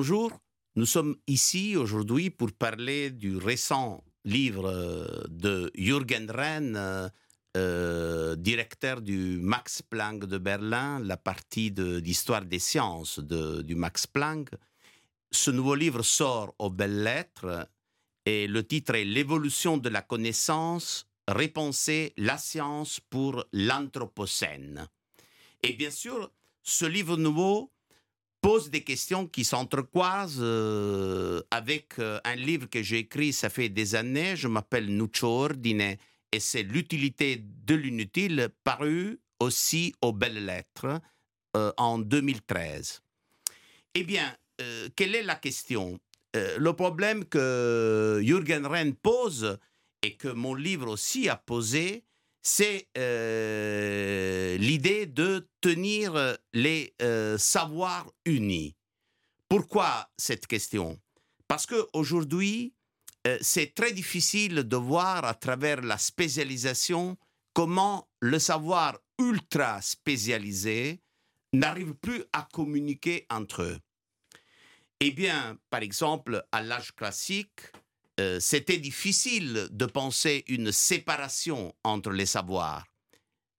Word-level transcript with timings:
bonjour, 0.00 0.32
nous 0.76 0.86
sommes 0.86 1.14
ici 1.26 1.76
aujourd'hui 1.76 2.30
pour 2.30 2.52
parler 2.52 3.10
du 3.10 3.36
récent 3.36 4.02
livre 4.24 4.64
euh, 4.64 5.24
de 5.28 5.70
Jürgen 5.74 6.30
Renn, 6.30 6.74
euh, 6.74 7.06
euh, 7.58 8.34
directeur 8.34 9.02
du 9.02 9.36
Max 9.42 9.82
Planck 9.82 10.24
de 10.24 10.38
Berlin, 10.38 11.00
la 11.00 11.18
partie 11.18 11.70
d'histoire 11.70 12.46
des 12.46 12.58
sciences 12.58 13.18
du 13.18 13.74
Max 13.74 14.06
Planck. 14.06 14.48
Ce 15.30 15.50
nouveau 15.50 15.74
livre 15.74 16.02
sort 16.02 16.54
aux 16.58 16.70
belles 16.70 17.02
lettres 17.02 17.68
et 18.24 18.46
le 18.46 18.66
titre 18.66 18.94
est 18.94 19.04
L'évolution 19.04 19.76
de 19.76 19.90
la 19.90 20.00
connaissance, 20.00 21.06
répenser 21.28 22.14
la 22.16 22.38
science 22.38 23.00
pour 23.00 23.44
l'Anthropocène. 23.52 24.88
Et 25.62 25.74
bien 25.74 25.90
sûr, 25.90 26.32
ce 26.62 26.86
livre 26.86 27.18
nouveau 27.18 27.70
pose 28.40 28.70
des 28.70 28.82
questions 28.82 29.26
qui 29.26 29.44
s'entrecroisent 29.44 30.38
euh, 30.40 31.42
avec 31.50 31.98
euh, 31.98 32.18
un 32.24 32.36
livre 32.36 32.68
que 32.68 32.82
j'ai 32.82 32.98
écrit, 32.98 33.32
ça 33.32 33.50
fait 33.50 33.68
des 33.68 33.94
années, 33.94 34.36
je 34.36 34.48
m'appelle 34.48 34.86
Nuccio 34.86 35.28
Ordine, 35.28 35.96
et 36.32 36.40
c'est 36.40 36.62
l'utilité 36.62 37.42
de 37.42 37.74
l'inutile, 37.74 38.48
paru 38.64 39.20
aussi 39.40 39.94
aux 40.00 40.12
belles 40.12 40.44
lettres 40.44 41.00
euh, 41.56 41.72
en 41.76 41.98
2013. 41.98 43.02
Eh 43.94 44.04
bien, 44.04 44.36
quelle 44.94 45.14
est 45.14 45.22
la 45.22 45.36
question? 45.36 45.98
Le 46.34 46.70
problème 46.72 47.24
que 47.24 48.20
Jürgen 48.22 48.66
Renn 48.66 48.94
pose, 48.94 49.58
et 50.02 50.16
que 50.16 50.28
mon 50.28 50.54
livre 50.54 50.88
aussi 50.88 51.28
a 51.28 51.36
posé, 51.36 52.04
c'est 52.42 52.88
euh, 52.96 54.56
l'idée 54.56 55.06
de 55.06 55.48
tenir 55.60 56.38
les 56.52 56.94
euh, 57.02 57.36
savoirs 57.38 58.10
unis. 58.24 58.76
Pourquoi 59.48 60.10
cette 60.16 60.46
question? 60.46 60.98
Parce 61.48 61.66
qu'aujourd'hui, 61.66 62.74
euh, 63.26 63.36
c'est 63.40 63.74
très 63.74 63.92
difficile 63.92 64.62
de 64.62 64.76
voir 64.76 65.24
à 65.24 65.34
travers 65.34 65.82
la 65.82 65.98
spécialisation 65.98 67.18
comment 67.52 68.08
le 68.20 68.38
savoir 68.38 68.98
ultra 69.18 69.82
spécialisé 69.82 71.02
n'arrive 71.52 71.94
plus 71.94 72.24
à 72.32 72.48
communiquer 72.52 73.26
entre 73.28 73.62
eux. 73.62 73.78
Eh 75.00 75.10
bien, 75.10 75.58
par 75.70 75.82
exemple, 75.82 76.46
à 76.52 76.62
l'âge 76.62 76.94
classique, 76.94 77.60
euh, 78.20 78.38
c'était 78.40 78.78
difficile 78.78 79.68
de 79.70 79.86
penser 79.86 80.44
une 80.48 80.72
séparation 80.72 81.74
entre 81.84 82.10
les 82.10 82.26
savoirs. 82.26 82.84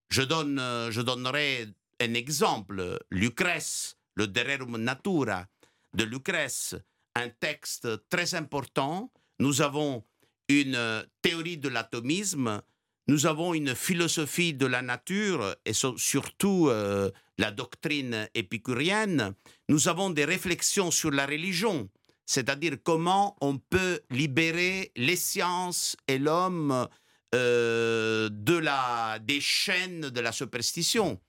Je, 0.10 0.22
donne, 0.22 0.60
euh, 0.60 0.92
je 0.92 1.02
donnerai 1.02 1.68
un 2.00 2.14
exemple. 2.14 3.00
Lucrèce, 3.10 3.98
le 4.16 4.28
De 4.28 4.42
Rerum 4.42 4.78
Natura 4.78 5.48
de 5.94 6.04
Lucrèce, 6.04 6.76
un 7.16 7.30
texte 7.30 7.88
très 8.10 8.36
important. 8.36 9.12
Nous 9.40 9.62
avons 9.62 10.06
une 10.48 11.06
théorie 11.22 11.58
de 11.58 11.70
l'atomisme, 11.70 12.62
nous 13.08 13.26
avons 13.26 13.54
une 13.54 13.76
philosophie 13.76 14.54
de 14.54 14.66
la 14.66 14.82
nature 14.82 15.56
et 15.66 15.74
surtout 15.74 16.68
euh, 16.70 17.10
la 17.38 17.52
doctrine 17.52 18.30
épicurienne. 18.36 19.34
Nous 19.70 19.88
avons 19.88 20.12
des 20.12 20.24
réflexions 20.24 20.92
sur 20.92 21.12
la 21.12 21.26
religion 21.26 21.90
c'est-à-dire 22.26 22.78
comment 22.84 23.36
on 23.42 23.58
peut 23.58 24.02
libérer 24.10 24.92
les 24.96 25.16
sciences 25.16 25.96
et 26.08 26.18
l'homme 26.18 26.88
euh, 27.34 28.30
de 28.32 28.58
la, 28.58 29.20
des 29.20 29.40
chaînes 29.40 30.10
de 30.10 30.20
la 30.20 30.32
superstition 30.32 31.20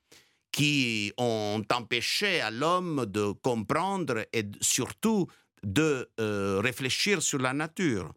qui 0.51 1.13
ont 1.17 1.63
empêché 1.73 2.41
à 2.41 2.51
l'homme 2.51 3.07
de 3.07 3.33
comprendre 3.33 4.27
et 4.33 4.45
surtout 4.61 5.27
de 5.63 6.11
euh, 6.21 6.61
réfléchir 6.61 7.23
sur 7.23 7.39
la 7.39 7.53
nature. 7.53 8.13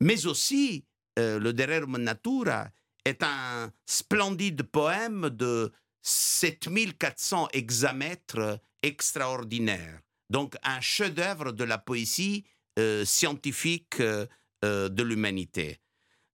Mais 0.00 0.26
aussi, 0.26 0.84
euh, 1.18 1.38
le 1.38 1.52
De 1.52 1.62
Rerum 1.62 1.98
Natura 1.98 2.68
est 3.04 3.22
un 3.22 3.70
splendide 3.86 4.64
poème 4.64 5.30
de 5.30 5.72
7400 6.02 7.48
hexamètres 7.52 8.58
extraordinaires 8.82 10.00
donc 10.30 10.56
un 10.62 10.80
chef-d'œuvre 10.80 11.52
de 11.52 11.64
la 11.64 11.78
poésie 11.78 12.44
euh, 12.78 13.04
scientifique 13.04 14.00
euh, 14.00 14.26
euh, 14.64 14.88
de 14.88 15.02
l'humanité. 15.02 15.78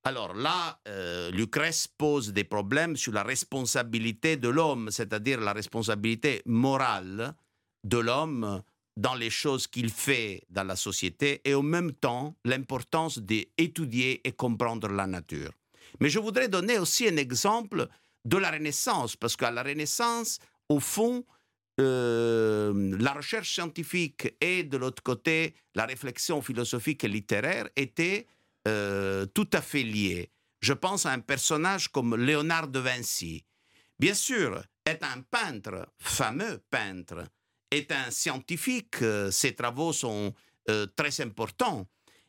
Alors 0.04 0.32
là, 0.32 0.80
Lucrèce 1.30 1.86
pose 1.86 2.32
des 2.32 2.44
problèmes 2.44 2.96
sur 2.96 3.12
la 3.12 3.22
responsabilité 3.22 4.38
de 4.38 4.48
l'homme, 4.48 4.90
c'est-à-dire 4.90 5.38
la 5.40 5.52
responsabilité 5.52 6.40
morale 6.46 7.34
de 7.84 7.98
l'homme 7.98 8.62
dans 8.96 9.14
les 9.14 9.28
choses 9.28 9.66
qu'il 9.66 9.90
fait 9.90 10.42
dans 10.48 10.64
la 10.64 10.76
société 10.76 11.42
et 11.44 11.54
en 11.54 11.62
même 11.62 11.92
temps 11.92 12.34
l'importance 12.46 13.18
d'étudier 13.18 14.26
et 14.26 14.32
comprendre 14.32 14.88
la 14.88 15.06
nature. 15.06 15.52
Mais 16.00 16.08
je 16.08 16.18
voudrais 16.18 16.48
donner 16.48 16.78
aussi 16.78 17.06
un 17.06 17.18
exemple 17.18 17.86
de 18.24 18.36
la 18.38 18.50
Renaissance, 18.50 19.16
parce 19.16 19.36
qu'à 19.36 19.50
la 19.50 19.62
Renaissance, 19.62 20.38
au 20.68 20.80
fond, 20.80 21.24
euh, 21.80 22.96
la 22.98 23.12
recherche 23.12 23.54
scientifique 23.54 24.34
et 24.40 24.64
de 24.64 24.76
l'autre 24.76 25.02
côté 25.02 25.54
la 25.74 25.86
réflexion 25.86 26.42
philosophique 26.42 27.04
et 27.04 27.08
littéraire 27.08 27.68
étaient 27.74 28.26
euh, 28.68 29.24
tout 29.26 29.48
à 29.54 29.62
fait 29.62 29.82
liées. 29.82 30.30
Je 30.60 30.74
pense 30.74 31.06
à 31.06 31.12
un 31.12 31.20
personnage 31.20 31.88
comme 31.88 32.16
Léonard 32.16 32.68
de 32.68 32.80
Vinci. 32.80 33.46
Bien 33.98 34.12
sûr, 34.12 34.62
est 34.84 35.02
un 35.02 35.22
peintre, 35.22 35.88
fameux 35.98 36.62
peintre, 36.70 37.24
est 37.70 37.90
un 37.92 38.10
scientifique, 38.10 39.00
euh, 39.00 39.30
ses 39.30 39.54
travaux 39.54 39.92
sont 39.92 40.34
très 40.94 41.20
importants. 41.20 41.88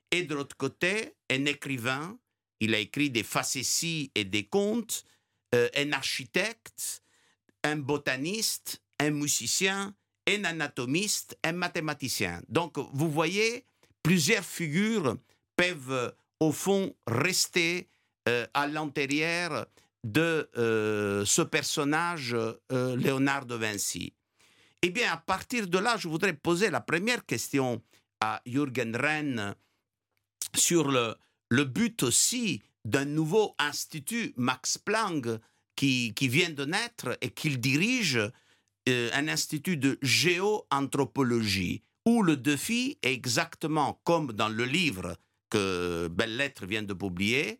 Et 0.09 0.23
de 0.23 0.33
l'autre 0.33 0.57
côté, 0.57 1.13
un 1.29 1.45
écrivain, 1.45 2.17
il 2.59 2.73
a 2.73 2.79
écrit 2.79 3.11
des 3.11 3.21
facéties 3.21 4.11
et 4.15 4.23
des 4.23 4.45
contes, 4.47 5.03
un 5.53 5.91
architecte, 5.91 7.03
un 7.63 7.75
botaniste, 7.75 8.80
un 9.01 9.11
musicien, 9.11 9.93
un 10.27 10.45
anatomiste, 10.45 11.37
un 11.43 11.53
mathématicien. 11.53 12.41
Donc, 12.47 12.77
vous 12.93 13.09
voyez, 13.09 13.65
plusieurs 14.03 14.45
figures 14.45 15.17
peuvent, 15.55 16.13
au 16.39 16.51
fond, 16.51 16.95
rester 17.07 17.89
euh, 18.29 18.45
à 18.53 18.67
l'intérieur 18.67 19.65
de 20.03 20.49
euh, 20.57 21.25
ce 21.25 21.41
personnage, 21.41 22.35
euh, 22.35 22.95
Léonard 22.95 23.45
de 23.45 23.55
Vinci. 23.55 24.13
Eh 24.83 24.89
bien, 24.89 25.11
à 25.11 25.17
partir 25.17 25.67
de 25.67 25.77
là, 25.77 25.97
je 25.97 26.07
voudrais 26.07 26.33
poser 26.33 26.69
la 26.69 26.81
première 26.81 27.25
question 27.25 27.81
à 28.19 28.41
Jürgen 28.45 28.95
Renn 28.95 29.55
sur 30.55 30.91
le, 30.91 31.15
but 31.65 32.03
aussi 32.03 32.61
d'un 32.85 33.05
nouveau 33.05 33.55
institut 33.57 34.33
Max 34.37 34.77
Planck 34.77 35.27
qui, 35.75 36.13
vient 36.19 36.49
de 36.51 36.65
naître 36.65 37.17
et 37.21 37.29
qu'il 37.31 37.59
dirige 37.59 38.19
un 38.87 39.27
institut 39.27 39.77
de 39.77 39.97
géoanthropologie 40.01 41.83
où 42.05 42.23
le 42.23 42.35
défi 42.35 42.97
est 43.03 43.13
exactement 43.13 44.01
comme 44.03 44.33
dans 44.33 44.49
le 44.49 44.65
livre 44.65 45.17
que 45.49 46.07
Belle 46.07 46.37
Lettre 46.37 46.65
vient 46.65 46.81
de 46.81 46.93
publier, 46.93 47.59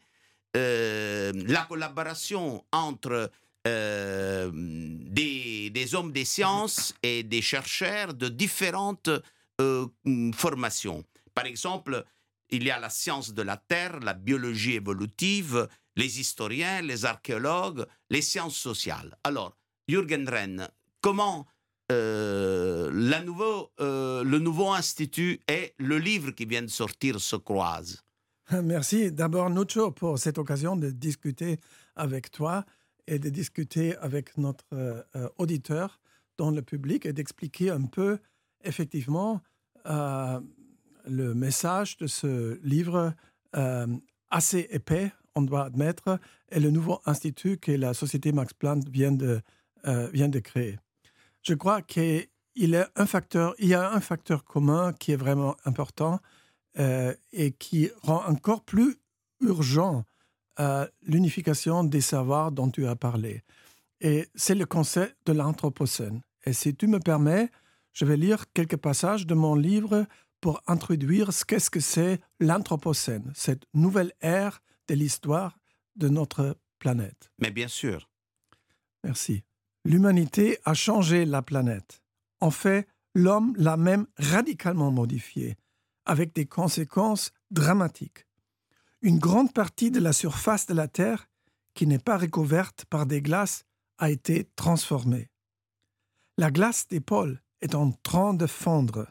euh, 0.58 1.32
la 1.46 1.64
collaboration 1.66 2.66
entre 2.72 3.30
euh, 3.68 4.50
des, 4.54 5.96
hommes 5.96 6.12
des 6.12 6.26
sciences 6.26 6.96
et 7.04 7.24
des 7.24 7.42
chercheurs 7.42 8.14
de 8.14 8.28
différentes 8.28 9.10
formations. 10.34 11.04
Par 11.36 11.46
exemple, 11.46 12.04
il 12.50 12.64
y 12.64 12.72
a 12.72 12.80
la 12.80 12.90
science 12.90 13.34
de 13.34 13.44
la 13.44 13.58
Terre, 13.58 14.00
la 14.00 14.14
biologie 14.14 14.74
évolutive, 14.74 15.68
les 15.96 16.20
historiens, 16.20 16.82
les 16.82 17.06
archéologues, 17.06 17.86
les 18.10 18.24
sciences 18.24 18.58
sociales. 18.58 19.16
Alors, 19.24 19.56
Jürgen 19.88 20.28
Renn, 20.28 20.68
comment 21.02 21.48
euh, 21.92 22.90
euh, 23.82 24.24
le 24.24 24.40
nouveau 24.40 24.72
institut 24.72 25.40
et 25.50 25.74
le 25.78 25.98
livre 25.98 26.32
qui 26.32 26.46
vient 26.46 26.62
de 26.62 26.68
sortir 26.68 27.20
se 27.20 27.36
croisent. 27.36 28.02
Merci 28.64 29.12
d'abord, 29.12 29.50
Nuccio, 29.50 29.92
pour 29.92 30.18
cette 30.18 30.38
occasion 30.38 30.76
de 30.76 30.90
discuter 30.90 31.60
avec 31.96 32.32
toi 32.32 32.66
et 33.08 33.20
de 33.20 33.30
discuter 33.30 33.98
avec 33.98 34.38
notre 34.38 34.66
euh, 34.74 35.04
auditeur 35.38 36.00
dans 36.38 36.52
le 36.52 36.62
public 36.62 37.06
et 37.06 37.14
d'expliquer 37.14 37.72
un 37.72 37.86
peu 37.86 38.20
effectivement 38.64 39.42
le 39.84 41.34
message 41.34 41.98
de 41.98 42.06
ce 42.06 42.60
livre 42.64 43.14
assez 44.30 44.68
épais, 44.70 45.12
on 45.36 45.42
doit 45.42 45.66
admettre, 45.66 46.20
et 46.52 46.60
le 46.60 46.70
nouveau 46.70 47.02
institut 47.06 47.58
que 47.58 47.72
la 47.72 47.96
Société 47.96 48.32
Max 48.32 48.54
Planck 48.54 48.88
vient 48.90 49.12
de 49.12 50.40
créer 50.40 50.78
je 51.42 51.54
crois 51.54 51.82
qu'il 51.82 52.28
y 52.56 52.76
a 52.76 52.90
un 52.96 53.06
facteur, 53.06 53.56
il 53.60 53.68
y 53.68 53.74
a 53.74 53.92
un 53.92 54.02
facteur 54.02 54.44
commun 54.44 54.94
qui 54.94 55.12
est 55.12 55.18
vraiment 55.18 55.56
important 55.66 56.20
euh, 56.80 57.14
et 57.34 57.52
qui 57.52 57.90
rend 58.02 58.24
encore 58.28 58.64
plus 58.64 58.98
urgent 59.42 60.06
euh, 60.60 60.88
l'unification 61.04 61.84
des 61.84 62.02
savoirs 62.02 62.52
dont 62.52 62.70
tu 62.70 62.88
as 62.88 62.96
parlé. 62.96 63.44
Et 64.00 64.28
c'est 64.36 64.56
le 64.56 64.66
concept 64.66 65.16
de 65.26 65.34
l'anthropocène. 65.34 66.22
Et 66.46 66.54
si 66.54 66.76
tu 66.76 66.88
me 66.88 67.00
permets, 67.00 67.50
je 67.94 68.06
vais 68.06 68.18
lire 68.18 68.52
quelques 68.54 68.78
passages 68.78 69.28
de 69.28 69.34
mon 69.34 69.56
livre 69.56 70.06
pour 70.40 70.62
introduire 70.68 71.32
ce 71.32 71.46
qu'est-ce 71.46 71.70
que 71.70 71.80
c'est 71.80 72.20
l'Anthropocène, 72.40 73.32
cette 73.36 73.66
nouvelle 73.74 74.12
ère 74.22 74.62
de 74.88 74.96
l'histoire 74.96 75.58
de 75.96 76.10
notre 76.10 76.58
planète. 76.80 77.32
Mais 77.40 77.52
bien 77.52 77.68
sûr. 77.68 78.10
Merci. 79.04 79.44
L'humanité 79.84 80.60
a 80.66 80.74
changé 80.74 81.26
la 81.26 81.42
planète. 81.42 82.02
En 82.40 82.52
fait, 82.52 82.88
l'homme 83.16 83.54
l'a 83.58 83.78
même 83.78 84.08
radicalement 84.18 84.92
modifiée, 84.92 85.58
avec 86.06 86.34
des 86.34 86.46
conséquences 86.46 87.32
dramatiques. 87.50 88.28
Une 89.02 89.20
grande 89.20 89.54
partie 89.54 89.90
de 89.90 90.00
la 90.00 90.14
surface 90.14 90.68
de 90.68 90.74
la 90.74 90.88
Terre, 90.88 91.28
qui 91.74 91.88
n'est 91.88 92.00
pas 92.00 92.18
recouverte 92.18 92.86
par 92.86 93.06
des 93.06 93.22
glaces, 93.22 93.66
a 93.98 94.12
été 94.12 94.50
transformée. 94.56 95.30
La 96.38 96.52
glace 96.52 96.88
des 96.88 97.00
pôles 97.00 97.42
est 97.62 97.76
en 97.76 97.92
train 97.92 98.34
de 98.34 98.48
fondre. 98.48 99.08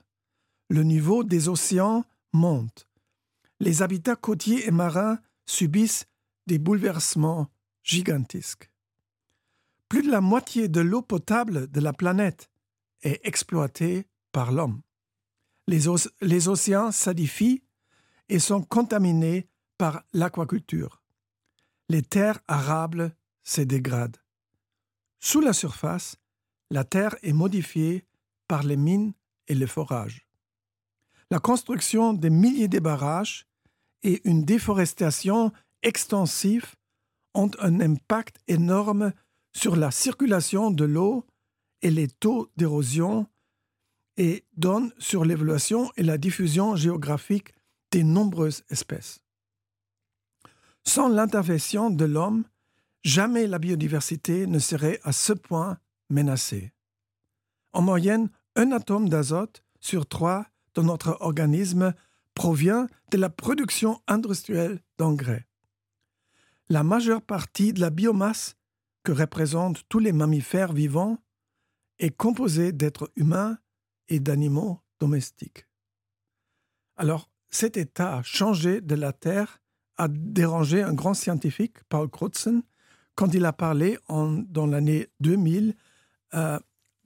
Le 0.69 0.83
niveau 0.83 1.25
des 1.25 1.49
océans 1.49 2.05
monte. 2.33 2.89
Les 3.59 3.83
habitats 3.83 4.17
côtiers 4.17 4.67
et 4.67 4.71
marins 4.71 5.19
subissent 5.47 6.07
des 6.47 6.59
bouleversements 6.59 7.49
gigantesques. 7.83 8.70
Plus 9.91 10.03
de 10.03 10.11
la 10.11 10.21
moitié 10.21 10.69
de 10.69 10.81
l'eau 10.81 11.03
potable 11.03 11.69
de 11.69 11.81
la 11.81 11.93
planète 11.93 12.49
est 13.03 13.21
exploitée 13.27 14.07
par 14.31 14.53
l'homme. 14.53 14.83
Les, 15.67 15.89
océans 16.49 16.93
s'adifient 16.93 17.65
et 18.29 18.39
sont 18.39 18.63
contaminés 18.63 19.49
par 19.79 20.05
l'aquaculture. 20.13 21.03
Les 21.89 22.03
terres 22.03 22.39
arables 22.47 23.17
se 23.43 23.63
dégradent. 23.63 24.19
Sous 25.19 25.41
la 25.41 25.53
surface, 25.53 26.15
la 26.71 26.85
terre 26.85 27.17
est 27.25 27.33
modifiée 27.33 28.07
par 28.47 28.63
les 28.63 28.77
mines 28.77 29.13
et 29.49 29.57
les 29.57 29.67
forages. 29.67 30.25
La 31.33 31.41
construction 31.41 32.15
de 32.15 32.29
milliers 32.29 32.69
de 32.69 32.79
barrages 32.79 33.49
et 34.05 34.21
une 34.23 34.45
déforestation 34.45 35.53
extensive 35.83 36.77
ont 37.35 37.51
un 37.59 37.81
impact 37.81 38.37
énorme 38.47 39.13
sur 39.53 39.77
la 39.77 39.91
circulation 39.91 40.71
de 40.71 40.85
l'eau 40.85 41.27
et 41.83 41.91
les 41.91 42.09
taux 42.09 42.51
d'érosion 42.57 43.27
et 44.17 44.45
donnent 44.57 44.93
sur 44.99 45.25
l'évaluation 45.25 45.91
et 45.97 46.03
la 46.03 46.19
diffusion 46.19 46.77
géographique 46.77 47.55
des 47.91 48.05
nombreuses 48.05 48.65
espèces. 48.71 49.21
Sans 50.85 51.09
l'intervention 51.09 51.91
de 51.91 52.05
l'homme, 52.05 52.45
jamais 53.03 53.47
la 53.47 53.59
biodiversité 53.59 54.47
ne 54.47 54.59
serait 54.59 55.01
à 55.05 55.13
ce 55.13 55.33
point 55.33 55.79
menacée. 56.09 56.73
En 57.73 57.83
moyenne, 57.83 58.31
un 58.57 58.73
atome 58.73 59.09
d'azote 59.09 59.63
sur 59.81 60.07
trois 60.07 60.47
dans 60.75 60.83
notre 60.83 61.17
organisme 61.21 61.95
provient 62.35 62.87
de 63.11 63.19
la 63.19 63.31
production 63.31 64.01
industrielle 64.07 64.81
d'engrais. 64.99 65.47
La 66.69 66.83
majeure 66.83 67.23
partie 67.23 67.73
de 67.73 67.81
la 67.81 67.91
biomasse 67.91 68.57
que 69.03 69.13
représentent 69.13 69.83
tous 69.89 69.99
les 69.99 70.13
mammifères 70.13 70.73
vivants 70.73 71.19
est 71.99 72.17
composée 72.17 72.73
d'êtres 72.73 73.11
humains 73.17 73.59
et 74.09 74.21
d'animaux 74.21 74.81
domestiques. 74.99 75.67
Alors, 76.97 77.31
cet 77.51 77.77
état 77.77 78.23
changé 78.23 78.81
de 78.81 78.95
la 78.95 79.13
Terre 79.13 79.61
a 79.97 80.09
dérangé 80.09 80.83
un 80.83 80.95
grand 80.95 81.15
scientifique, 81.15 81.77
Paul 81.89 82.09
Crutzen, 82.09 82.63
quand 83.15 83.35
il 83.35 83.45
a 83.45 83.53
parlé 83.53 83.99
en, 84.09 84.29
dans 84.29 84.67
l'année 84.67 85.09
2000 85.21 85.75
euh, 86.35 86.59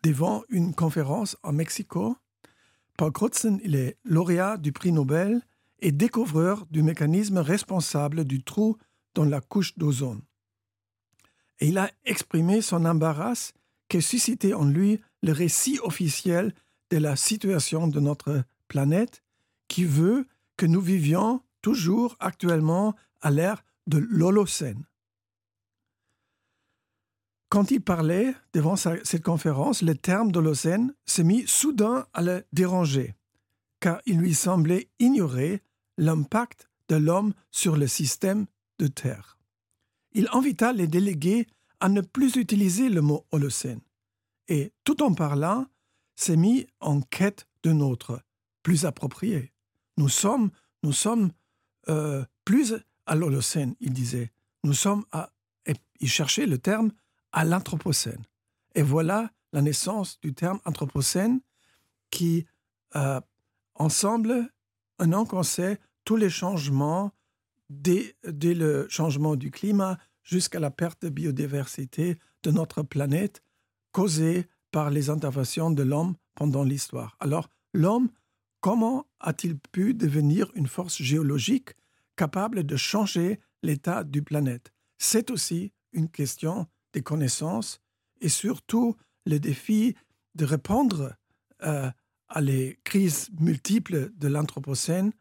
devant 0.02 0.44
une 0.48 0.74
conférence 0.74 1.36
en 1.42 1.52
Mexico. 1.52 2.16
Paul 2.96 3.12
Crutzen, 3.12 3.58
il 3.64 3.74
est 3.74 3.96
lauréat 4.04 4.58
du 4.58 4.70
prix 4.70 4.92
Nobel 4.92 5.42
et 5.80 5.92
découvreur 5.92 6.66
du 6.70 6.82
mécanisme 6.82 7.38
responsable 7.38 8.24
du 8.24 8.42
trou 8.42 8.76
dans 9.14 9.24
la 9.24 9.40
couche 9.40 9.76
d'ozone. 9.76 10.22
Et 11.60 11.68
il 11.68 11.78
a 11.78 11.90
exprimé 12.04 12.60
son 12.60 12.84
embarras 12.84 13.52
qui 13.88 14.02
suscité 14.02 14.54
en 14.54 14.64
lui 14.64 15.00
le 15.22 15.32
récit 15.32 15.78
officiel 15.82 16.54
de 16.90 16.98
la 16.98 17.16
situation 17.16 17.86
de 17.86 18.00
notre 18.00 18.44
planète 18.68 19.22
qui 19.68 19.84
veut 19.84 20.26
que 20.56 20.66
nous 20.66 20.80
vivions 20.80 21.42
toujours 21.62 22.16
actuellement 22.20 22.94
à 23.20 23.30
l'ère 23.30 23.64
de 23.86 23.98
l'Holocène. 23.98 24.84
Quand 27.48 27.70
il 27.70 27.80
parlait 27.80 28.34
devant 28.52 28.76
cette 28.76 29.22
conférence, 29.22 29.80
le 29.82 29.94
terme 29.94 30.32
d'Holocène 30.32 30.92
s'est 31.06 31.22
mis 31.22 31.46
soudain 31.46 32.06
à 32.12 32.20
le 32.20 32.44
déranger, 32.52 33.14
car 33.80 34.00
il 34.06 34.18
lui 34.18 34.34
semblait 34.34 34.88
ignorer 34.98 35.62
l'impact 35.96 36.68
de 36.88 36.96
l'homme 36.96 37.32
sur 37.50 37.76
le 37.76 37.86
système 37.86 38.46
de 38.78 38.88
Terre. 38.88 39.33
Il 40.14 40.28
invita 40.32 40.72
les 40.72 40.86
délégués 40.86 41.46
à 41.80 41.88
ne 41.88 42.00
plus 42.00 42.36
utiliser 42.36 42.88
le 42.88 43.02
mot 43.02 43.26
Holocène, 43.32 43.80
et 44.48 44.72
tout 44.84 45.02
en 45.02 45.12
parlant, 45.14 45.66
s'est 46.16 46.36
mis 46.36 46.66
en 46.80 47.00
quête 47.00 47.46
d'un 47.62 47.80
autre, 47.80 48.20
plus 48.62 48.84
approprié. 48.84 49.52
Nous 49.96 50.08
sommes, 50.08 50.50
nous 50.82 50.92
sommes 50.92 51.30
euh, 51.88 52.24
plus 52.44 52.74
à 53.06 53.14
l'Holocène, 53.14 53.74
il 53.80 53.92
disait. 53.92 54.32
Nous 54.62 54.74
sommes 54.74 55.04
à. 55.12 55.30
Et 55.66 55.74
il 56.00 56.08
cherchait 56.08 56.46
le 56.46 56.58
terme 56.58 56.92
à 57.32 57.44
l'Anthropocène. 57.44 58.22
Et 58.74 58.82
voilà 58.82 59.30
la 59.52 59.62
naissance 59.62 60.20
du 60.20 60.34
terme 60.34 60.60
Anthropocène 60.64 61.40
qui, 62.10 62.46
euh, 62.96 63.20
ensemble, 63.74 64.50
un 64.98 65.24
qu'on 65.24 65.42
sait 65.42 65.78
tous 66.04 66.16
les 66.16 66.30
changements, 66.30 67.12
dès, 67.80 68.16
dès 68.26 68.54
le 68.54 68.86
changement 68.88 69.36
du 69.36 69.50
climat 69.50 69.98
jusqu'à 70.22 70.60
la 70.60 70.70
perte 70.70 71.02
de 71.02 71.08
biodiversité 71.08 72.18
de 72.42 72.50
notre 72.50 72.82
planète, 72.82 73.42
causée 73.92 74.46
par 74.70 74.90
les 74.90 75.10
interventions 75.10 75.70
de 75.70 75.82
l'homme 75.82 76.16
pendant 76.34 76.64
l'histoire. 76.64 77.16
Alors, 77.20 77.48
l'homme, 77.72 78.10
comment 78.60 79.06
a-t-il 79.20 79.58
pu 79.58 79.94
devenir 79.94 80.50
une 80.54 80.66
force 80.66 81.00
géologique 81.00 81.74
capable 82.16 82.64
de 82.64 82.76
changer 82.76 83.40
l'état 83.62 84.04
du 84.04 84.22
planète? 84.22 84.72
C'est 84.98 85.30
aussi 85.30 85.72
une 85.92 86.08
question 86.08 86.66
des 86.92 87.02
connaissances 87.02 87.80
et 88.20 88.28
surtout 88.28 88.96
le 89.26 89.38
défi 89.38 89.94
de 90.34 90.44
répondre 90.44 91.14
euh, 91.62 91.90
à 92.28 92.40
les 92.40 92.78
crises 92.84 93.30
multiples 93.38 94.10
de 94.16 94.28
l'Anthropocène 94.28 95.12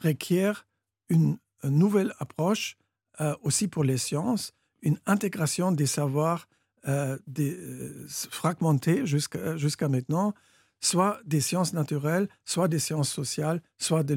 requiert 0.00 0.66
une, 1.08 1.38
nouvelle 1.64 2.14
approche 2.18 2.76
euh, 3.20 3.34
aussi 3.42 3.68
pour 3.68 3.84
les 3.84 3.98
sciences, 3.98 4.52
une 4.82 4.98
intégration 5.06 5.72
des 5.72 5.86
savoirs 5.86 6.48
euh, 6.88 7.18
des, 7.26 7.56
fragmentés 8.08 9.06
jusqu'à 9.06 9.88
maintenant, 9.88 10.34
soit 10.80 11.20
des 11.24 11.40
sciences 11.40 11.72
naturelles, 11.72 12.28
soit 12.44 12.68
des 12.68 12.80
sciences 12.80 13.10
sociales, 13.10 13.62
soit 13.78 14.02
de 14.02 14.14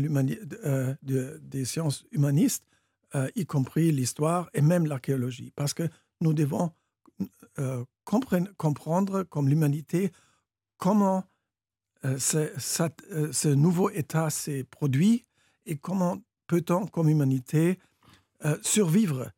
de, 1.03 1.39
des 1.43 1.65
sciences 1.65 2.05
humanistes, 2.11 2.65
y 3.35 3.45
compris 3.45 3.91
l'histoire 3.91 4.49
et 4.53 4.61
même 4.61 4.87
l'archéologie. 4.87 5.53
Parce 5.55 5.73
que 5.73 5.83
nous 6.19 6.33
devons 6.33 6.71
euh, 7.59 7.85
comprendre 8.03 9.23
comme 9.23 9.47
l'humanité 9.47 10.11
comment 10.77 11.23
euh, 12.03 12.17
euh, 12.35 13.31
ce, 13.31 13.47
nouveau 13.47 13.89
état 13.89 14.29
s'est 14.29 14.63
produit 14.63 15.25
et 15.65 15.77
comment 15.77 16.17
peut-on 16.47 16.87
comme 16.87 17.09
humanité 17.09 17.79
survivre 18.61 19.31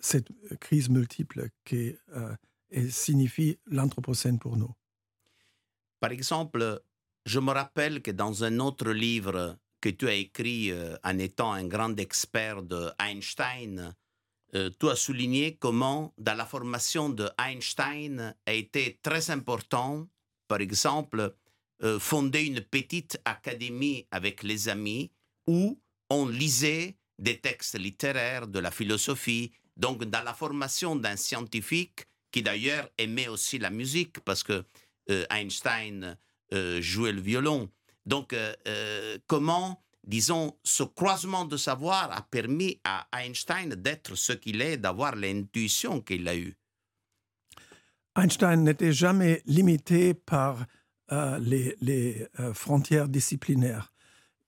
cette 0.00 0.28
crise 0.60 0.88
multiple 0.88 1.48
qui 1.64 1.94
signifie 2.88 3.58
l'Anthropocène 3.66 4.38
pour 4.38 4.56
nous? 4.56 4.74
Par 6.00 6.10
exemple, 6.10 6.82
je 7.26 7.38
me 7.38 7.52
rappelle 7.52 8.02
que 8.02 8.10
dans 8.10 8.44
un 8.44 8.58
autre 8.58 8.90
livre 8.90 9.58
que 9.80 9.88
tu 9.88 10.08
as 10.08 10.14
écrit 10.14 10.72
en 11.04 11.18
étant 11.18 11.52
un 11.52 11.66
grand 11.66 11.98
expert 11.98 12.62
de 12.62 12.90
Einstein, 12.98 13.94
euh, 14.54 14.70
tu 14.78 14.88
as 14.88 14.96
souligné 14.96 15.56
comment, 15.56 16.12
dans 16.18 16.34
la 16.34 16.44
formation 16.44 17.08
de 17.08 17.28
Einstein, 17.38 18.34
a 18.46 18.52
été 18.52 18.98
très 19.02 19.30
important, 19.30 20.06
par 20.46 20.60
exemple, 20.60 21.34
euh, 21.82 21.98
fonder 21.98 22.44
une 22.44 22.60
petite 22.60 23.18
académie 23.24 24.06
avec 24.10 24.42
les 24.42 24.68
amis 24.68 25.10
où 25.46 25.80
on 26.12 26.26
lisait 26.28 26.96
des 27.18 27.38
textes 27.38 27.78
littéraires, 27.78 28.46
de 28.46 28.58
la 28.58 28.70
philosophie, 28.70 29.52
donc 29.76 30.04
dans 30.04 30.22
la 30.22 30.34
formation 30.34 30.96
d'un 30.96 31.16
scientifique 31.16 32.06
qui 32.30 32.42
d'ailleurs 32.42 32.88
aimait 32.98 33.28
aussi 33.28 33.58
la 33.58 33.70
musique 33.70 34.20
parce 34.20 34.42
que 34.42 34.64
euh, 35.10 35.24
Einstein 35.30 36.16
jouait 36.80 37.12
le 37.12 37.22
violon. 37.22 37.70
Donc, 38.04 38.36
comment 39.26 39.82
disons, 40.04 40.54
ce 40.64 40.82
croisement 40.82 41.46
de 41.46 41.56
savoir 41.56 42.12
a 42.12 42.20
permis 42.20 42.78
à 42.84 43.06
Einstein 43.12 43.70
d'être 43.70 44.16
ce 44.16 44.34
qu'il 44.34 44.60
est, 44.60 44.76
d'avoir 44.76 45.16
l'intuition 45.16 46.02
qu'il 46.02 46.28
a 46.28 46.36
eue? 46.36 46.54
Einstein 48.16 48.64
n'était 48.64 48.92
jamais 48.92 49.42
limité 49.46 50.12
par 50.12 50.66
les, 51.10 52.26
frontières 52.54 53.08
disciplinaires. 53.08 53.91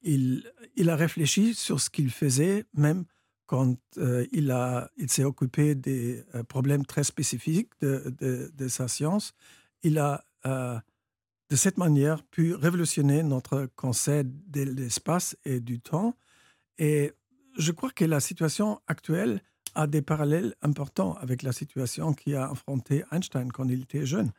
Il, 0.04 0.50
il, 0.76 0.90
a 0.90 0.96
réfléchi 0.96 1.54
sur 1.54 1.80
ce 1.80 1.90
qu'il 1.90 2.10
faisait, 2.10 2.64
même 2.74 3.04
quand 3.46 3.76
il, 4.32 4.50
a, 4.50 4.90
il 4.96 5.10
s'est 5.10 5.24
occupé 5.24 5.74
des 5.74 6.22
problèmes 6.48 6.84
très 6.84 7.04
spécifiques 7.04 7.70
de, 7.80 8.14
de, 8.54 8.68
sa 8.68 8.88
science. 8.88 9.32
Il 9.82 9.98
a 9.98 10.24
de 11.50 11.56
cette 11.56 11.78
manière 11.78 12.22
pu 12.24 12.54
révolutionner 12.54 13.22
notre 13.22 13.68
concept 13.76 14.30
de 14.48 14.62
l'espace 14.62 15.36
et 15.44 15.60
du 15.60 15.80
temps. 15.80 16.16
Et 16.78 17.12
je 17.56 17.72
crois 17.72 17.90
que 17.90 18.04
la 18.04 18.20
situation 18.20 18.80
actuelle 18.86 19.42
a 19.74 19.86
des 19.86 20.02
parallèles 20.02 20.54
importants 20.62 21.14
avec 21.14 21.42
la 21.42 21.52
situation 21.52 22.12
qui 22.12 22.34
a 22.34 22.50
affronté 22.50 23.04
Einstein 23.12 23.50
quand 23.52 23.68
il 23.68 23.82
était 23.82 24.06
jeune. 24.06 24.32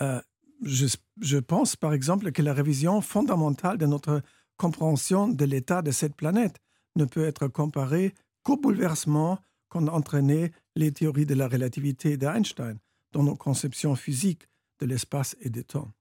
Euh, 0.00 0.20
je, 0.62 0.86
je, 1.20 1.38
pense 1.38 1.76
par 1.76 1.92
exemple 1.92 2.32
que 2.32 2.42
la 2.42 2.52
révision 2.52 3.00
fondamentale 3.00 3.78
de 3.78 3.86
notre 3.86 4.22
compréhension 4.56 5.28
de 5.28 5.44
l'état 5.44 5.82
de 5.82 5.90
cette 5.90 6.14
planète 6.14 6.60
ne 6.96 7.04
peut 7.04 7.24
être 7.24 7.48
comparée 7.48 8.14
qu'au 8.42 8.56
bouleversement 8.56 9.38
qu'ont 9.68 9.86
entraîné 9.88 10.52
les 10.76 10.92
théories 10.92 11.26
de 11.26 11.34
la 11.34 11.48
relativité 11.48 12.16
d'Einstein 12.16 12.78
dans 13.12 13.22
nos 13.22 13.36
conceptions 13.36 13.96
physiques 13.96 14.48
de 14.80 14.86
l'espace 14.86 15.36
et 15.40 15.50
du 15.50 15.64
temps. 15.64 15.92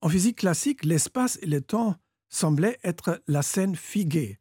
En 0.00 0.08
physique 0.08 0.38
classique, 0.38 0.84
l'espace 0.84 1.38
et 1.42 1.46
le 1.46 1.60
temps 1.60 1.96
semblaient 2.28 2.78
être 2.82 3.22
la 3.26 3.42
scène 3.42 3.76
figuée 3.76 4.38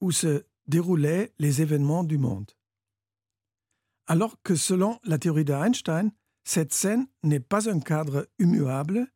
où 0.00 0.12
se 0.12 0.44
déroulaient 0.66 1.32
les 1.38 1.62
événements 1.62 2.04
du 2.04 2.18
monde. 2.18 2.52
Alors 4.06 4.40
que 4.42 4.54
selon 4.54 4.98
la 5.04 5.18
théorie 5.18 5.44
d'Einstein, 5.44 6.12
cette 6.44 6.74
scène 6.74 7.06
n'est 7.22 7.40
pas 7.40 7.70
un 7.70 7.80
cadre 7.80 8.28
immuable, 8.38 9.10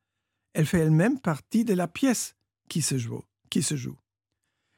elle 0.55 0.67
fait 0.67 0.79
elle-même 0.79 1.21
partie 1.21 1.65
de 1.65 1.75
la 1.75 1.87
pièce 1.87 2.35
qui 2.69 2.83
se 2.83 2.99
joue. 2.99 3.23
Qui 3.51 3.63
se 3.63 3.77
joue. 3.77 3.97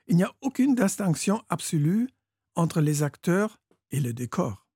Il 0.07 0.17
n'y 0.17 0.23
a 0.23 0.35
aucune 0.41 0.75
distinction 0.75 1.43
absolue 1.49 2.09
entre 2.55 2.81
les 2.81 3.03
acteurs 3.03 3.61
et 3.91 4.01
le 4.01 4.13
décor. 4.13 4.67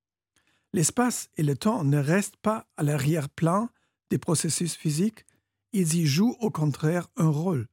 L'espace 0.73 1.31
et 1.37 1.43
le 1.43 1.57
temps 1.57 1.85
ne 1.85 1.99
restent 1.99 2.37
pas 2.37 2.67
à 2.77 2.83
l'arrière-plan 2.83 3.69
des 4.11 4.19
processus 4.19 4.75
physiques, 4.75 5.25
ils 5.73 5.95
y 5.95 6.07
jouent 6.07 6.37
au 6.41 6.51
contraire 6.51 7.09
un 7.17 7.29
rôle. 7.29 7.69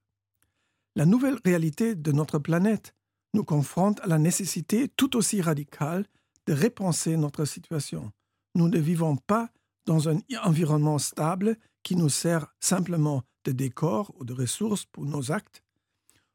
La 0.96 1.06
nouvelle 1.06 1.40
réalité 1.46 1.96
de 1.96 2.12
notre 2.12 2.40
planète 2.40 2.96
nous 3.34 3.44
confronte 3.44 4.00
à 4.02 4.08
la 4.08 4.18
nécessité 4.18 4.88
tout 4.90 5.16
aussi 5.16 5.42
radicale 5.42 6.06
de 6.48 6.54
repenser 6.54 7.16
notre 7.18 7.46
situation. 7.46 8.12
Nous 8.56 8.68
ne 8.68 8.80
vivons 8.80 9.16
pas 9.16 9.50
dans 9.86 10.10
un 10.10 10.20
environnement 10.44 10.98
stable 10.98 11.58
qui 11.84 11.96
nous 11.96 12.10
sert 12.10 12.54
simplement 12.60 13.24
de 13.46 13.52
décor 13.52 14.14
ou 14.20 14.26
de 14.26 14.34
ressources 14.34 14.86
pour 14.86 15.06
nos 15.06 15.32
actes. 15.32 15.64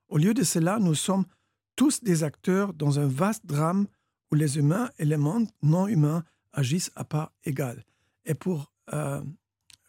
Au 0.08 0.18
lieu 0.18 0.34
de 0.34 0.44
cela, 0.44 0.78
nous 0.78 0.94
sommes 0.94 1.24
tous 1.74 2.02
des 2.02 2.24
acteurs 2.24 2.72
dans 2.72 2.98
un 2.98 3.06
vaste 3.06 3.44
drame 3.46 3.86
où 4.30 4.34
les 4.34 4.58
humains 4.58 4.90
et 4.98 5.04
les 5.04 5.16
mondes 5.16 5.48
non 5.62 5.86
humains 5.86 6.24
agissent 6.52 6.90
à 6.96 7.04
part 7.04 7.32
égale. 7.44 7.84
Et 8.24 8.34
pour 8.34 8.72
euh, 8.92 9.22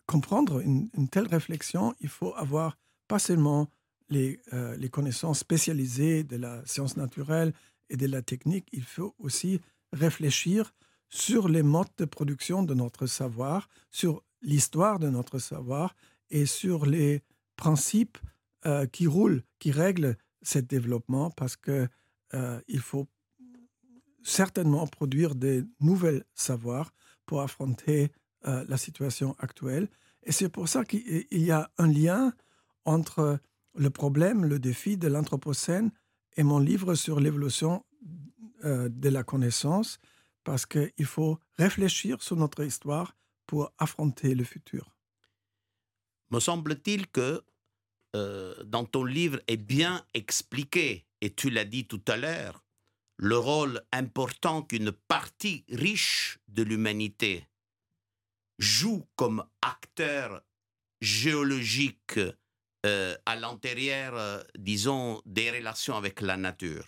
comprendre 0.05 0.59
une, 0.59 0.89
telle 1.09 1.27
réflexion, 1.27 1.93
il 1.99 2.09
faut 2.09 2.33
avoir 2.35 2.77
pas 3.07 3.19
seulement 3.19 3.69
euh, 4.13 4.77
les, 4.77 4.89
connaissances 4.89 5.39
spécialisées 5.39 6.23
de 6.23 6.37
la 6.37 6.65
science 6.65 6.97
naturelle 6.97 7.53
et 7.89 7.97
de 7.97 8.07
la 8.07 8.21
technique, 8.21 8.67
il 8.71 8.83
faut 8.83 9.15
aussi 9.19 9.59
réfléchir 9.93 10.73
sur 11.09 11.47
les 11.47 11.63
modes 11.63 11.87
de 11.97 12.05
production 12.05 12.63
de 12.63 12.73
notre 12.73 13.05
savoir, 13.05 13.69
sur 13.91 14.23
l'histoire 14.41 14.99
de 14.99 15.09
notre 15.09 15.39
savoir 15.39 15.95
et 16.29 16.45
sur 16.45 16.85
les 16.85 17.23
principes 17.55 18.17
euh, 18.65 18.85
qui 18.85 19.07
roulent, 19.07 19.43
qui 19.59 19.71
règlent 19.71 20.17
ce 20.41 20.59
développement, 20.59 21.31
parce 21.31 21.55
que 21.55 21.87
euh, 22.33 22.59
il 22.67 22.79
faut 22.79 23.07
certainement 24.23 24.85
produire 24.87 25.35
des 25.35 25.63
nouvelles 25.79 26.23
savoirs 26.35 26.93
pour 27.25 27.41
affronter 27.41 28.11
euh, 28.47 28.65
la 28.67 28.77
situation 28.77 29.35
actuelle. 29.39 29.87
Et 30.23 30.31
c'est 30.31 30.49
pour 30.49 30.67
ça 30.67 30.83
qu'il 30.83 31.25
y 31.31 31.51
a 31.51 31.71
un 31.77 31.87
lien 31.87 32.33
entre 32.85 33.39
le 33.75 33.89
problème, 33.89 34.43
le 34.43 34.59
défi 34.59 34.97
de 34.97 35.07
l'Anthropocène 35.07 35.91
et 36.35 36.43
mon 36.43 36.59
livre 36.59 36.95
sur 36.95 37.19
l'évolution 37.19 37.85
euh, 38.65 38.89
de 38.89 39.09
la 39.09 39.23
connaissance, 39.23 39.99
parce 40.43 40.65
qu'il 40.65 41.05
faut 41.05 41.39
réfléchir 41.57 42.21
sur 42.21 42.35
notre 42.35 42.63
histoire 42.63 43.15
pour 43.45 43.71
affronter 43.77 44.35
le 44.35 44.43
futur. 44.43 44.96
Me 46.29 46.39
semble-t-il 46.39 47.07
que 47.07 47.43
euh, 48.15 48.55
dans 48.63 48.85
ton 48.85 49.03
livre 49.03 49.39
est 49.47 49.57
bien 49.57 50.05
expliqué, 50.13 51.05
et 51.21 51.33
tu 51.33 51.49
l'as 51.49 51.65
dit 51.65 51.85
tout 51.85 52.01
à 52.07 52.17
l'heure, 52.17 52.63
le 53.17 53.37
rôle 53.37 53.81
important 53.91 54.61
qu'une 54.61 54.91
partie 54.91 55.65
riche 55.69 56.39
de 56.47 56.63
l'humanité 56.63 57.47
joue 58.59 59.05
comme 59.15 59.43
acteur 59.61 60.41
géologique 61.01 62.19
euh, 62.85 63.15
à 63.25 63.35
l'intérieur, 63.35 64.15
euh, 64.15 64.43
disons, 64.57 65.21
des 65.25 65.51
relations 65.51 65.95
avec 65.95 66.21
la 66.21 66.37
nature. 66.37 66.85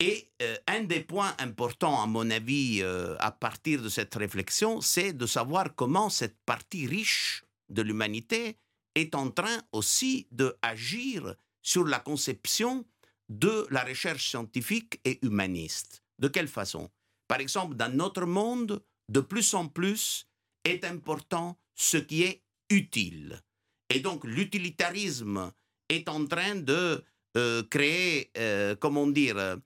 Et 0.00 0.30
un 0.66 0.84
des 0.84 1.00
points 1.00 1.34
importants, 1.38 2.02
à 2.02 2.06
mon 2.06 2.30
avis, 2.30 2.82
à 2.82 3.30
partir 3.32 3.82
de 3.82 3.90
cette 3.90 4.14
réflexion, 4.14 4.80
c'est 4.80 5.12
de 5.12 5.26
savoir 5.26 5.74
comment 5.74 6.08
cette 6.08 6.38
partie 6.46 6.86
riche 6.86 7.44
de 7.70 7.82
l'humanité 7.82 8.56
est 8.94 9.14
en 9.14 9.30
train 9.30 9.62
aussi 9.72 10.26
d'agir 10.30 11.34
sur 11.62 11.84
la 11.84 12.00
conception 12.00 12.84
de 13.28 13.66
la 13.70 13.84
recherche 13.84 14.28
scientifique 14.28 15.00
et 15.04 15.18
humaniste. 15.22 16.02
De 16.18 16.28
quelle 16.28 16.48
façon? 16.48 16.90
Par 17.28 17.40
exemple, 17.40 17.76
dans 17.76 17.94
notre 17.94 18.26
monde, 18.26 18.82
de 19.08 19.20
plus 19.20 19.54
en 19.54 19.68
plus, 19.68 20.26
est 20.64 20.84
important 20.84 21.58
ce 21.74 21.96
qui 21.96 22.22
est 22.24 22.42
utile. 22.70 23.40
Et 23.88 24.00
donc 24.00 24.24
l'utilitarisme 24.24 25.52
est 25.88 26.08
en 26.08 26.26
train 26.26 26.56
de 26.56 27.02
euh, 27.36 27.62
créer, 27.64 28.30
euh, 28.36 28.74
comment 28.76 29.06
dire, 29.06 29.56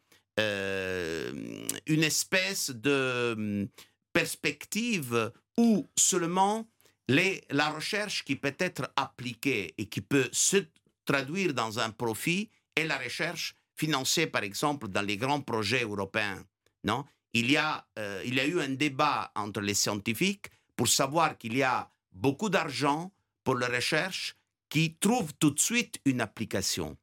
euh, 0.40 1.32
une 1.87 2.02
espèce 2.02 2.70
de 2.70 3.34
hum, 3.37 3.68
perspective 4.12 5.32
où 5.56 5.87
seulement 5.96 6.68
la 7.08 7.70
recherche 7.70 8.25
qui 8.25 8.37
peut 8.37 8.56
être 8.58 8.90
appliquée 8.96 9.75
et 9.78 9.87
qui 9.87 10.00
peut 10.00 10.28
se 10.32 10.64
traduire 11.04 11.52
dans 11.54 11.78
un 11.78 11.90
profit 11.90 12.50
est 12.76 12.84
la 12.84 12.99
recherche 12.99 13.54
financée, 13.76 14.26
par 14.26 14.42
exemple, 14.42 14.88
dans 14.88 15.02
les 15.02 15.16
grands 15.16 15.42
projets 15.42 15.82
européens. 15.82 16.44
Non? 16.84 17.04
Il 17.32 17.50
y, 17.50 17.56
a, 17.56 17.87
il 18.25 18.34
y 18.34 18.40
a 18.40 18.46
eu 18.46 18.61
un 18.61 18.70
débat 18.70 19.32
entre 19.34 19.61
les 19.61 19.75
scientifiques 19.75 20.46
pour 20.76 20.88
savoir 20.88 21.37
qu'il 21.37 21.56
y 21.56 21.62
a 21.62 21.90
beaucoup 22.12 22.49
d'argent 22.49 23.12
pour 23.42 23.56
la 23.56 23.66
recherche 23.68 24.37
qui 24.68 24.96
trouve 24.96 25.32
tout 25.34 25.50
de 25.50 25.61
suite 25.61 26.00
une 26.04 26.20
application. 26.20 26.96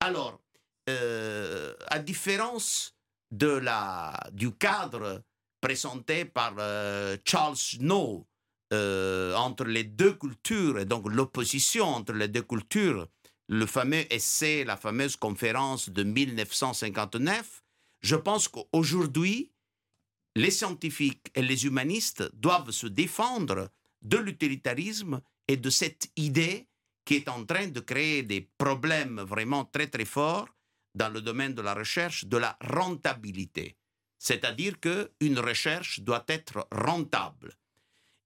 Alors, 0.00 0.40
euh, 0.88 1.74
à 1.88 1.98
différence 1.98 2.94
de 3.30 3.48
la, 3.48 4.18
du 4.32 4.52
cadre 4.52 5.22
présenté 5.60 6.24
par 6.24 6.54
euh, 6.58 7.16
Charles 7.24 7.56
Snow 7.56 8.26
euh, 8.72 9.34
entre 9.34 9.64
les 9.64 9.84
deux 9.84 10.12
cultures, 10.12 10.78
et 10.78 10.84
donc 10.84 11.08
l'opposition 11.08 11.86
entre 11.86 12.12
les 12.12 12.28
deux 12.28 12.42
cultures, 12.42 13.08
le 13.48 13.66
fameux 13.66 14.04
essai, 14.12 14.64
la 14.64 14.76
fameuse 14.76 15.16
conférence 15.16 15.88
de 15.88 16.04
1959, 16.04 17.62
je 18.00 18.16
pense 18.16 18.48
qu'aujourd'hui, 18.48 19.52
les 20.36 20.50
scientifiques 20.50 21.30
et 21.34 21.42
les 21.42 21.66
humanistes 21.66 22.30
doivent 22.34 22.70
se 22.70 22.86
défendre 22.86 23.70
de 24.02 24.16
l'utilitarisme 24.16 25.20
et 25.48 25.56
de 25.56 25.68
cette 25.68 26.10
idée 26.16 26.68
qui 27.04 27.16
est 27.16 27.28
en 27.28 27.44
train 27.44 27.66
de 27.66 27.80
créer 27.80 28.22
des 28.22 28.48
problèmes 28.56 29.20
vraiment 29.20 29.64
très 29.64 29.88
très 29.88 30.04
forts 30.04 30.48
dans 30.94 31.08
le 31.08 31.20
domaine 31.20 31.54
de 31.54 31.62
la 31.62 31.74
recherche, 31.74 32.24
de 32.26 32.36
la 32.36 32.56
rentabilité. 32.60 33.76
C'est-à-dire 34.18 34.78
qu'une 34.78 35.38
recherche 35.38 36.00
doit 36.00 36.24
être 36.28 36.68
rentable. 36.70 37.56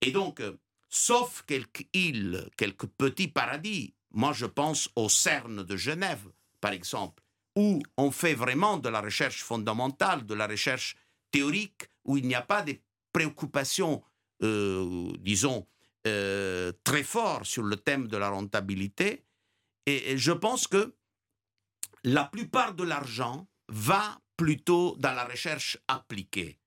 Et 0.05 0.11
donc, 0.13 0.43
sauf 0.89 1.43
quelques 1.47 1.87
îles, 1.93 2.49
quelques 2.57 2.87
petits 2.87 3.29
paradis, 3.29 3.95
moi 4.13 4.33
je 4.33 4.47
pense 4.47 4.89
au 4.97 5.09
CERN 5.09 5.63
de 5.63 5.77
Genève, 5.77 6.31
par 6.61 6.73
exemple, 6.73 7.23
où 7.57 7.83
on 7.97 8.11
fait 8.11 8.35
vraiment 8.35 8.77
de 8.77 8.89
la 8.89 9.01
recherche 9.01 9.43
fondamentale, 9.43 10.27
de 10.27 10.35
la 10.35 10.47
recherche 10.47 10.97
théorique, 11.31 11.89
où 12.05 12.17
il 12.17 12.27
n'y 12.27 12.35
a 12.35 12.43
pas 12.43 12.63
de 12.63 12.77
préoccupations, 13.13 14.03
euh, 14.43 15.11
disons, 15.21 15.67
euh, 16.07 16.73
très 16.83 17.03
fortes 17.03 17.47
sur 17.47 17.63
le 17.63 17.77
thème 17.77 18.09
de 18.09 18.17
la 18.17 18.29
rentabilité. 18.29 19.25
Et, 19.87 20.19
je 20.19 20.33
pense 20.33 20.67
que 20.67 20.95
la 22.03 22.25
plupart 22.25 22.75
de 22.75 22.85
l'argent 22.85 23.47
va 23.69 24.21
plutôt 24.37 24.97
dans 24.99 25.13
la 25.13 25.25
recherche 25.25 25.79
appliquée. 25.89 26.59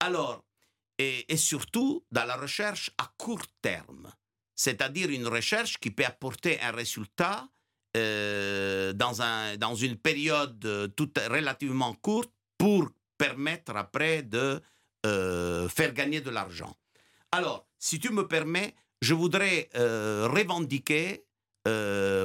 Alors, 0.00 0.44
et, 1.00 1.36
surtout 1.36 2.04
dans 2.10 2.24
la 2.24 2.36
recherche 2.36 2.90
à 2.98 3.10
court 3.16 3.46
terme. 3.62 4.12
c'est-à-dire 4.54 5.08
une 5.08 5.26
recherche 5.26 5.78
qui 5.78 5.90
peut 5.90 6.04
apporter 6.04 6.60
un 6.60 6.72
résultat 6.72 7.48
euh, 7.96 8.92
dans, 8.92 9.22
un, 9.22 9.56
dans 9.56 9.74
une 9.74 9.96
période 9.96 10.62
euh, 10.66 10.86
toute 10.88 11.18
relativement 11.18 11.94
courte 11.94 12.30
pour 12.58 12.90
permettre 13.16 13.74
après 13.74 14.22
de 14.22 14.60
euh, 15.06 15.66
faire 15.68 15.94
gagner 15.94 16.20
de 16.20 16.28
l'argent. 16.28 16.76
Alors, 17.32 17.66
si 17.78 17.98
tu 17.98 18.12
me 18.12 18.28
permets, 18.28 18.74
je 19.00 19.14
voudrais 19.14 19.70
revendiquer, 19.74 21.24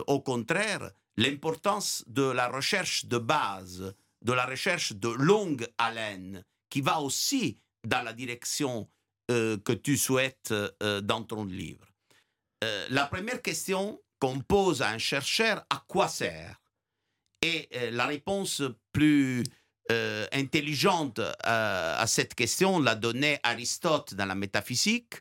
au 0.07 0.19
contraire, 0.19 0.91
l'importance 1.15 2.03
de 2.07 2.23
la 2.23 2.49
recherche 2.49 3.05
de 3.05 3.17
base, 3.17 3.95
de 4.21 4.33
la 4.33 4.45
recherche 4.45 4.91
de 4.91 5.07
longue 5.07 5.65
haleine, 5.77 6.43
qui 6.69 6.81
va 6.81 6.99
aussi 6.99 7.57
dans 7.85 8.01
la 8.03 8.13
direction 8.13 8.87
que 9.27 9.73
tu 9.73 9.97
souhaites 9.97 10.53
dans 11.03 11.23
ton 11.23 11.45
livre. 11.45 11.85
la 12.89 13.05
première 13.05 13.41
question 13.41 13.99
qu'on 14.19 14.39
pose 14.39 14.81
à 14.81 14.89
un 14.89 14.97
chercheur, 14.97 15.65
à 15.69 15.83
quoi 15.87 16.07
sert? 16.07 16.61
Et 17.41 17.69
euh, 17.75 17.91
la 17.91 18.05
réponse 18.05 18.63
plus 18.91 19.43
euh, 19.91 20.25
intelligente 20.31 21.19
à, 21.43 21.99
à, 21.99 22.07
cette 22.07 22.33
question 22.33 22.79
l'a 22.79 22.95
donnée 22.95 23.39
Aristote 23.43 24.15
dans 24.15 24.25
la 24.25 24.35
métaphysique. 24.35 25.15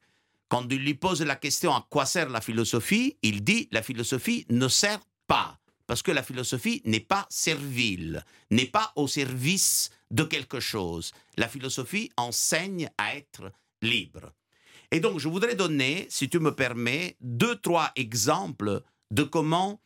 Quand 0.49 0.67
il 0.71 0.85
lui 0.85 0.95
pose 0.95 1.23
la 1.23 1.37
question 1.37 1.75
à 1.75 1.87
quoi 1.91 2.07
sert 2.07 2.31
la 2.31 2.41
philosophie, 2.41 3.19
il 3.23 3.43
dit 3.43 3.69
la 3.73 3.83
philosophie 3.83 4.47
ne 4.49 4.69
sert 4.69 5.01
pas, 5.27 5.59
parce 5.87 6.03
que 6.03 6.13
la 6.13 6.23
philosophie 6.23 6.81
n'est 6.85 7.01
pas 7.01 7.27
servile, 7.29 8.25
n'est 8.51 8.67
pas 8.67 8.93
au 8.97 9.07
service 9.07 9.91
de 10.15 10.23
quelque 10.23 10.61
chose. 10.61 11.13
La 11.37 11.49
philosophie 11.49 12.11
enseigne 12.17 12.89
à 12.99 13.17
être 13.17 13.53
libre. 13.83 14.33
Et 14.93 15.01
donc, 15.01 15.19
je 15.19 15.29
voudrais 15.29 15.57
donner, 15.57 16.07
si 16.09 16.29
tu 16.29 16.39
me 16.39 16.55
permets, 16.55 17.17
deux, 17.21 17.57
trois 17.57 17.91
exemples 17.97 18.83
de 19.11 19.25
comment 19.25 19.81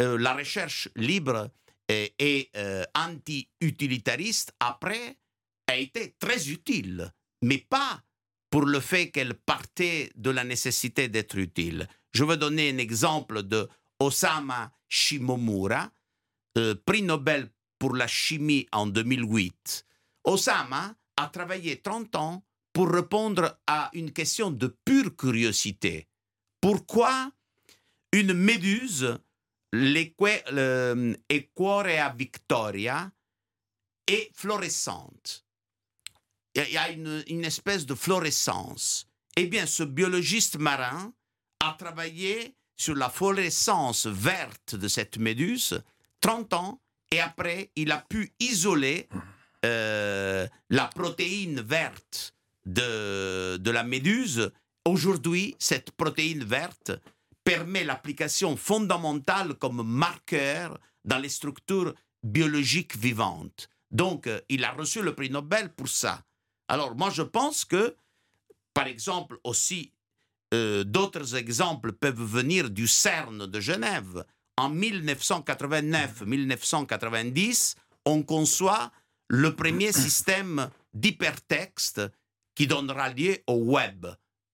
euh, 0.00 0.16
la 0.18 0.34
recherche 0.34 0.88
libre 0.96 1.50
et, 1.88 2.50
euh, 2.56 2.84
anti-utilitariste, 2.94 4.54
après, 4.60 5.18
a 5.66 5.76
été 5.76 6.14
très 6.18 6.48
utile, 6.48 7.12
mais 7.42 7.58
pas 7.58 8.02
pour 8.48 8.64
le 8.64 8.80
fait 8.80 9.10
qu'elle 9.10 9.34
partait 9.34 10.10
de 10.16 10.30
la 10.30 10.44
nécessité 10.44 11.08
d'être 11.08 11.36
utile. 11.36 11.86
Je 12.12 12.24
veux 12.24 12.38
donner 12.38 12.70
un 12.70 12.78
exemple 12.78 13.42
de 13.42 13.68
Osama 14.00 14.72
Shimomura, 14.88 15.90
euh, 16.56 16.74
prix 16.86 17.02
Nobel 17.02 17.50
pour 17.86 17.94
la 17.94 18.08
chimie 18.08 18.66
en 18.72 18.88
2008. 18.88 19.86
Osama 20.24 20.96
a 21.16 21.28
travaillé 21.28 21.80
30 21.80 22.16
ans 22.16 22.44
pour 22.72 22.90
répondre 22.90 23.60
à 23.68 23.90
une 23.92 24.10
question 24.10 24.50
de 24.50 24.66
pure 24.66 25.14
curiosité. 25.14 26.08
Pourquoi 26.60 27.30
une 28.10 28.32
méduse, 28.32 29.20
l'Equorea 29.72 31.22
victoria, 32.18 33.12
est 34.08 34.32
fluorescente? 34.34 35.44
Il 36.56 36.68
y 36.68 36.76
a 36.76 36.90
une, 36.90 37.22
une 37.28 37.44
espèce 37.44 37.86
de 37.86 37.94
fluorescence. 37.94 39.06
Eh 39.36 39.46
bien, 39.46 39.64
ce 39.64 39.84
biologiste 39.84 40.58
marin 40.58 41.14
a 41.60 41.76
travaillé 41.78 42.56
sur 42.76 42.96
la 42.96 43.10
fluorescence 43.10 44.06
verte 44.06 44.74
de 44.74 44.88
cette 44.88 45.18
méduse 45.18 45.80
30 46.20 46.52
ans 46.54 46.80
et 47.10 47.20
après, 47.20 47.70
il 47.76 47.92
a 47.92 47.98
pu 47.98 48.32
isoler 48.40 49.08
euh, 49.64 50.46
la 50.70 50.86
protéine 50.86 51.60
verte 51.60 52.34
de, 52.64 53.56
de 53.56 53.70
la 53.70 53.84
méduse, 53.84 54.50
aujourd'hui, 54.84 55.56
cette 55.58 55.92
protéine 55.92 56.44
verte 56.44 56.92
permet 57.44 57.84
l'application 57.84 58.56
fondamentale 58.56 59.54
comme 59.54 59.82
marqueur 59.82 60.78
dans 61.04 61.18
les 61.18 61.28
structures 61.28 61.94
biologiques 62.24 62.96
vivantes. 62.96 63.68
Donc, 63.90 64.26
euh, 64.26 64.40
il 64.48 64.64
a 64.64 64.72
reçu 64.72 65.00
le 65.00 65.14
prix 65.14 65.30
Nobel 65.30 65.72
pour 65.72 65.88
ça. 65.88 66.22
Alors, 66.68 66.96
moi, 66.96 67.10
je 67.10 67.22
pense 67.22 67.64
que, 67.64 67.96
par 68.74 68.88
exemple, 68.88 69.38
aussi, 69.44 69.92
euh, 70.54 70.84
d'autres 70.84 71.36
exemples 71.36 71.92
peuvent 71.92 72.22
venir 72.22 72.70
du 72.70 72.86
CERN 72.86 73.46
de 73.46 73.60
Genève. 73.60 74.24
En 74.58 74.74
1989-1990, 74.74 77.74
on 78.06 78.22
conçoit 78.22 78.90
le 79.28 79.54
premier 79.54 79.92
système 79.92 80.70
d'hypertexte 80.94 82.00
qui 82.54 82.66
donnera 82.66 83.10
lieu 83.10 83.36
au 83.46 83.56
web. 83.56 84.06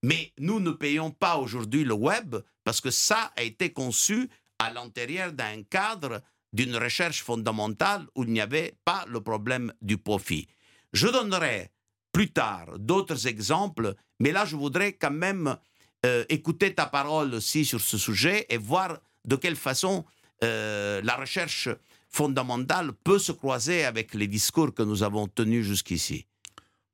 Mais 0.03 0.33
nous 0.39 0.59
ne 0.59 0.73
payons 0.73 1.13
pas 1.13 1.37
aujourd'hui 1.37 1.85
le 1.85 1.95
web 1.95 2.35
parce 2.65 2.81
que 2.81 2.91
ça 2.91 3.33
a 3.37 3.43
été 3.43 3.73
conçu 3.73 4.29
à 4.59 4.73
l'intérieur 4.73 5.33
d'un 5.33 5.63
cadre 5.63 6.21
d'une 6.53 6.77
recherche 6.77 7.23
fondamentale 7.23 8.09
où 8.17 8.25
il 8.25 8.33
n'y 8.33 8.41
avait 8.41 8.75
pas 8.85 9.05
le 9.09 9.21
problème 9.21 9.73
du 9.81 9.99
profit. 9.99 10.49
Je 10.93 11.07
donnerai 11.07 11.71
plus 12.13 12.33
tard 12.33 12.79
d'autres 12.79 13.27
exemples, 13.27 13.95
mais 14.21 14.31
là 14.33 14.45
je 14.45 14.57
voudrais 14.57 14.93
quand 14.93 15.13
même 15.13 15.57
euh, 16.05 16.25
écouter 16.29 16.75
ta 16.75 16.87
parole 16.87 17.35
aussi 17.35 17.65
sur 17.65 17.81
ce 17.81 17.97
sujet 17.97 18.47
et 18.51 18.59
voir 18.59 18.99
de 19.25 19.37
quelle 19.37 19.57
façon 19.57 20.05
euh, 20.43 21.01
la 21.03 21.17
recherche 21.17 21.69
fondamentale 22.09 22.93
peut 23.05 23.19
se 23.19 23.33
croiser 23.33 23.85
avec 23.85 24.15
les 24.15 24.29
discours 24.29 24.75
que 24.75 24.83
nous 24.83 25.03
avons 25.03 25.29
tenus 25.29 25.65
jusqu'ici? 25.65 26.27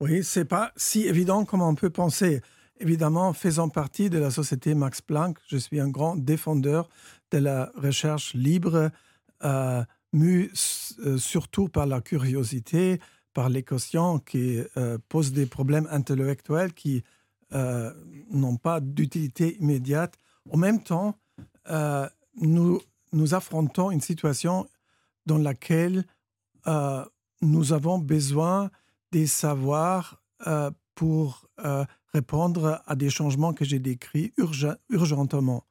Oui, 0.00 0.22
c'est 0.22 0.44
pas 0.44 0.72
si 0.76 1.06
évident 1.06 1.44
comme 1.44 1.62
on 1.62 1.74
peut 1.74 1.90
penser. 1.90 2.40
Évidemment, 2.80 3.32
faisant 3.32 3.68
partie 3.68 4.08
de 4.08 4.18
la 4.18 4.30
société 4.30 4.74
Max 4.74 5.00
Planck, 5.02 5.38
je 5.48 5.56
suis 5.56 5.80
un 5.80 5.88
grand 5.88 6.14
défendeur 6.14 6.88
de 7.32 7.38
la 7.38 7.72
recherche 7.74 8.34
libre, 8.34 8.90
euh, 9.44 9.82
mu 10.12 10.50
euh, 11.00 11.18
surtout 11.18 11.68
par 11.68 11.86
la 11.86 12.00
curiosité, 12.00 13.00
par 13.34 13.48
les 13.48 13.64
questions 13.64 14.20
qui 14.20 14.60
euh, 14.76 14.98
posent 15.08 15.32
des 15.32 15.46
problèmes 15.46 15.88
intellectuels 15.90 16.72
qui 16.72 17.02
n'ont 17.50 18.58
pas 18.58 18.78
d'utilité 18.80 19.56
immédiate. 19.58 20.14
En 20.50 20.58
même 20.58 20.82
temps, 20.82 21.18
nous, 22.40 22.80
nous 23.12 23.34
affrontons 23.34 23.90
une 23.90 24.00
situation 24.00 24.68
dans 25.26 25.38
laquelle 25.38 26.04
nous 27.40 27.72
avons 27.72 27.98
besoin 27.98 28.70
des 29.12 29.26
savoirs 29.26 30.22
pour 30.94 31.48
répondre 32.12 32.82
à 32.86 32.96
des 32.96 33.10
changements 33.10 33.54
que 33.54 33.64
j'ai 33.64 33.78
décrits 33.78 34.32
urgentement. 34.90 35.64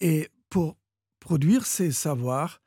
Et 0.00 0.28
pour 0.48 0.76
produire 1.20 1.66
ces 1.66 1.92
savoirs, 1.92 2.60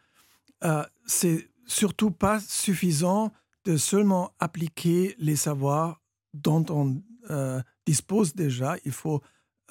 euh, 0.63 0.83
c'est 1.05 1.49
surtout 1.65 2.11
pas 2.11 2.39
suffisant 2.39 3.31
de 3.65 3.77
seulement 3.77 4.33
appliquer 4.39 5.15
les 5.17 5.35
savoirs 5.35 6.01
dont 6.33 6.65
on 6.69 7.01
euh, 7.29 7.61
dispose 7.85 8.35
déjà. 8.35 8.75
Il 8.85 8.91
faut 8.91 9.21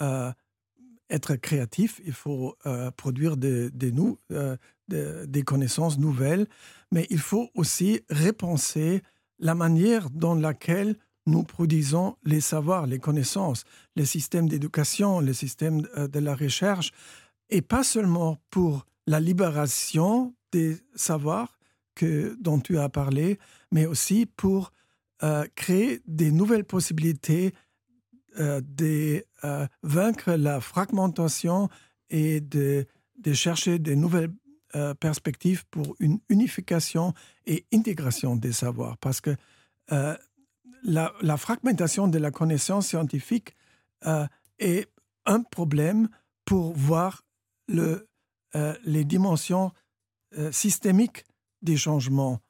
euh, 0.01 0.33
être 1.13 1.37
créatif, 1.37 2.01
il 2.05 2.13
faut 2.13 2.57
euh, 2.67 2.91
produire 2.91 3.37
des, 3.37 3.71
des, 3.71 3.93
nous, 3.93 4.19
des, 4.89 5.27
des, 5.27 5.43
connaissances 5.43 5.99
nouvelles, 5.99 6.47
mais 6.91 7.07
il 7.11 7.21
faut 7.21 7.51
aussi 7.55 8.01
repenser 8.11 9.03
la 9.39 9.55
manière 9.55 10.11
dans 10.11 10.35
laquelle 10.35 10.97
nous 11.27 11.45
produisons 11.45 12.17
les 12.25 12.41
savoirs, 12.41 12.87
les 12.87 12.99
connaissances, 12.99 13.65
les 13.97 14.05
systèmes 14.05 14.49
d'éducation, 14.49 15.21
les 15.21 15.35
systèmes 15.35 15.87
euh, 15.97 16.09
de 16.09 16.19
la 16.19 16.35
recherche, 16.35 16.93
et 17.51 17.63
pas 17.63 17.85
seulement 17.85 18.39
pour 18.51 18.87
la 19.07 19.21
libération 19.21 20.35
des 20.53 20.79
savoirs 20.95 21.59
que, 21.95 22.37
dont 22.41 22.59
tu 22.59 22.79
as 22.79 22.89
parlé, 22.89 23.39
mais 23.71 23.87
aussi 23.87 24.27
pour 24.27 24.73
euh, 25.23 25.45
créer 25.55 26.01
des 26.07 26.31
nouvelles 26.31 26.65
possibilités 26.65 27.49
euh, 27.49 27.57
de 28.39 29.25
euh, 29.45 29.67
vaincre 29.83 30.33
la 30.33 30.61
fragmentation 30.61 31.69
et 32.11 32.41
de, 32.41 32.87
chercher 33.33 33.79
des 33.79 33.97
nouvelles 33.97 34.33
euh, 34.75 34.95
perspectives 34.95 35.65
pour 35.71 35.97
une 36.01 36.19
unification 36.29 37.15
et 37.47 37.67
intégration 37.73 38.37
des 38.37 38.53
savoirs. 38.53 38.97
Parce 38.99 39.21
que 39.21 39.37
euh, 39.93 40.17
la, 40.83 41.37
fragmentation 41.37 42.09
de 42.09 42.19
la 42.19 42.31
connaissance 42.31 42.89
scientifique 42.89 43.55
euh, 44.07 44.27
est 44.59 44.89
un 45.27 45.43
problème 45.43 46.09
pour 46.45 46.73
voir 46.75 47.23
le, 47.69 48.09
euh, 48.57 48.75
les 48.85 49.05
dimensions 49.05 49.73
euh, 50.37 50.51
systémiques 50.53 51.25
des 51.63 51.77
changements 51.77 52.41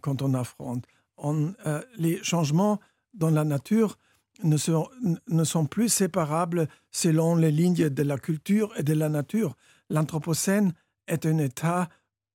quand 0.00 0.22
on 0.22 0.34
affronte. 0.34 0.84
On, 1.18 1.54
les 1.96 2.20
changements 2.24 2.80
dans 3.14 3.30
la 3.30 3.44
nature 3.44 3.96
ne 4.42 4.56
sont, 4.56 4.88
ne 5.28 5.44
sont 5.44 5.66
plus 5.66 5.88
séparables 5.88 6.68
selon 6.90 7.36
les 7.36 7.50
lignes 7.50 7.88
de 7.88 8.02
la 8.02 8.18
culture 8.18 8.72
et 8.76 8.82
de 8.82 8.94
la 8.94 9.08
nature. 9.08 9.56
L'Anthropocène 9.90 10.72
est 11.06 11.26
un 11.26 11.38
état 11.38 11.88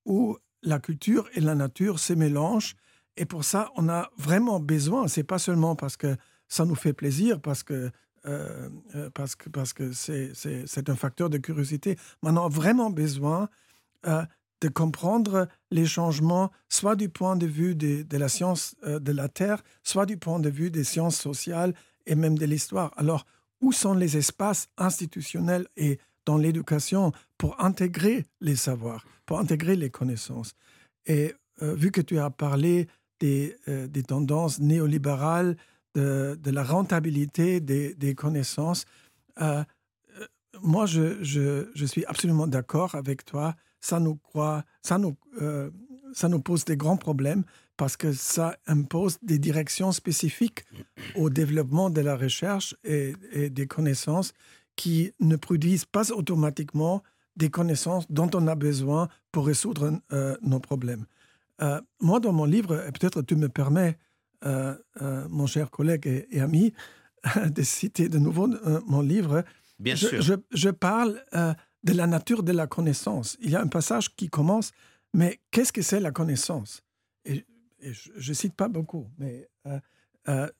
où 0.04 0.36
la 0.62 0.78
culture 0.78 1.28
et 1.34 1.40
la 1.40 1.54
nature 1.54 1.98
se 1.98 2.12
mélangent 2.12 2.76
et 3.16 3.26
pour 3.26 3.44
ça, 3.44 3.70
on 3.76 3.88
a 3.88 4.10
vraiment 4.16 4.60
besoin, 4.60 5.08
c'est 5.08 5.24
pas 5.24 5.38
seulement 5.38 5.76
parce 5.76 5.96
que 5.96 6.16
ça 6.48 6.64
nous 6.64 6.74
fait 6.74 6.92
plaisir, 6.92 7.40
parce 7.40 7.62
que 7.62 7.90
parce 9.12 9.36
que 9.36 9.50
parce 9.50 9.74
que 9.74 9.92
c'est 9.92 10.88
un 10.88 10.96
facteur 10.96 11.28
de 11.28 11.38
curiosité. 11.38 11.96
Mais 12.22 12.30
on 12.30 12.36
a 12.36 12.48
vraiment 12.48 12.90
besoin 12.90 13.48
de 14.04 14.68
comprendre 14.68 15.46
les 15.70 15.86
changements, 15.86 16.50
soit 16.68 16.96
du 16.96 17.08
point 17.08 17.36
de 17.36 17.46
vue 17.46 17.74
de 17.74 18.16
la 18.16 18.28
science 18.28 18.74
de 18.82 19.12
la 19.12 19.28
Terre, 19.28 19.62
soit 19.82 20.06
du 20.06 20.16
point 20.16 20.40
de 20.40 20.48
vue 20.48 20.70
des 20.70 20.84
sciences 20.84 21.16
sociales 21.16 21.74
et 22.06 22.14
même 22.14 22.38
de 22.38 22.46
l'histoire. 22.46 22.92
Alors, 22.96 23.26
où 23.60 23.72
sont 23.72 23.94
les 23.94 24.16
espaces 24.16 24.68
institutionnels 24.76 25.66
et 25.76 25.98
dans 26.26 26.36
l'éducation 26.36 27.12
pour 27.38 27.60
intégrer 27.62 28.26
les 28.40 28.56
savoirs, 28.56 29.04
pour 29.26 29.38
intégrer 29.38 29.76
les 29.76 29.90
connaissances? 29.90 30.54
Et 31.06 31.34
vu 31.60 31.90
que 31.90 32.00
tu 32.00 32.18
as 32.18 32.30
parlé 32.30 32.88
des, 33.20 33.56
des 33.66 34.02
tendances 34.02 34.58
néolibérales, 34.58 35.56
de, 35.94 36.50
la 36.50 36.64
rentabilité 36.64 37.60
des, 37.60 38.14
connaissances, 38.14 38.84
moi, 40.62 40.86
je, 40.86 41.84
suis 41.86 42.04
absolument 42.06 42.46
d'accord 42.46 42.94
avec 42.94 43.24
toi. 43.24 43.54
Euh, 43.92 45.70
ça 46.12 46.28
nous 46.28 46.40
pose 46.40 46.64
des 46.64 46.76
grands 46.76 46.96
problèmes 46.96 47.44
parce 47.76 47.96
que 47.96 48.12
ça 48.12 48.56
impose 48.66 49.18
des 49.22 49.38
directions 49.38 49.92
spécifiques 49.92 50.64
au 51.16 51.30
développement 51.30 51.90
de 51.90 52.00
la 52.00 52.16
recherche 52.16 52.74
et, 52.84 53.14
et 53.32 53.50
des 53.50 53.66
connaissances 53.66 54.32
qui 54.76 55.12
ne 55.20 55.36
produisent 55.36 55.84
pas 55.84 56.10
automatiquement 56.12 57.02
des 57.36 57.50
connaissances 57.50 58.10
dont 58.10 58.30
on 58.34 58.46
a 58.46 58.54
besoin 58.54 59.08
pour 59.32 59.46
résoudre 59.46 60.00
euh, 60.12 60.36
nos 60.42 60.60
problèmes. 60.60 61.06
Euh, 61.62 61.80
moi, 62.00 62.20
dans 62.20 62.32
mon 62.32 62.44
livre, 62.44 62.84
et 62.86 62.92
peut-être 62.92 63.22
tu 63.22 63.36
me 63.36 63.48
permets, 63.48 63.98
euh, 64.44 64.74
mon 65.30 65.46
cher 65.46 65.70
collègue 65.70 66.06
et, 66.06 66.26
et 66.30 66.40
ami, 66.40 66.74
de 67.46 67.62
citer 67.62 68.08
de 68.08 68.18
nouveau 68.18 68.48
mon 68.86 69.00
livre, 69.00 69.44
Bien 69.78 69.94
je, 69.94 70.06
sûr. 70.06 70.22
Je, 70.22 70.34
je 70.52 70.68
parle 70.70 71.24
de 71.32 71.92
la 71.92 72.06
nature 72.06 72.42
de 72.42 72.52
la 72.52 72.66
connaissance. 72.66 73.36
Il 73.40 73.50
y 73.50 73.56
a 73.56 73.62
un 73.62 73.66
passage 73.66 74.14
qui 74.14 74.28
commence, 74.28 74.72
mais 75.14 75.40
qu'est-ce 75.50 75.72
que 75.72 75.82
c'est 75.82 76.00
la 76.00 76.10
connaissance? 76.10 76.82
Et, 77.24 77.44
je 77.92 78.30
ne 78.30 78.34
cite 78.34 78.54
pas 78.54 78.68
beaucoup, 78.68 79.08
mais 79.18 79.48
euh, 79.66 79.80
euh, 80.28 80.50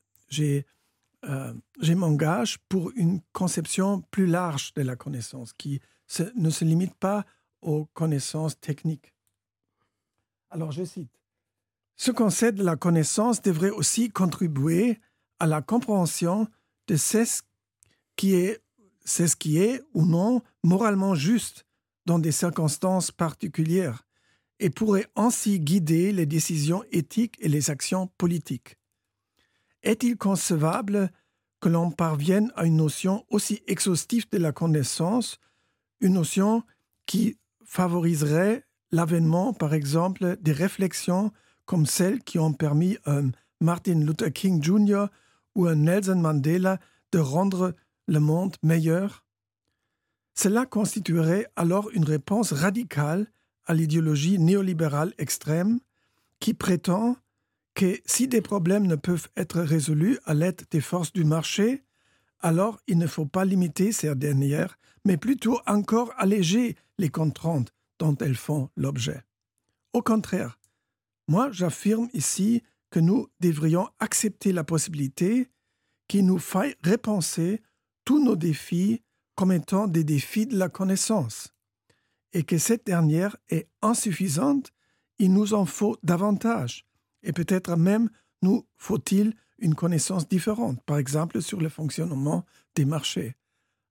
je 1.81 1.93
m'engage 1.95 2.59
pour 2.69 2.93
une 2.97 3.21
conception 3.33 4.03
plus 4.11 4.27
large 4.27 4.75
de 4.75 4.83
la 4.83 4.97
connaissance, 4.97 5.53
qui 5.53 5.81
ne 6.35 6.51
se 6.51 6.65
limite 6.65 6.95
pas 6.95 7.25
aux 7.63 7.87
connaissances 7.87 8.61
techniques. 8.61 9.15
Alors, 10.51 10.71
je 10.71 10.85
cite. 10.85 11.11
Ce 11.97 12.11
concept 12.11 12.59
de 12.59 12.65
la 12.65 12.77
connaissance 12.77 13.41
devrait 13.41 13.71
aussi 13.71 14.11
contribuer 14.11 15.01
à 15.39 15.47
la 15.47 15.63
compréhension 15.63 16.49
de 16.89 16.97
ce 16.97 17.43
qui 18.17 18.35
est 18.35 19.83
ou 19.95 20.05
non 20.05 20.43
moralement 20.63 21.15
juste 21.15 21.65
dans 22.07 22.19
des 22.19 22.33
circonstances 22.33 23.11
particulières 23.11 24.05
et 24.61 24.71
pourrait 24.71 25.09
ainsi 25.17 25.61
guider 25.61 26.12
les 26.12 26.27
décisions 26.27 26.85
éthiques 26.93 27.37
et 27.40 27.49
les 27.49 27.71
actions 27.71 28.09
politiques. 28.19 28.77
Est-il 29.83 30.17
concevable 30.17 31.11
que 31.61 31.69
l'on 31.69 31.90
parvienne 31.90 32.53
à 32.57 32.64
une 32.64 32.77
notion 32.77 33.25
aussi 33.31 33.62
exhaustive 33.67 34.29
de 34.31 34.38
la 34.38 34.53
connaissance, 34.53 35.38
une 36.01 36.14
notion 36.14 36.62
qui 37.07 37.38
favoriserait 37.64 38.64
l'avènement, 38.93 39.53
par 39.53 39.75
exemple, 39.75 40.37
des 40.40 40.53
réflexions 40.53 41.33
comme 41.64 41.87
celles 41.87 42.23
qui 42.23 42.38
ont 42.38 42.53
permis 42.53 42.99
à 43.05 43.21
Martin 43.61 44.01
Luther 44.01 44.33
King 44.33 44.62
Jr. 44.62 45.07
ou 45.55 45.67
à 45.67 45.75
Nelson 45.75 46.17
Mandela 46.17 46.79
de 47.12 47.19
rendre 47.19 47.75
le 48.07 48.21
monde 48.21 48.57
meilleur? 48.62 49.25
Cela 50.35 50.67
constituerait 50.67 51.47
alors 51.57 51.90
une 51.93 52.05
réponse 52.05 52.53
radicale 52.53 53.27
à 53.66 53.74
l'idéologie 53.74 54.38
néolibérale 54.38 55.14
extrême 55.18 55.81
qui 56.40 56.55
prétend 56.55 57.16
que 57.74 57.98
si 58.07 58.29
des 58.29 58.40
problèmes 58.40 58.87
ne 58.87 58.96
peuvent 58.96 59.29
être 59.37 59.61
résolus 59.61 60.18
à 60.24 60.35
l'aide 60.35 60.62
des 60.70 60.81
forces 60.81 61.12
du 61.12 61.24
marché, 61.24 61.83
alors 62.40 62.81
il 62.87 62.98
ne 62.98 63.07
faut 63.07 63.27
pas 63.27 63.44
limiter 63.44 63.92
ces 63.92 64.14
dernières, 64.14 64.79
mais 65.05 65.16
plutôt 65.16 65.61
encore 65.66 66.12
alléger 66.16 66.77
les 66.98 67.09
contraintes 67.09 67.72
dont 67.98 68.16
elles 68.18 68.37
font 68.37 68.70
l'objet. 68.77 69.24
Au 69.92 70.03
contraire, 70.03 70.59
moi 71.29 71.50
j'affirme 71.50 72.09
ici 72.12 72.62
que 72.90 73.00
nous 73.00 73.29
devrions 73.40 73.88
accepter 73.98 74.53
la 74.53 74.64
possibilité 74.64 75.48
qu'il 76.07 76.27
nous 76.27 76.38
faille 76.38 76.77
repenser 76.85 77.62
tous 78.05 78.22
nos 78.22 78.37
défis 78.37 79.03
comme 79.35 79.53
étant 79.53 79.88
des 79.88 80.05
défis 80.05 80.46
de 80.46 80.57
la 80.57 80.68
connaissance, 80.68 81.54
et 82.35 82.42
que 82.42 82.59
cette 82.59 82.85
dernière 82.85 83.37
est 83.49 83.68
insuffisante, 83.81 84.73
il 85.18 85.33
nous 85.33 85.55
en 85.55 85.64
faut 85.64 85.97
davantage, 86.03 86.85
et 87.23 87.33
peut-être 87.33 87.77
même 87.77 88.11
nous 88.42 88.66
faut-il 88.77 89.35
une 89.59 89.75
connaissance 89.75 90.29
différente, 90.29 90.83
par 90.85 90.99
exemple 90.99 91.40
sur 91.40 91.61
le 91.61 91.68
fonctionnement 91.68 92.44
des 92.75 92.85
marchés. 92.85 93.37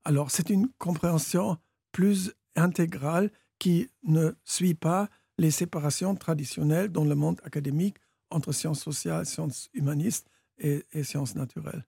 Alors 0.03 0.29
c'est 0.29 0.49
une 0.49 0.67
compréhension 0.77 1.57
plus 1.91 2.33
intégrale 2.55 3.31
qui 3.57 3.89
ne 4.03 4.33
suit 4.43 4.75
pas 4.75 5.09
les 5.37 5.51
séparations 5.51 6.13
traditionnelles 6.15 6.89
dans 6.89 7.05
le 7.05 7.15
monde 7.15 7.39
académique 7.43 7.95
entre 8.29 8.51
sciences 8.51 8.81
sociales, 8.81 9.25
sciences 9.25 9.69
humanistes 9.73 10.29
et, 10.57 10.83
sciences 11.03 11.35
naturelles. 11.35 11.85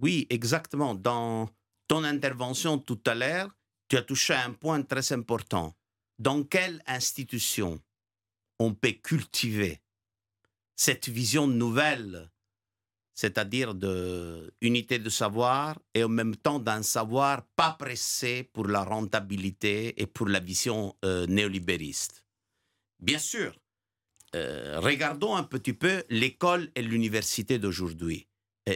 Oui, 0.00 0.26
exactement. 0.30 0.94
Dans 0.94 1.48
ton 1.88 2.04
intervention 2.04 2.78
tout 2.78 2.98
à 3.06 3.14
l'heure, 3.14 3.54
tu 3.88 3.96
as 3.96 4.02
touché 4.02 4.34
à 4.34 4.44
un 4.44 4.52
point 4.52 4.82
très 4.82 5.12
important. 5.12 5.76
Dans 6.18 6.42
quelle 6.44 6.82
institution 6.86 7.80
on 8.58 8.74
peut 8.74 8.92
cultiver 8.92 9.80
cette 10.74 11.08
vision 11.08 11.46
nouvelle, 11.46 12.30
c'est-à-dire 13.14 13.74
de 13.74 14.52
de 14.60 15.10
savoir 15.10 15.78
et 15.94 16.04
en 16.04 16.08
même 16.08 16.36
temps 16.36 16.58
d'un 16.58 16.82
savoir 16.82 17.46
pas 17.56 17.72
pressé 17.72 18.44
pour 18.52 18.66
la 18.66 18.82
rentabilité 18.82 20.00
et 20.00 20.06
pour 20.06 20.28
la 20.28 20.40
vision 20.40 20.96
euh, 21.04 21.26
néolibériste? 21.26 22.24
Bien 22.98 23.18
sûr, 23.18 23.54
euh, 24.34 24.80
regardons 24.80 25.36
un 25.36 25.44
petit 25.44 25.72
peu 25.72 26.04
l'école 26.10 26.70
et 26.74 26.82
l'université 26.82 27.58
d'aujourd'hui. 27.58 28.26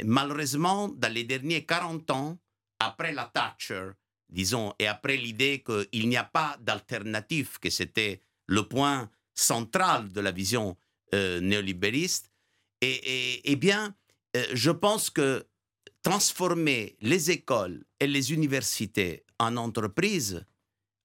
Malheureusement, 0.05 0.88
dans 0.88 1.12
les 1.12 1.25
derniers 1.25 1.66
40 1.66 2.11
ans, 2.11 2.38
après 2.79 3.12
la 3.12 3.27
Thatcher, 3.27 3.90
disons, 4.31 4.75
et 4.79 4.87
après 4.87 5.16
l'idée 5.16 5.62
qu'il 5.64 6.09
n'y 6.09 6.16
a 6.16 6.25
pas 6.25 6.57
d'alternative, 6.61 7.59
que 7.61 7.71
c'était 7.71 8.23
le 8.47 8.66
point 8.66 9.11
central 9.35 10.12
de 10.12 10.21
la 10.21 10.31
vision 10.31 10.77
euh, 11.14 11.40
néolibériste, 11.40 12.31
et, 12.81 13.51
et 13.51 13.57
bien, 13.57 13.95
euh, 14.37 14.45
je 14.53 14.71
pense 14.71 15.11
que 15.11 15.47
transformer 16.03 16.97
les 17.01 17.31
écoles 17.31 17.85
et 17.99 18.07
les 18.07 18.33
universités 18.33 19.25
en 19.38 19.57
entreprises 19.57 20.45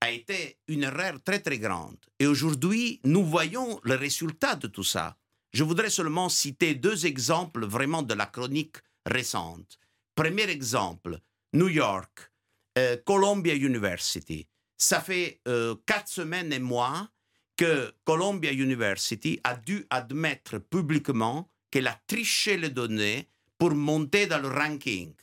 a 0.00 0.10
été 0.10 0.58
une 0.68 0.84
erreur 0.84 1.22
très 1.22 1.40
très 1.40 1.58
grande. 1.58 1.98
Et 2.18 2.26
aujourd'hui, 2.26 3.00
nous 3.04 3.24
voyons 3.24 3.80
le 3.82 3.94
résultat 3.94 4.54
de 4.56 4.66
tout 4.68 4.84
ça. 4.84 5.16
Je 5.52 5.64
voudrais 5.64 5.90
seulement 5.90 6.28
citer 6.28 6.74
deux 6.74 7.06
exemples 7.06 7.64
vraiment 7.66 8.02
de 8.02 8.14
la 8.14 8.26
chronique 8.26 8.76
récente. 9.06 9.78
Premier 10.14 10.48
exemple, 10.50 11.18
New 11.52 11.68
York, 11.68 12.30
euh, 12.78 12.96
Columbia 13.04 13.54
University. 13.54 14.46
Ça 14.76 15.00
fait 15.00 15.40
euh, 15.48 15.74
quatre 15.86 16.08
semaines 16.08 16.52
et 16.52 16.58
mois 16.58 17.08
que 17.56 17.94
Columbia 18.04 18.52
University 18.52 19.40
a 19.44 19.56
dû 19.56 19.86
admettre 19.88 20.58
publiquement 20.58 21.50
qu'elle 21.70 21.86
a 21.86 21.98
triché 22.06 22.58
les 22.58 22.68
données 22.68 23.28
pour 23.58 23.74
monter 23.74 24.26
dans 24.26 24.38
le 24.38 24.48
ranking. 24.48 25.14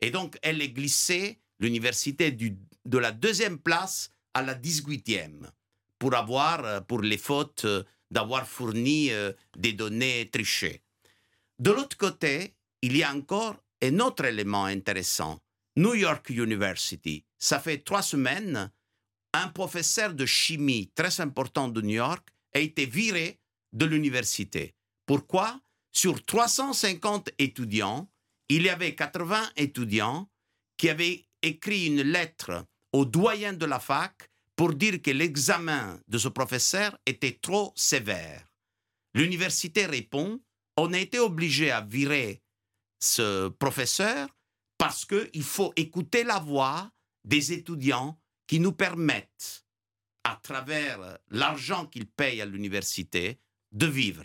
Et 0.00 0.10
donc, 0.10 0.38
elle 0.40 0.62
est 0.62 0.70
glissée, 0.70 1.38
l'université 1.58 2.30
de 2.30 2.98
la 2.98 3.12
deuxième 3.12 3.58
place 3.58 4.10
à 4.32 4.40
la 4.40 4.54
18e, 4.54 5.50
pour 5.98 6.14
avoir, 6.14 6.64
euh, 6.64 6.80
pour 6.80 7.02
les 7.02 7.18
fautes 7.18 7.66
d'avoir 8.10 8.48
fourni 8.48 9.10
des 9.56 9.72
données 9.72 10.28
trichées. 10.30 10.82
De 11.58 11.70
l'autre 11.70 11.96
côté, 11.96 12.54
il 12.82 12.96
y 12.96 13.02
a 13.02 13.14
encore 13.14 13.56
un 13.82 14.00
autre 14.00 14.24
élément 14.26 14.66
intéressant. 14.66 15.40
New 15.76 15.94
York 15.94 16.28
University, 16.30 17.24
ça 17.38 17.58
fait 17.58 17.78
trois 17.78 18.02
semaines, 18.02 18.70
un 19.32 19.48
professeur 19.48 20.12
de 20.12 20.26
chimie 20.26 20.90
très 20.94 21.20
important 21.20 21.68
de 21.68 21.80
New 21.80 21.94
York 21.94 22.28
a 22.54 22.58
été 22.58 22.84
viré 22.84 23.40
de 23.72 23.86
l'université. 23.86 24.74
Pourquoi? 25.06 25.60
Sur 25.92 26.22
350 26.24 27.30
étudiants, 27.38 28.10
il 28.48 28.62
y 28.62 28.68
avait 28.68 28.94
80 28.94 29.50
étudiants 29.56 30.28
qui 30.76 30.90
avaient 30.90 31.24
écrit 31.42 31.86
une 31.86 32.02
lettre 32.02 32.66
au 32.92 33.04
doyen 33.04 33.54
de 33.54 33.64
la 33.64 33.80
fac 33.80 34.28
pour 34.56 34.74
dire 34.74 35.00
que 35.00 35.10
l'examen 35.10 35.98
de 36.08 36.18
ce 36.18 36.28
professeur 36.28 36.98
était 37.06 37.38
trop 37.40 37.72
sévère. 37.74 38.46
L'université 39.14 39.86
répond, 39.86 40.40
on 40.76 40.92
a 40.92 40.98
été 40.98 41.18
obligé 41.18 41.70
à 41.70 41.80
virer 41.80 42.42
ce 43.00 43.48
professeur 43.48 44.28
Parce 44.82 45.04
qu'il 45.04 45.44
faut 45.44 45.72
écouter 45.76 46.24
la 46.24 46.40
voix 46.40 46.90
des 47.24 47.52
étudiants 47.52 48.18
qui 48.48 48.58
nous 48.58 48.72
permettent, 48.72 49.64
à 50.24 50.34
travers 50.42 51.18
l'argent 51.30 51.86
qu'ils 51.86 52.08
payent 52.08 52.40
à 52.40 52.46
l'université, 52.46 53.38
de 53.70 53.86
vivre. 53.86 54.24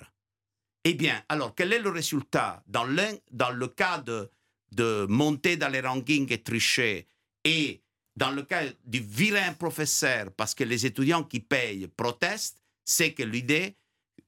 Eh 0.83 0.95
bien, 0.95 1.23
alors, 1.29 1.53
quel 1.53 1.73
est 1.73 1.79
le 1.79 1.91
résultat? 1.91 2.63
Dans, 2.65 2.83
le 2.83 3.67
cas 3.67 3.99
de, 3.99 5.05
monter 5.05 5.57
dans 5.57 5.69
les 5.69 5.81
rankings 5.81 6.33
et 6.33 6.41
tricher 6.41 7.07
et 7.43 7.83
dans 8.15 8.31
le 8.31 8.41
cas 8.41 8.63
du 8.83 8.99
vilain 8.99 9.53
professeur, 9.53 10.31
parce 10.31 10.55
que 10.55 10.63
les 10.63 10.87
étudiants 10.87 11.23
qui 11.23 11.39
payent 11.39 11.87
protestent, 11.87 12.63
c'est 12.83 13.13
que 13.13 13.21
l'idée 13.21 13.77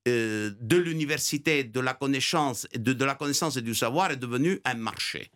euh, 0.08 0.52
de 0.62 0.78
l'université, 0.78 1.64
de 1.64 1.80
la 1.80 1.96
connaissance 1.96 2.68
et 2.72 3.62
du 3.64 3.74
savoir 3.74 4.12
est 4.12 4.18
devenue 4.18 4.62
un 4.64 4.76
marché. 4.76 5.32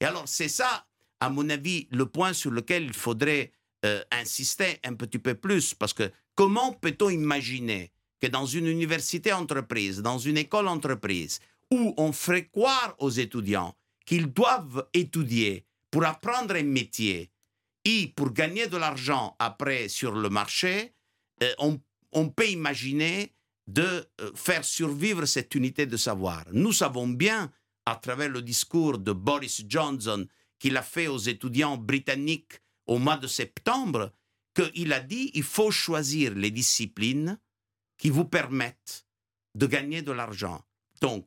Et 0.00 0.04
alors, 0.04 0.28
c'est 0.28 0.48
ça, 0.48 0.86
à 1.20 1.30
mon 1.30 1.48
avis, 1.50 1.88
le 1.90 2.06
point 2.06 2.32
sur 2.32 2.50
lequel 2.50 2.84
il 2.84 2.92
faudrait 2.92 3.52
euh, 3.84 4.02
insister 4.12 4.78
un 4.84 4.94
petit 4.94 5.18
peu 5.18 5.34
plus, 5.34 5.74
parce 5.74 5.92
que 5.92 6.10
comment 6.34 6.72
peut-on 6.72 7.10
imaginer 7.10 7.92
que 8.20 8.26
dans 8.26 8.46
une 8.46 8.66
université 8.66 9.32
entreprise, 9.32 10.02
dans 10.02 10.18
une 10.18 10.36
école 10.36 10.68
entreprise, 10.68 11.40
où 11.70 11.94
on 11.96 12.12
ferait 12.12 12.46
croire 12.46 12.94
aux 12.98 13.10
étudiants 13.10 13.76
qu'ils 14.06 14.32
doivent 14.32 14.88
étudier 14.94 15.64
pour 15.90 16.04
apprendre 16.04 16.54
un 16.54 16.62
métier, 16.62 17.30
et 17.88 18.12
pour 18.14 18.32
gagner 18.32 18.66
de 18.66 18.76
l'argent 18.76 19.34
après 19.38 19.88
sur 19.88 20.12
le 20.12 20.28
marché, 20.28 20.92
euh, 21.42 21.78
on, 22.12 22.28
peut 22.28 22.48
imaginer 22.48 23.32
de 23.66 24.06
euh, 24.20 24.30
faire 24.34 24.64
survivre 24.64 25.24
cette 25.24 25.54
unité 25.54 25.86
de 25.86 25.96
savoir? 25.96 26.44
Nous 26.52 26.72
savons 26.72 27.08
bien, 27.08 27.50
à 27.88 27.96
travers 27.96 28.28
le 28.28 28.42
discours 28.42 28.98
de 28.98 29.12
Boris 29.12 29.62
Johnson 29.66 30.26
qu'il 30.58 30.76
a 30.76 30.82
fait 30.82 31.06
aux 31.06 31.18
étudiants 31.18 31.78
britanniques 31.78 32.60
au 32.86 32.98
mois 32.98 33.16
de 33.16 33.26
septembre, 33.26 34.12
qu'il 34.54 34.92
a 34.92 35.00
dit 35.00 35.30
il 35.32 35.42
faut 35.42 35.70
choisir 35.70 36.34
les 36.34 36.50
disciplines 36.50 37.38
qui 37.96 38.10
vous 38.10 38.26
permettent 38.26 39.06
de 39.54 39.66
gagner 39.66 40.02
de 40.02 40.12
l'argent. 40.12 40.62
Donc, 41.00 41.26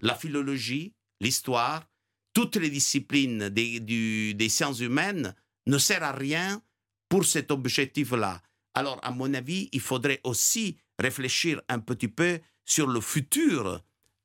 la 0.00 0.14
philologie, 0.14 0.92
l'histoire, 1.20 1.88
toutes 2.34 2.56
les 2.56 2.70
disciplines 2.70 3.48
des, 3.48 3.80
des 3.80 4.48
sciences 4.50 4.80
humaines 4.80 5.34
ne 5.66 5.78
sert 5.78 6.02
à 6.02 6.12
rien 6.12 6.62
pour 7.08 7.24
cet 7.24 7.50
objectif-là. 7.50 8.42
Alors, 8.74 8.98
à 9.02 9.10
mon 9.10 9.32
avis, 9.32 9.70
il 9.72 9.80
faudrait 9.80 10.20
aussi 10.24 10.76
réfléchir 10.98 11.62
un 11.68 11.78
petit 11.78 12.08
peu 12.08 12.40
sur 12.66 12.88
le 12.88 13.00
futur, 13.00 13.80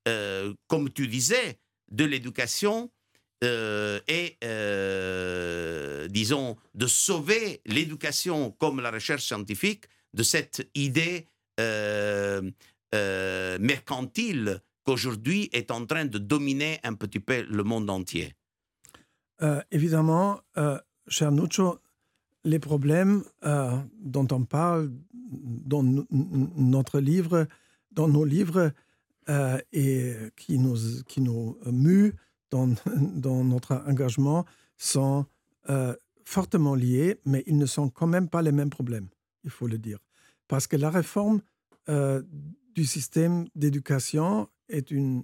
euh, 0.07 0.53
comme 0.67 0.91
tu 0.91 1.07
disais, 1.07 1.59
de 1.91 2.05
l'éducation 2.05 2.89
euh, 3.43 3.99
et, 4.07 4.37
euh, 4.43 6.07
disons, 6.09 6.57
de 6.75 6.87
sauver 6.87 7.61
l'éducation 7.65 8.51
comme 8.51 8.81
la 8.81 8.91
recherche 8.91 9.23
scientifique 9.25 9.85
de 10.13 10.23
cette 10.23 10.69
idée 10.75 11.27
mercantile 13.59 14.61
qu'aujourd'hui 14.83 15.49
est 15.51 15.71
en 15.71 15.85
train 15.85 16.05
de 16.05 16.17
dominer 16.17 16.79
un 16.83 16.93
petit 16.93 17.19
peu 17.19 17.41
le 17.41 17.63
monde 17.63 17.89
entier. 17.89 18.33
évidemment, 19.71 20.39
cher 21.09 21.31
Nuccio, 21.33 21.79
les 22.43 22.59
problèmes 22.59 23.23
euh, 23.43 23.77
dont 23.99 24.27
on 24.31 24.43
parle 24.43 24.91
dans 25.31 25.83
notre 25.83 26.99
livre, 26.99 27.47
dans 27.91 28.07
nos 28.07 28.25
livres, 28.25 28.71
euh, 29.29 29.59
et 29.71 30.15
qui 30.35 30.57
nous, 30.59 30.75
qui 31.07 31.21
nous 31.21 31.57
muent 31.65 32.13
dans, 32.51 32.67
dans 33.15 33.43
notre 33.43 33.83
engagement 33.87 34.45
sont 34.77 35.25
euh, 35.69 35.95
fortement 36.25 36.75
liés, 36.75 37.19
mais 37.25 37.43
ils 37.47 37.57
ne 37.57 37.65
sont 37.65 37.89
quand 37.89 38.07
même 38.07 38.29
pas 38.29 38.41
les 38.41 38.51
mêmes 38.51 38.69
problèmes, 38.69 39.07
il 39.43 39.49
faut 39.49 39.67
le 39.67 39.77
dire. 39.77 39.99
Parce 40.47 40.67
que 40.67 40.75
la 40.75 40.89
réforme 40.89 41.41
du 42.75 42.85
système 42.85 43.47
d'éducation 43.55 44.47
est 44.67 44.91
une, 44.91 45.23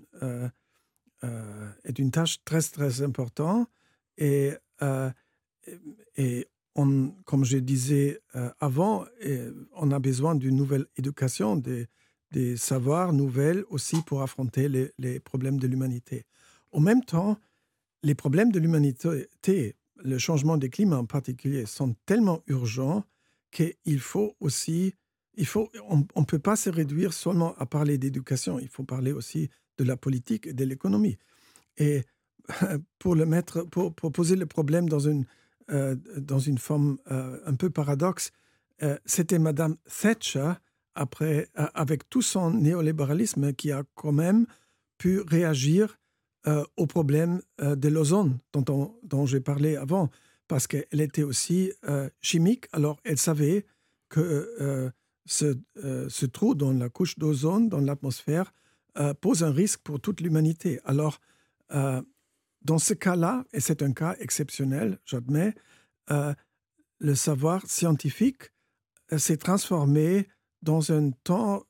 est 1.84 2.00
une 2.00 2.10
tâche 2.10 2.44
très, 2.44 2.62
très 2.62 3.04
importante 3.04 3.68
et 4.18 4.54
et 6.18 6.48
on, 6.76 7.12
comme 7.26 7.46
je 7.46 7.58
disais 7.58 8.22
euh, 8.36 8.50
avant, 8.60 9.06
on 9.74 9.92
a 9.92 10.00
besoin 10.00 10.36
d'une 10.36 10.56
nouvelle 10.56 10.86
éducation, 10.98 11.56
des, 11.56 11.88
des, 12.32 12.58
savoirs 12.58 13.14
nouvelles 13.14 13.64
aussi 13.70 14.02
pour 14.04 14.22
affronter 14.22 14.70
les, 14.98 15.20
problèmes 15.20 15.60
de 15.60 15.68
l'humanité. 15.68 16.26
En 16.72 16.80
même 16.80 17.04
temps, 17.04 17.38
les 18.04 18.16
problèmes 18.16 18.52
de 18.52 18.60
l'humanité, 18.60 19.76
le 20.04 20.18
changement 20.18 20.58
des 20.58 20.70
climats 20.70 21.00
en 21.00 21.06
particulier, 21.06 21.66
sont 21.66 21.96
tellement 22.06 22.42
urgents 22.48 23.04
qu'il 23.52 24.00
faut 24.00 24.36
aussi, 24.40 24.94
il 25.36 25.46
faut, 25.46 25.72
on 25.90 26.20
ne 26.20 26.26
peut 26.26 26.40
pas 26.40 26.56
se 26.56 26.70
réduire 26.70 27.14
seulement 27.14 27.56
à 27.56 27.66
parler 27.66 27.98
d'éducation, 27.98 28.60
il 28.60 28.68
faut 28.68 28.84
parler 28.84 29.12
aussi 29.12 29.50
de 29.78 29.84
la 29.84 29.98
politique 29.98 30.48
et 30.48 30.54
de 30.54 30.66
l'économie. 30.66 31.18
Et 31.78 32.04
pour 33.00 33.16
le 33.16 33.26
mettre, 33.26 33.64
pour, 33.64 33.94
pour 33.94 34.12
poser 34.12 34.36
le 34.36 34.46
problème 34.46 34.90
dans 34.90 35.00
une 35.00 35.26
euh, 35.72 35.96
dans 36.18 36.38
une 36.38 36.60
forme 36.60 37.00
euh, 37.10 37.40
un 37.48 37.56
peu 37.56 37.72
paradoxe, 37.72 38.32
euh, 38.84 39.00
c'était 39.04 39.40
Madame 39.40 39.78
Thatcher, 39.86 40.54
après, 40.96 41.50
avec 41.56 42.10
tout 42.10 42.22
son 42.22 42.52
néolibéralisme, 42.52 43.54
qui 43.54 43.72
a 43.72 43.84
quand 43.96 44.12
même 44.12 44.46
pu 44.98 45.22
réagir 45.22 45.98
au 46.78 46.86
problème 46.86 47.42
de 47.60 47.90
l'ozone 47.90 48.38
dont, 48.54 48.96
dont 49.04 49.26
j'ai 49.26 49.42
parlé 49.42 49.76
avant, 49.76 50.10
parce 50.48 50.68
qu'elle 50.68 51.02
était 51.02 51.24
aussi 51.24 51.72
chimique, 52.22 52.68
alors 52.72 53.00
elle 53.04 53.18
savait 53.18 53.66
que 54.10 54.92
ce, 55.26 55.58
ce, 56.08 56.26
trou 56.28 56.54
dans 56.54 56.72
la 56.72 56.90
couche 56.90 57.18
d'ozone, 57.18 57.68
dans 57.68 57.80
l'atmosphère, 57.80 58.54
pose 59.22 59.44
un 59.44 59.52
risque 59.52 59.82
pour 59.82 60.00
toute 60.00 60.22
l'humanité. 60.22 60.80
Alors, 60.86 61.20
dans 62.66 62.80
ce 62.80 62.94
cas-là, 62.94 63.46
et 63.54 63.60
c'est 63.60 63.84
un 63.84 63.94
cas 63.94 64.16
exceptionnel, 64.20 65.00
j'admets, 65.06 65.54
euh, 66.10 66.34
le 67.00 67.16
savoir 67.16 67.66
scientifique 67.68 68.52
euh, 69.14 69.20
s'est 69.20 69.38
transformé 69.38 70.28
dans 70.62 70.92
un 70.92 71.12
temps 71.24 71.64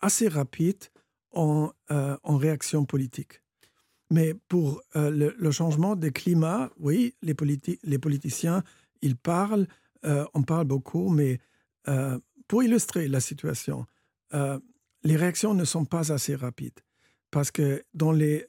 assez 0.00 0.28
rapide 0.28 0.84
en, 1.32 1.72
euh, 1.90 2.16
réaction 2.24 2.84
politique. 2.84 3.42
Mais 4.10 4.34
pour 4.34 4.82
le, 4.94 5.50
changement 5.50 5.96
de 5.96 6.08
climat, 6.10 6.70
oui, 6.78 7.14
les, 7.22 7.34
les 7.82 7.98
politiciens, 7.98 8.62
ils 9.00 9.16
parlent, 9.16 9.66
on 10.04 10.42
parle 10.42 10.66
beaucoup, 10.66 11.08
mais 11.08 11.40
pour 12.46 12.62
illustrer 12.62 13.08
la 13.08 13.20
situation, 13.20 13.86
les 14.30 15.16
réactions 15.16 15.54
ne 15.54 15.64
sont 15.64 15.86
pas 15.86 16.12
assez 16.12 16.36
rapides. 16.36 16.78
Parce 17.30 17.50
que 17.50 17.82
dans 17.94 18.12
les 18.12 18.46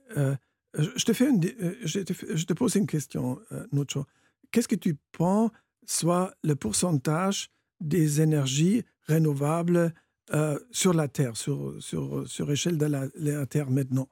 je 0.77 1.05
te, 1.05 1.13
fais 1.13 1.29
une, 1.29 1.43
euh, 1.45 1.75
je, 1.83 1.99
te, 2.45 2.53
pose 2.53 2.75
une 2.75 2.87
question, 2.87 3.39
euh, 3.51 3.65
Nucho. 3.71 4.05
Qu'est-ce 4.51 4.67
que 4.67 4.75
tu 4.75 4.97
penses 5.11 5.51
soit 5.85 6.33
le 6.43 6.55
pourcentage 6.55 7.49
des 7.79 8.21
énergies 8.21 8.83
renouvelables 9.07 9.93
euh, 10.33 10.59
sur 10.71 10.93
la 10.93 11.07
Terre, 11.07 11.37
sur, 11.37 11.75
sur, 11.79 12.27
sur 12.27 12.51
échelle 12.51 12.77
de 12.77 12.85
la, 12.85 13.45
Terre 13.45 13.69
maintenant 13.69 14.09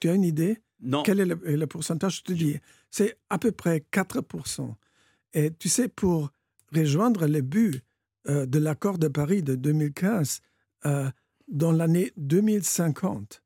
Tu 0.00 0.08
as 0.08 0.14
une 0.14 0.24
idée? 0.24 0.58
Non. 0.80 1.02
Quel 1.02 1.20
est 1.20 1.24
le, 1.24 1.66
pourcentage? 1.66 2.18
Je 2.18 2.22
te 2.22 2.32
dis, 2.32 2.58
c'est 2.90 3.18
à 3.30 3.38
peu 3.38 3.50
près 3.50 3.84
4%. 3.92 4.74
Et 5.34 5.50
tu 5.52 5.68
sais, 5.68 5.88
pour 5.88 6.30
rejoindre 6.72 7.26
les 7.26 7.42
buts 7.42 7.80
de 8.26 8.58
l'accord 8.58 8.98
de 8.98 9.08
Paris 9.08 9.42
de 9.42 9.54
2015, 9.54 10.40
dans 10.84 11.72
l'année 11.72 12.12
2050, 12.16 13.42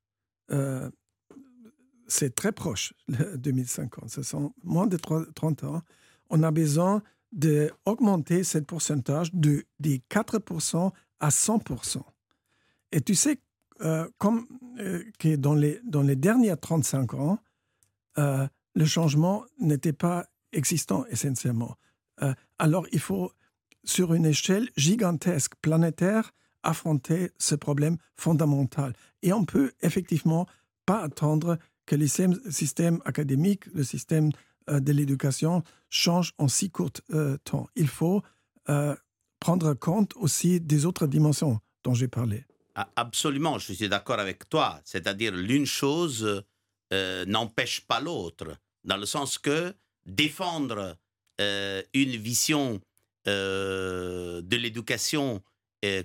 c'est 2.11 2.35
très 2.35 2.53
proche, 2.53 2.93
2050. 3.37 4.11
Ce 4.11 4.23
sont 4.23 4.53
moins 4.63 4.87
de 4.87 4.97
30 4.97 5.65
ans. 5.65 5.83
On 6.29 6.43
a 6.43 6.51
besoin 6.51 7.03
d'augmenter 7.33 8.45
ce 8.45 8.59
pourcentage 8.59 9.33
de, 9.35 9.64
des 9.79 10.03
4% 10.11 10.93
à 11.21 11.29
100%. 11.29 12.03
Et 12.93 13.01
tu 13.01 13.14
sais, 13.14 13.38
euh, 13.83 14.09
comme 14.19 14.47
euh, 14.79 15.05
que 15.19 15.37
dans 15.37 15.55
les, 15.55 15.81
dans 15.85 16.03
les 16.03 16.16
derniers 16.16 16.57
35 16.57 17.14
ans, 17.14 17.38
euh, 18.19 18.47
le 18.75 18.85
changement 18.85 19.45
n'était 19.59 19.93
pas 19.93 20.27
existant 20.53 21.05
essentiellement. 21.11 21.77
alors 22.59 22.87
il 22.93 22.99
faut, 22.99 23.33
sur 23.85 24.12
une 24.14 24.27
échelle 24.27 24.69
gigantesque, 24.77 25.55
planétaire, 25.62 26.33
affronter 26.62 27.31
ce 27.38 27.55
problème 27.55 27.97
fondamental. 28.16 28.93
Et 29.23 29.33
on 29.33 29.45
peut 29.45 29.73
effectivement 29.81 30.47
pas 30.85 31.03
attendre 31.03 31.57
que 31.87 31.97
le 31.97 32.07
système 32.07 33.01
académique, 33.05 33.66
le 33.73 33.85
système 33.85 34.31
de 34.79 34.93
l'éducation 34.93 35.65
change 35.89 36.33
en 36.39 36.49
si 36.49 36.71
court 36.71 36.93
euh, 37.13 37.37
temps. 37.45 37.69
Il 37.75 37.89
faut 37.89 38.23
euh, 38.69 38.95
prendre 39.41 39.75
compte 39.75 40.15
aussi 40.17 40.61
des 40.61 40.87
autres 40.87 41.07
dimensions 41.07 41.61
dont 41.83 41.95
j'ai 41.95 42.09
parlé. 42.09 42.45
Absolument, 42.97 43.59
je 43.59 43.73
suis 43.73 43.89
d'accord 43.89 44.21
avec 44.21 44.49
toi. 44.49 44.81
C'est-à-dire, 44.85 45.33
l'une 45.35 45.67
chose 45.67 46.45
n'empêche 47.27 47.83
pas 47.83 48.01
l'autre, 48.01 48.57
dans 48.85 48.97
le 48.97 49.07
sens 49.07 49.39
que 49.39 49.75
défendre 50.07 50.97
une 51.39 52.17
vision 52.17 52.81
de 53.27 54.57
l'éducation, 54.57 55.43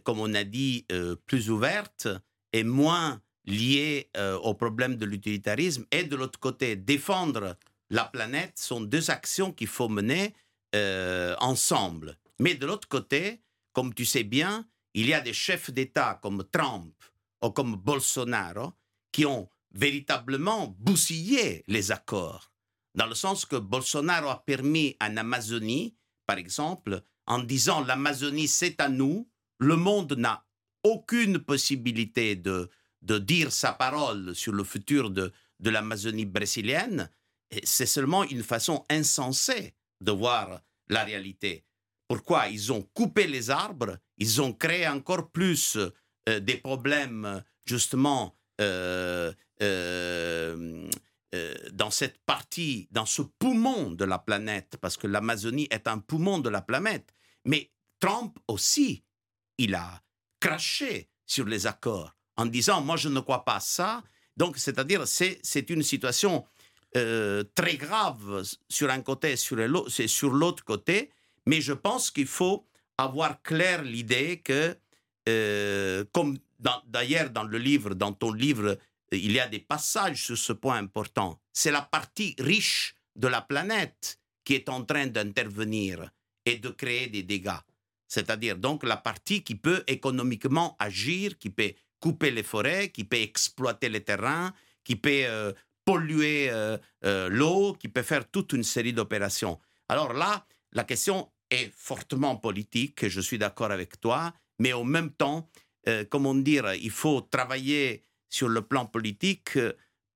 comme 0.04 0.20
on 0.20 0.34
a 0.34 0.44
dit, 0.44 0.86
plus 1.28 1.50
ouverte 1.50 2.08
et 2.52 2.64
moins 2.64 3.22
liée 3.46 4.10
au 4.44 4.54
problème 4.54 4.96
de 4.96 5.06
l'utilitarisme, 5.06 5.86
et 5.92 6.04
de 6.04 6.16
l'autre 6.16 6.40
côté, 6.40 6.76
défendre 6.76 7.56
la 7.90 8.06
planète 8.06 8.58
sont 8.58 8.82
deux 8.82 9.10
actions 9.12 9.52
qu'il 9.52 9.68
faut 9.68 9.90
mener 9.90 10.34
ensemble. 11.40 12.18
Mais 12.40 12.56
de 12.56 12.66
l'autre 12.66 12.90
côté, 12.90 13.42
comme 13.72 13.94
tu 13.94 14.04
sais 14.04 14.24
bien, 14.24 14.68
il 14.94 15.08
y 15.08 15.14
a 15.14 15.22
des 15.22 15.34
chefs 15.34 15.72
d'État 15.72 16.20
comme 16.22 16.44
Trump 16.52 16.94
ou 17.42 17.50
comme 17.52 17.76
Bolsonaro 17.76 18.74
qui 19.12 19.26
ont 19.26 19.50
véritablement 19.72 20.76
bousillé 20.80 21.64
les 21.68 21.92
accords, 21.92 22.52
dans 22.96 23.06
le 23.06 23.16
sens 23.16 23.46
que 23.46 23.58
Bolsonaro 23.58 24.30
a 24.30 24.44
permis 24.46 24.96
en 25.02 25.18
Amazonie, 25.18 25.96
par 26.26 26.38
exemple, 26.38 27.04
en 27.28 27.40
disant 27.40 27.84
l'Amazonie 27.84 28.48
c'est 28.48 28.80
à 28.80 28.90
nous, 28.90 29.30
le 29.60 29.76
monde 29.76 30.14
n'a 30.14 30.46
aucune 30.84 31.40
possibilité 31.40 32.36
de, 32.36 32.70
de 33.02 33.18
dire 33.18 33.52
sa 33.52 33.74
parole 33.74 34.34
sur 34.36 34.54
le 34.54 34.64
futur 34.64 35.10
de, 35.10 35.34
de 35.60 35.70
l'Amazonie 35.70 36.26
brésilienne, 36.26 37.10
c'est 37.64 37.86
seulement 37.86 38.24
une 38.24 38.44
façon 38.44 38.86
insensée 38.90 39.74
de 40.02 40.12
voir 40.12 40.62
la 40.90 41.04
réalité. 41.04 41.66
Pourquoi 42.08 42.48
Ils 42.48 42.72
ont 42.72 42.84
coupé 42.94 43.28
les 43.28 43.50
arbres, 43.50 43.98
ils 44.18 44.42
ont 44.42 44.54
créé 44.54 44.88
encore 44.88 45.32
plus 45.32 45.78
euh, 46.30 46.40
des 46.40 46.58
problèmes, 46.58 47.44
justement, 47.66 48.38
euh, 48.62 49.34
euh, 49.62 50.88
dans 51.74 51.92
cette 51.92 52.20
partie, 52.26 52.88
dans 52.92 53.06
ce 53.06 53.22
poumon 53.22 53.92
de 53.92 54.06
la 54.06 54.20
planète, 54.20 54.78
parce 54.80 54.96
que 54.96 55.08
l'Amazonie 55.08 55.68
est 55.70 55.88
un 55.88 56.00
poumon 56.00 56.40
de 56.40 56.50
la 56.50 56.62
planète. 56.62 57.14
Mais 57.44 57.72
Trump 58.00 58.38
aussi, 58.48 59.04
il 59.58 59.76
a 59.76 60.02
craché 60.40 61.10
sur 61.26 61.46
les 61.46 61.68
accords 61.68 62.16
en 62.38 62.46
disant, 62.46 62.82
moi 62.82 62.98
je 62.98 63.10
ne 63.10 63.20
crois 63.20 63.44
pas 63.44 63.60
ça. 63.60 64.04
Donc, 64.38 64.58
c'est-à-dire, 64.58 65.08
c'est 65.08 65.70
une 65.70 65.84
situation 65.84 66.46
très 67.54 67.76
grave 67.76 68.44
sur 68.70 68.90
un 68.90 69.02
côté, 69.02 69.36
sur 69.36 69.58
l'autre 70.32 70.64
côté, 70.64 71.12
mais 71.46 71.62
je 71.62 71.74
pense 71.74 72.12
qu'il 72.12 72.28
faut 72.28 72.66
avoir 72.98 73.42
clair 73.42 73.84
l'idée 73.84 74.40
que, 74.40 74.78
euh, 75.30 76.04
comme 76.12 76.38
d'ailleurs 76.88 77.30
dans 77.30 77.44
le 77.44 77.58
livre, 77.58 77.94
dans 77.94 78.14
ton 78.14 78.32
livre, 78.32 78.78
il 79.12 79.32
y 79.32 79.40
a 79.40 79.48
des 79.48 79.60
passages 79.60 80.26
sur 80.26 80.38
ce 80.38 80.54
point 80.54 80.78
important. 80.78 81.40
C'est 81.54 81.72
la 81.72 81.82
partie 81.82 82.36
riche 82.40 82.96
de 83.16 83.28
la 83.28 83.42
planète 83.42 84.20
qui 84.44 84.56
est 84.56 84.70
en 84.70 84.84
train 84.84 85.08
d'intervenir 85.08 86.10
et 86.46 86.58
de 86.58 86.70
créer 86.70 87.08
des 87.08 87.24
dégâts. 87.24 87.62
C'est-à-dire 88.08 88.58
donc 88.58 88.84
la 88.84 88.98
partie 88.98 89.44
qui 89.44 89.56
peut 89.56 89.84
économiquement 89.88 90.76
agir, 90.80 91.38
qui 91.38 91.50
peut 91.50 91.74
couper 92.00 92.32
les 92.32 92.44
forêts, 92.44 92.90
qui 92.90 93.04
peut 93.04 93.18
exploiter 93.18 93.90
les 93.90 94.04
terrains, 94.04 94.54
qui 94.84 94.96
peut 94.96 95.24
euh, 95.26 95.52
polluer 95.86 96.50
euh, 96.50 96.78
l'eau, 97.30 97.74
qui 97.80 97.88
peut 97.88 98.02
faire 98.02 98.30
toute 98.30 98.54
une 98.54 98.64
série 98.64 98.94
d'opérations. 98.94 99.60
Alors 99.88 100.14
là, 100.14 100.46
la 100.72 100.84
question 100.84 101.32
est 101.50 101.72
fortement 101.76 102.36
politique, 102.36 103.08
je 103.08 103.22
suis 103.22 103.38
d'accord 103.38 103.72
avec 103.72 104.02
toi, 104.02 104.34
mais 104.60 104.74
en 104.74 104.84
même 104.84 105.12
temps, 105.12 105.50
euh, 105.88 106.04
comment 106.10 106.36
dire, 106.36 106.74
il 106.74 106.92
faut 106.92 107.22
travailler 107.22 108.04
sur 108.30 108.50
le 108.50 108.62
plan 108.62 108.86
politique 108.86 109.60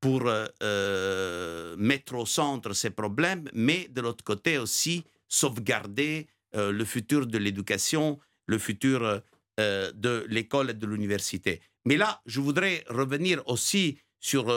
pour 0.02 0.24
euh, 0.26 1.76
mettre 1.78 2.16
au 2.16 2.26
centre 2.26 2.74
ces 2.74 2.90
problèmes, 2.90 3.50
mais 3.54 3.88
de 3.90 4.02
l'autre 4.02 4.24
côté 4.24 4.58
aussi 4.58 5.04
sauvegarder 5.28 6.28
euh, 6.56 6.72
le 6.72 6.86
futur 6.86 7.28
de 7.28 7.38
l'éducation, 7.38 8.20
le 8.48 8.58
futur 8.58 9.22
de 9.60 10.26
l'école 10.30 10.70
et 10.70 10.74
de 10.74 10.88
l'université. 10.88 11.60
Mais 11.84 11.98
là, 11.98 12.22
je 12.26 12.40
voudrais 12.40 12.86
revenir 12.88 13.44
aussi 13.46 14.00
sur 14.20 14.50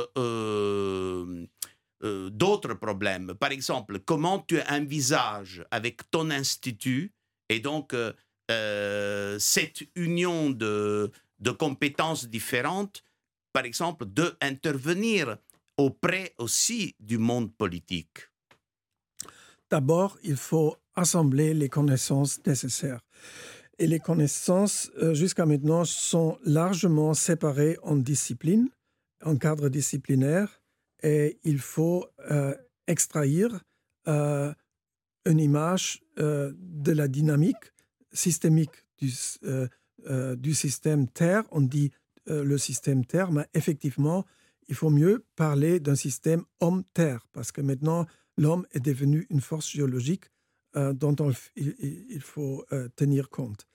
euh, 2.04 2.30
d'autres 2.30 2.74
problèmes. 2.74 3.34
Par 3.34 3.52
exemple, 3.52 4.00
comment 4.00 4.40
tu 4.40 4.60
envisages 4.68 5.64
avec 5.70 6.10
ton 6.10 6.30
institut 6.30 7.12
et 7.48 7.60
donc 7.60 7.94
euh, 7.94 8.12
euh, 8.50 9.38
cette 9.38 9.84
union 9.94 10.50
de, 10.50 11.12
de, 11.38 11.50
compétences 11.52 12.28
différentes, 12.28 13.04
par 13.52 13.64
exemple, 13.64 14.04
d'intervenir 14.06 15.36
auprès 15.76 16.34
aussi 16.38 16.96
du 16.98 17.18
monde 17.18 17.54
politique? 17.54 18.28
D'abord, 19.70 20.18
il 20.24 20.36
faut 20.36 20.76
assembler 20.96 21.54
les 21.54 21.68
connaissances 21.68 22.44
nécessaires. 22.44 23.00
Et 23.78 23.86
les 23.86 24.00
connaissances, 24.00 24.90
jusqu'à 25.12 25.46
maintenant, 25.46 25.84
sont 25.84 26.36
largement 26.44 27.14
séparées 27.14 27.78
en 27.82 27.96
disciplines, 27.96 28.68
en 29.24 29.36
cadre 29.36 29.68
disciplinaire, 29.68 30.62
et 31.02 31.38
il 31.44 31.58
faut 31.58 32.06
euh, 32.30 32.54
extraire 32.86 33.64
euh, 34.08 34.52
une 35.26 35.40
image 35.40 36.02
euh, 36.18 36.52
de 36.56 36.92
la 36.92 37.08
dynamique 37.08 37.72
systémique 38.12 38.86
du, 38.98 40.54
système 40.54 41.08
Terre. 41.08 41.44
On 41.50 41.60
dit 41.60 41.90
le 42.26 42.56
système 42.58 43.04
Terre, 43.04 43.32
mais 43.32 43.46
effectivement, 43.54 44.24
il 44.68 44.74
faut 44.74 44.90
mieux 44.90 45.24
parler 45.34 45.80
d'un 45.80 45.96
système 45.96 46.44
homme-Terre, 46.60 47.26
parce 47.32 47.50
que 47.50 47.60
maintenant, 47.60 48.06
l'homme 48.36 48.66
est 48.72 48.80
devenu 48.80 49.26
une 49.30 49.40
force 49.40 49.68
géologique 49.70 50.26
dont 50.74 51.16
il, 51.56 52.20
faut 52.20 52.64
tenir 52.94 53.28
compte. 53.28 53.66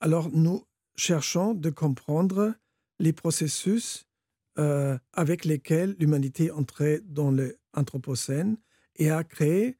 Alors, 0.00 0.30
nous 0.30 0.66
cherchons 0.96 1.54
de 1.54 1.70
comprendre 1.70 2.54
les 2.98 3.12
processus 3.12 4.05
euh, 4.58 4.96
avec 5.12 5.44
lesquels 5.44 5.96
l'humanité 5.98 6.50
entrait 6.50 7.02
dans 7.04 7.30
l'Anthropocène 7.30 8.56
et 8.96 9.10
a 9.10 9.22
créé 9.22 9.76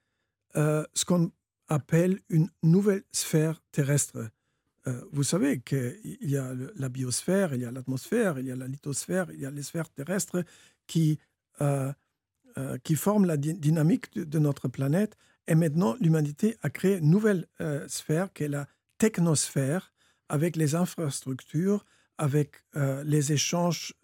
euh, 0.54 0.84
ce 0.92 1.06
qu'on 1.06 1.32
appelle 1.68 2.20
une 2.28 2.50
nouvelle 2.62 3.02
sphère 3.10 3.62
terrestre. 3.72 4.28
Euh, 4.86 5.00
vous 5.12 5.22
savez 5.22 5.60
qu'il 5.60 6.18
y 6.20 6.36
a 6.36 6.52
la 6.76 6.90
biosphère, 6.90 7.54
il 7.54 7.62
y 7.62 7.64
a 7.64 7.70
l'atmosphère, 7.70 8.38
il 8.38 8.44
y 8.44 8.52
a 8.52 8.56
la 8.56 8.66
lithosphère, 8.66 9.28
il 9.32 9.40
y 9.40 9.46
a 9.46 9.50
les 9.50 9.62
sphères 9.62 9.88
terrestres 9.88 10.44
qui, 10.86 11.18
qui 12.84 12.96
forment 12.96 13.24
la 13.24 13.38
dynamique 13.38 14.12
de, 14.12 14.24
de, 14.24 14.38
notre 14.38 14.68
planète. 14.68 15.16
Et 15.46 15.54
maintenant, 15.54 15.96
l'humanité 16.00 16.58
a 16.60 16.68
créé 16.68 16.98
une 16.98 17.08
nouvelle 17.08 17.46
sphère 17.88 18.30
qui 18.34 18.44
est 18.44 18.48
la 18.48 18.68
technosphère, 18.98 19.94
avec 20.28 20.54
les 20.54 20.74
infrastructures, 20.74 21.86
avec 22.18 22.62
les 22.74 23.32
échanges 23.32 23.94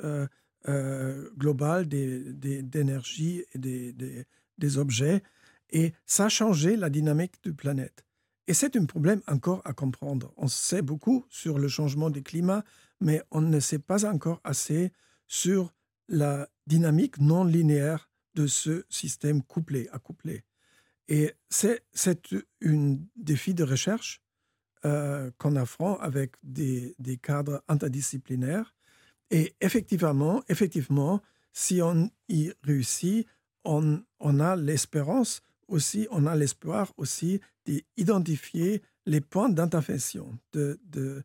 euh, 0.68 1.30
globale 1.36 1.88
d'énergie 1.88 3.44
et 3.52 3.58
des, 3.58 4.26
des, 4.58 4.78
objets. 4.78 5.22
Et 5.70 5.92
ça 6.06 6.26
a 6.26 6.28
changé 6.28 6.76
la 6.76 6.90
dynamique 6.90 7.42
du 7.42 7.52
planète. 7.52 8.04
Et 8.46 8.54
c'est 8.54 8.76
un 8.76 8.84
problème 8.84 9.22
encore 9.26 9.62
à 9.64 9.72
comprendre. 9.72 10.32
On 10.36 10.48
sait 10.48 10.82
beaucoup 10.82 11.24
sur 11.28 11.58
le 11.58 11.68
changement 11.68 12.10
du 12.10 12.22
climat, 12.22 12.64
mais 13.00 13.22
on 13.30 13.40
ne 13.40 13.60
sait 13.60 13.78
pas 13.78 14.04
encore 14.04 14.40
assez 14.44 14.92
sur 15.26 15.72
la 16.08 16.48
dynamique 16.66 17.18
non 17.18 17.44
linéaire 17.44 18.10
de 18.34 18.46
ce 18.46 18.84
système 18.88 19.42
couplé, 19.42 19.88
accouplé. 19.92 20.44
Et 21.08 21.32
c'est 21.50 21.82
un 22.64 22.96
défi 23.16 23.54
de 23.54 23.64
recherche 23.64 24.22
euh, 24.84 25.30
qu'on 25.38 25.56
affronte 25.56 25.98
avec 26.00 26.34
des, 26.42 26.94
des, 26.98 27.16
cadres 27.16 27.62
interdisciplinaires 27.68 28.74
et 29.32 29.56
effectivement, 29.62 30.44
effectivement, 30.48 31.22
si 31.52 31.80
on 31.80 32.10
y 32.28 32.52
réussit, 32.62 33.26
on, 33.64 34.02
on 34.20 34.40
a 34.40 34.56
l'espérance 34.56 35.40
aussi, 35.68 36.06
on 36.10 36.26
a 36.26 36.36
l'espoir 36.36 36.92
aussi 36.98 37.40
d'identifier 37.64 38.82
les 39.06 39.22
points 39.22 39.48
d'intervention, 39.48 40.38
de, 40.52 40.78
de, 40.84 41.22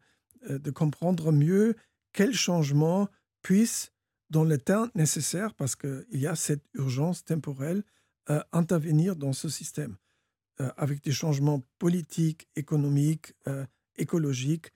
euh, 0.50 0.72
comprendre 0.72 1.34
mieux 1.34 1.76
quels 2.14 2.34
changements 2.34 3.10
puissent, 3.42 3.92
dans 4.30 4.44
le 4.44 4.58
temps 4.58 4.90
nécessaire, 4.96 5.54
parce 5.54 5.76
qu'il 5.76 6.06
y 6.12 6.28
a 6.28 6.36
cette 6.36 6.66
urgence 6.74 7.24
temporelle, 7.24 7.84
euh, 8.30 8.42
intervenir 8.52 9.16
dans 9.16 9.32
ce 9.32 9.48
système, 9.48 9.96
euh, 10.60 10.70
avec 10.76 11.02
des 11.02 11.14
changements 11.14 11.62
politiques, 11.78 12.48
économiques, 12.56 13.34
écologiques, 13.98 14.72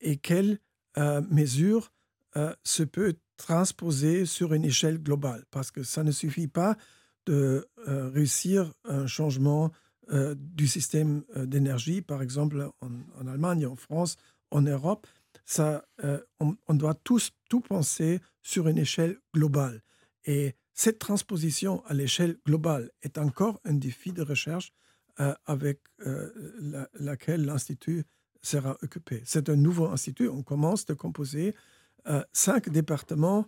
et 0.00 0.16
quelles 0.16 0.58
mesures 0.96 1.92
euh, 2.36 2.52
se 2.64 2.82
peut 2.82 3.14
transposer 3.36 4.26
sur 4.26 4.54
une 4.54 4.64
échelle 4.64 4.98
globale, 4.98 5.44
parce 5.50 5.70
que 5.70 5.82
ça 5.82 6.02
ne 6.02 6.10
suffit 6.10 6.48
pas 6.48 6.76
de 7.26 7.68
euh, 7.86 8.08
réussir 8.10 8.72
un 8.84 9.06
changement 9.06 9.70
euh, 10.10 10.34
du 10.36 10.66
système 10.66 11.22
d'énergie, 11.36 12.02
par 12.02 12.22
exemple 12.22 12.70
en, 12.80 13.26
Allemagne, 13.26 13.66
en 13.66 13.76
France, 13.76 14.16
en 14.50 14.62
Europe. 14.62 15.06
Ça, 15.44 15.84
on, 16.40 16.74
doit 16.74 16.94
tous 16.94 17.32
tout 17.50 17.60
penser 17.60 18.20
sur 18.42 18.66
une 18.68 18.78
échelle 18.78 19.18
globale. 19.34 19.82
Et 20.24 20.54
cette 20.72 20.98
transposition 20.98 21.84
à 21.86 21.92
l'échelle 21.94 22.38
globale 22.46 22.90
est 23.02 23.18
encore 23.18 23.60
un 23.64 23.74
défi 23.74 24.12
de 24.12 24.22
recherche 24.22 24.72
avec 25.44 25.80
laquelle 26.94 27.44
l'Institut 27.44 28.04
sera 28.42 28.78
occupé. 28.82 29.22
C'est 29.24 29.48
un 29.50 29.56
nouveau 29.56 29.86
institut. 29.86 30.28
On 30.28 30.42
commence 30.42 30.86
de 30.86 30.94
composer 30.94 31.54
cinq 32.32 32.68
départements, 32.68 33.46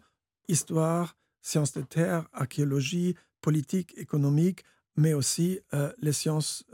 histoire, 0.48 1.16
sciences 1.40 1.72
de 1.72 1.82
terre, 1.82 2.28
archéologie, 2.32 3.14
politique, 3.40 3.92
économique, 3.96 4.64
mais 4.96 5.14
aussi 5.14 5.60
les 5.98 6.12
sciences 6.12 6.64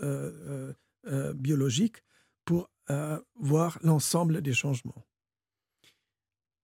biologiques 1.34 2.02
pour 2.44 2.70
voir 3.34 3.78
l'ensemble 3.82 4.42
des 4.42 4.54
changements. 4.54 5.04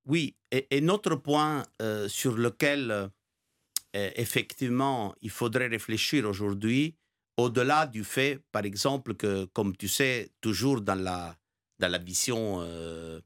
Oui, 0.09 0.37
et, 0.51 0.81
notre 0.81 1.17
point 1.17 1.63
euh, 1.83 2.09
sur 2.09 2.35
lequel 2.35 2.91
euh, 2.91 3.09
effectivement 3.93 5.15
il 5.21 5.29
faudrait 5.29 5.67
réfléchir 5.67 6.27
aujourd'hui, 6.27 6.97
au-delà 7.37 7.87
du 7.87 8.05
fait, 8.05 8.41
par 8.51 8.65
exemple, 8.65 9.15
que, 9.15 9.45
comme 9.53 9.77
tu 9.77 9.87
sais, 9.87 10.31
toujours 10.41 10.81
dans 10.81 10.95
la, 10.95 11.37
dans 11.79 11.89
la 11.89 11.99
vision, 11.99 12.61
euh, 12.63 13.21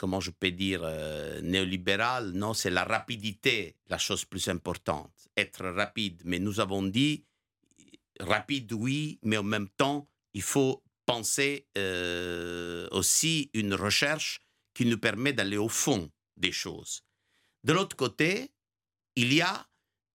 comment 0.00 0.20
je 0.20 0.30
peux 0.30 0.50
dire, 0.50 0.80
néolibérale, 1.42 2.30
non, 2.30 2.54
c'est 2.54 2.70
la 2.70 2.84
rapidité 2.84 3.76
la 3.88 3.98
chose 3.98 4.24
plus 4.24 4.48
importante, 4.48 5.28
être 5.36 5.66
rapide. 5.66 6.22
Mais 6.24 6.38
nous 6.38 6.58
avons 6.58 6.82
dit, 6.82 7.26
rapide, 8.18 8.72
oui, 8.72 9.18
mais 9.22 9.36
en 9.36 9.42
même 9.42 9.68
temps, 9.68 10.08
il 10.32 10.40
faut 10.40 10.82
penser 11.04 11.66
euh, 11.76 12.88
aussi 12.92 13.50
une 13.52 13.74
recherche 13.74 14.40
qui 14.72 14.86
nous 14.86 14.96
permet 14.96 15.34
d'aller 15.34 15.58
au 15.58 15.68
fond 15.68 16.10
des 16.38 16.52
choses. 16.52 17.02
De 17.62 17.74
l'autre 17.74 17.94
côté, 17.94 18.52
il 19.16 19.34
y 19.34 19.42
a 19.42 19.68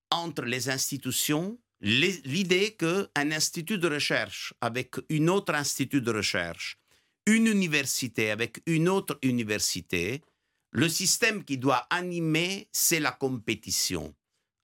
entre 0.10 0.46
les 0.46 0.70
institutions 0.70 1.60
l'idée 1.82 2.76
qu'un 2.76 3.32
institut 3.32 3.78
de 3.78 3.88
recherche 3.88 4.54
avec 4.62 4.96
une 5.10 5.30
autre 5.30 5.54
institut 5.54 6.02
de 6.02 6.12
recherche, 6.12 6.80
une 7.26 7.48
université 7.48 8.32
avec 8.32 8.62
une 8.66 8.88
autre 8.88 9.18
université, 9.22 10.22
le 10.72 10.90
système 10.90 11.44
qui 11.44 11.58
doit 11.58 11.88
animer, 11.90 12.68
c'est 12.72 13.00
la 13.00 13.12
compétition. 13.12 14.14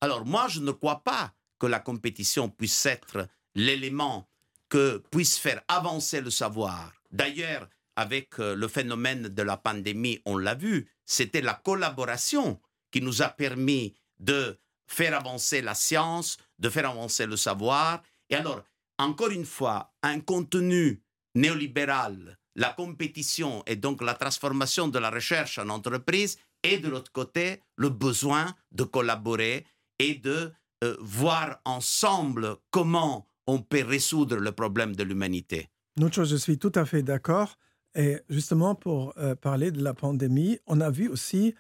Alors 0.01 0.25
moi, 0.25 0.47
je 0.47 0.59
ne 0.59 0.71
crois 0.71 1.03
pas 1.03 1.33
que 1.57 1.67
la 1.67 1.79
compétition 1.79 2.49
puisse 2.49 2.85
être 2.85 3.27
l'élément 3.55 4.27
que 4.69 5.03
puisse 5.11 5.37
faire 5.37 5.61
avancer 5.67 6.21
le 6.21 6.29
savoir. 6.29 6.93
D'ailleurs, 7.11 7.67
avec 7.95 8.39
euh, 8.39 8.55
le 8.55 8.67
phénomène 8.67 9.27
de 9.27 9.41
la 9.41 9.57
pandémie, 9.57 10.19
on 10.25 10.37
l'a 10.37 10.55
vu, 10.55 10.89
c'était 11.05 11.41
la 11.41 11.53
collaboration 11.53 12.59
qui 12.89 13.01
nous 13.01 13.21
a 13.21 13.29
permis 13.29 13.95
de 14.19 14.57
faire 14.87 15.15
avancer 15.15 15.61
la 15.61 15.75
science, 15.75 16.37
de 16.59 16.69
faire 16.69 16.89
avancer 16.89 17.25
le 17.25 17.37
savoir. 17.37 18.01
Et 18.29 18.35
alors, 18.35 18.63
encore 18.97 19.31
une 19.31 19.45
fois, 19.45 19.93
un 20.03 20.19
contenu 20.19 21.01
néolibéral, 21.35 22.37
la 22.55 22.69
compétition 22.69 23.63
et 23.65 23.75
donc 23.75 24.01
la 24.01 24.13
transformation 24.13 24.87
de 24.87 24.99
la 24.99 25.09
recherche 25.09 25.57
en 25.57 25.69
entreprise, 25.69 26.37
et 26.63 26.77
de 26.77 26.89
l'autre 26.89 27.11
côté, 27.11 27.61
le 27.75 27.89
besoin 27.89 28.53
de 28.71 28.83
collaborer 28.83 29.65
et 29.99 30.15
de 30.15 30.51
euh, 30.83 30.95
voir 30.99 31.59
ensemble 31.65 32.55
comment 32.69 33.27
on 33.47 33.59
peut 33.59 33.83
résoudre 33.83 34.37
le 34.37 34.51
problème 34.51 34.95
de 34.95 35.03
l'humanité. 35.03 35.69
Notre 35.97 36.23
je 36.23 36.35
suis 36.35 36.57
tout 36.57 36.71
à 36.75 36.85
fait 36.85 37.03
d'accord. 37.03 37.57
Et 37.95 38.19
justement, 38.29 38.75
pour 38.75 39.13
euh, 39.17 39.35
parler 39.35 39.71
de 39.71 39.83
la 39.83 39.93
pandémie, 39.93 40.59
on 40.65 40.79
a 40.79 40.89
vu 40.89 41.09
aussi 41.09 41.55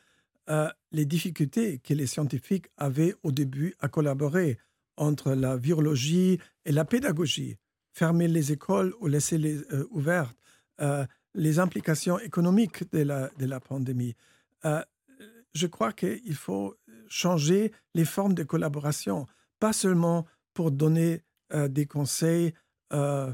euh, 0.49 0.69
les 0.91 1.05
difficultés 1.05 1.79
que 1.79 1.93
les 1.93 2.07
scientifiques 2.07 2.67
avaient 2.77 3.13
au 3.23 3.31
début 3.31 3.75
à 3.79 3.89
collaborer 3.89 4.57
entre 4.97 5.33
la 5.33 5.57
virologie 5.57 6.39
et 6.65 6.71
la 6.71 6.85
pédagogie. 6.85 7.57
Fermer 7.93 8.27
les 8.27 8.53
écoles 8.53 8.93
ou 9.01 9.07
laisser 9.07 9.37
les 9.37 9.59
euh, 10.81 11.05
les 11.33 11.59
implications 11.59 12.19
économiques 12.19 12.91
de 12.91 13.03
la, 13.03 13.29
de 13.37 13.45
la 13.45 13.59
pandémie. 13.59 14.15
je 15.53 15.67
crois 15.67 15.93
qu'il 15.93 16.35
faut 16.35 16.75
changer 17.07 17.71
les 17.93 18.05
formes 18.05 18.33
de 18.33 18.43
collaboration, 18.43 19.27
pas 19.59 19.73
seulement 19.73 20.25
pour 20.53 20.71
donner 20.71 21.23
euh, 21.53 21.67
des 21.67 21.85
conseils 21.85 22.53
euh, 22.93 23.33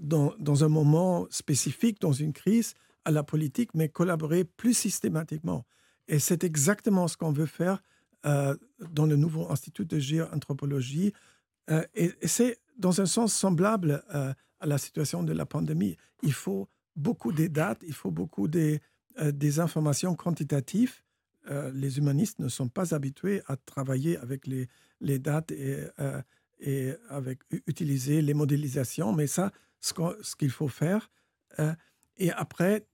dans, 0.00 0.34
dans, 0.38 0.64
un 0.64 0.68
moment 0.68 1.26
spécifique, 1.30 2.00
dans 2.00 2.12
une 2.12 2.32
crise, 2.32 2.74
à 3.04 3.10
la 3.10 3.22
politique, 3.22 3.74
mais 3.74 3.88
collaborer 3.88 4.44
plus 4.44 4.74
systématiquement. 4.74 5.66
Et 6.08 6.18
c'est 6.18 6.44
exactement 6.44 7.08
ce 7.08 7.16
qu'on 7.16 7.32
veut 7.32 7.46
faire 7.46 7.82
euh, 8.26 8.56
dans 8.90 9.06
le 9.06 9.16
nouveau 9.16 9.50
Institut 9.50 9.84
de 9.84 9.98
géoanthropologie. 9.98 11.12
et, 11.94 12.12
c'est 12.22 12.58
dans 12.78 13.00
un 13.00 13.06
sens 13.06 13.34
semblable 13.34 14.02
à 14.08 14.66
la 14.66 14.78
situation 14.78 15.22
de 15.22 15.32
la 15.32 15.44
pandémie. 15.44 15.96
Il 16.22 16.32
faut 16.32 16.68
beaucoup 16.98 17.32
de 17.32 17.46
dates, 17.46 17.82
il 17.86 17.94
faut 17.94 18.10
beaucoup 18.10 18.48
de, 18.48 18.78
des 19.32 19.60
informations 19.60 20.14
quantitatives. 20.14 21.02
les 21.72 21.98
humanistes 21.98 22.38
ne 22.40 22.48
sont 22.48 22.68
pas 22.68 22.94
habitués 22.94 23.40
à 23.46 23.56
travailler 23.56 24.18
avec 24.18 24.46
les, 24.46 24.68
les 25.00 25.18
dates 25.18 25.50
et 25.52 25.86
et 26.60 26.94
avec 27.08 27.40
utiliser 27.66 28.22
les 28.22 28.34
modélisations, 28.34 29.12
mais 29.12 29.26
ça, 29.26 29.52
ce 29.80 30.36
qu'il 30.36 30.50
faut 30.50 30.68
faire. 30.68 31.10
Euh, 31.58 31.74
et 32.16 32.32
après, 32.32 32.86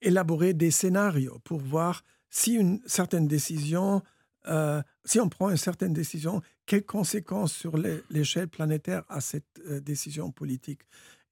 élaborer 0.00 0.54
des 0.54 0.70
scénarios 0.70 1.38
pour 1.44 1.60
voir 1.60 2.04
si 2.30 2.54
une 2.54 2.80
certaine 2.86 3.28
décision, 3.28 4.02
euh, 4.46 4.82
si 5.04 5.20
on 5.20 5.28
prend 5.28 5.50
une 5.50 5.56
certaine 5.56 5.92
décision, 5.92 6.42
quelles 6.66 6.86
conséquences 6.86 7.52
sur 7.52 7.76
l'échelle 8.10 8.48
planétaire 8.48 9.04
a 9.08 9.20
cette 9.20 9.60
euh, 9.66 9.80
décision 9.80 10.30
politique. 10.30 10.80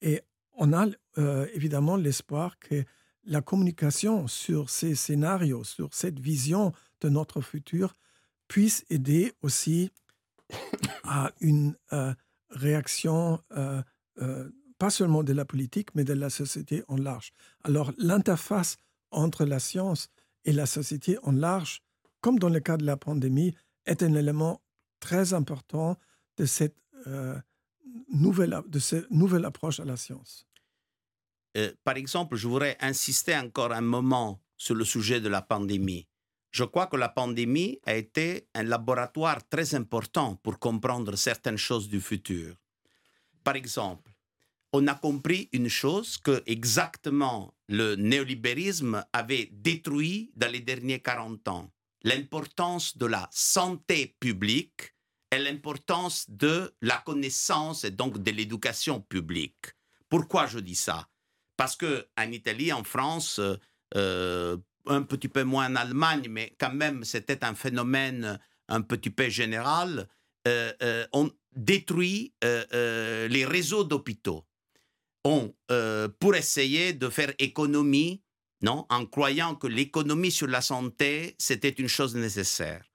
Et 0.02 0.20
on 0.54 0.72
a 0.72 0.86
évidemment 1.54 1.96
l'espoir 1.96 2.58
que 2.58 2.84
la 3.24 3.40
communication 3.40 4.26
sur 4.26 4.70
ces 4.70 4.94
scénarios, 4.94 5.64
sur 5.64 5.94
cette 5.94 6.18
vision 6.18 6.72
de 7.00 7.08
notre 7.08 7.40
futur, 7.40 7.94
puisse 8.48 8.84
aider 8.90 9.32
aussi 9.42 9.90
à 11.04 11.32
une 11.40 11.74
euh, 11.92 12.12
réaction 12.50 13.40
euh, 13.56 13.82
euh, 14.20 14.50
pas 14.78 14.90
seulement 14.90 15.22
de 15.22 15.32
la 15.32 15.44
politique, 15.44 15.94
mais 15.94 16.04
de 16.04 16.12
la 16.12 16.28
société 16.28 16.82
en 16.88 16.96
large. 16.96 17.32
Alors 17.62 17.92
l'interface 17.98 18.76
entre 19.10 19.44
la 19.44 19.58
science 19.58 20.08
et 20.44 20.52
la 20.52 20.66
société 20.66 21.18
en 21.22 21.32
large, 21.32 21.82
comme 22.20 22.38
dans 22.38 22.48
le 22.48 22.60
cas 22.60 22.76
de 22.76 22.84
la 22.84 22.96
pandémie, 22.96 23.54
est 23.86 24.02
un 24.02 24.14
élément 24.14 24.60
très 25.00 25.34
important 25.34 25.96
de 26.36 26.44
cette, 26.44 26.76
nouvelle, 28.12 28.60
de 28.66 28.78
cette 28.78 29.10
nouvelle 29.10 29.44
approche 29.44 29.80
à 29.80 29.84
la 29.84 29.96
science. 29.96 30.46
par 31.84 31.96
exemple, 31.96 32.36
je 32.36 32.48
voudrais 32.48 32.76
insister 32.80 33.36
encore 33.36 33.72
un 33.72 33.82
moment 33.82 34.40
sur 34.56 34.74
le 34.74 34.84
sujet 34.84 35.20
de 35.20 35.28
la 35.28 35.42
pandémie 35.42 36.06
je 36.52 36.64
crois 36.64 36.86
que 36.86 36.96
la 36.96 37.08
pandémie 37.08 37.80
a 37.86 37.94
été 37.94 38.46
un 38.54 38.62
laboratoire 38.62 39.48
très 39.48 39.74
important 39.74 40.36
pour 40.36 40.58
comprendre 40.58 41.16
certaines 41.16 41.56
choses 41.56 41.88
du 41.88 42.00
futur. 42.00 42.54
Par 43.42 43.56
exemple, 43.56 44.12
on 44.74 44.86
a 44.86 44.94
compris 44.94 45.48
une 45.52 45.68
chose 45.68 46.18
que 46.18 46.42
exactement 46.46 47.54
le 47.68 47.96
néolibéralisme 47.96 49.04
avait 49.12 49.48
détruit 49.50 50.30
dans 50.36 50.50
les 50.50 50.60
derniers 50.60 51.00
40 51.00 51.48
ans, 51.48 51.72
l'importance 52.02 52.96
de 52.98 53.06
la 53.06 53.28
santé 53.32 54.14
publique 54.20 54.94
et 55.32 55.38
l'importance 55.38 56.26
de 56.28 56.72
la 56.80 56.98
connaissance 56.98 57.82
et 57.82 57.90
donc 57.90 58.22
de 58.22 58.30
l'éducation 58.30 59.00
publique. 59.00 59.66
Pourquoi 60.08 60.46
je 60.46 60.60
dis 60.60 60.76
ça? 60.76 61.08
Parce 61.56 61.74
que 61.74 62.06
en 62.16 62.30
Italie, 62.30 62.72
en 62.72 62.84
France, 62.84 63.40
euh, 63.96 64.56
un 64.86 65.02
petit 65.02 65.28
peu 65.28 65.42
moins 65.42 65.70
en 65.70 65.76
Allemagne, 65.76 66.26
mais 66.28 66.54
quand 66.60 66.72
même 66.72 67.02
c'était 67.04 67.44
un 67.44 67.54
phénomène 67.54 68.38
un 68.68 68.82
petit 68.82 69.10
peu 69.10 69.28
général, 69.28 70.08
euh, 70.48 70.72
euh, 70.82 71.06
on 71.12 71.30
détruit 71.54 72.34
euh, 72.44 73.28
les 73.28 73.44
réseaux 73.44 73.84
d'hôpitaux. 73.84 74.44
Pour 75.22 76.34
essayer 76.34 76.92
de 76.92 77.08
faire 77.08 77.32
économie, 77.38 78.22
non, 78.60 78.86
en 78.90 79.06
croyant 79.06 79.54
que 79.54 79.68
l'économie 79.68 80.32
sur 80.32 80.48
la 80.48 80.60
santé, 80.60 81.36
c'était 81.38 81.68
une 81.68 81.88
chose 81.88 82.16
nécessaire. 82.16 82.91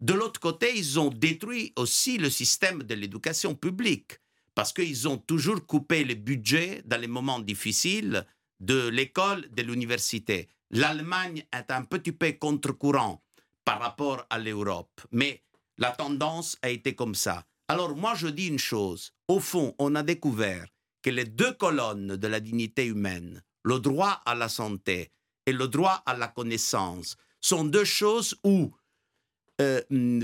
De 0.00 0.14
l'autre 0.14 0.40
côté, 0.40 0.76
ils 0.76 0.98
ont 0.98 1.10
détruit 1.10 1.72
aussi 1.76 2.18
le 2.18 2.30
système 2.30 2.82
de 2.82 2.94
l'éducation 2.94 3.54
publique, 3.54 4.18
parce 4.54 4.72
qu'ils 4.72 5.08
ont 5.08 5.18
toujours 5.18 5.66
coupé 5.66 6.04
les 6.04 6.14
budgets 6.14 6.82
dans 6.86 7.00
les 7.00 7.06
moments 7.06 7.40
difficiles 7.40 8.26
de 8.60 8.88
l'école, 8.88 9.48
de 9.50 9.62
l'université 9.62 10.48
l'Allemagne 10.70 11.44
est 11.52 11.70
un 11.70 11.82
petit 11.82 12.12
peu 12.12 12.32
contre-courant 12.32 13.22
par 13.64 13.80
rapport 13.80 14.24
à 14.30 14.38
l'Europe, 14.38 15.00
mais 15.10 15.42
la 15.78 15.90
tendance 15.90 16.56
a 16.62 16.70
été 16.70 16.94
comme 16.94 17.14
ça. 17.14 17.44
Alors 17.68 17.96
moi 17.96 18.14
je 18.14 18.28
dis 18.28 18.46
une 18.48 18.58
chose, 18.58 19.12
au 19.28 19.40
fond 19.40 19.74
on 19.78 19.94
a 19.94 20.02
découvert 20.02 20.66
que 21.02 21.10
les 21.10 21.24
deux 21.24 21.52
colonnes 21.52 22.16
de 22.16 22.26
la 22.26 22.40
dignité 22.40 22.86
humaine, 22.86 23.42
le 23.64 23.78
droit 23.78 24.22
à 24.26 24.34
la 24.34 24.48
santé 24.48 25.10
et 25.46 25.52
le 25.52 25.68
droit 25.68 26.02
à 26.06 26.16
la 26.16 26.28
connaissance, 26.28 27.16
sont 27.40 27.64
deux 27.64 27.84
choses 27.84 28.38
où 28.44 28.70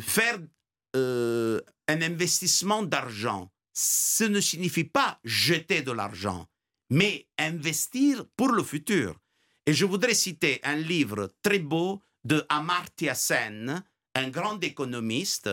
faire 0.02 0.38
euh, 0.96 1.60
un 1.88 2.02
investissement 2.02 2.82
d'argent, 2.82 3.50
ce 3.74 4.24
ne 4.24 4.40
signifie 4.40 4.84
pas 4.84 5.20
jeter 5.24 5.82
de 5.82 5.92
l'argent, 5.92 6.48
mais 6.90 7.28
investir 7.38 8.24
pour 8.36 8.48
le 8.48 8.62
futur. 8.62 9.16
Et 9.66 9.72
je 9.74 9.84
voudrais 9.84 10.14
citer 10.14 10.60
un 10.62 10.76
livre 10.76 11.34
très 11.42 11.58
beau 11.58 12.02
de 12.24 12.44
Amartya 12.48 13.14
Sen, 13.14 13.84
un 14.14 14.28
grand 14.30 14.58
économiste 14.64 15.50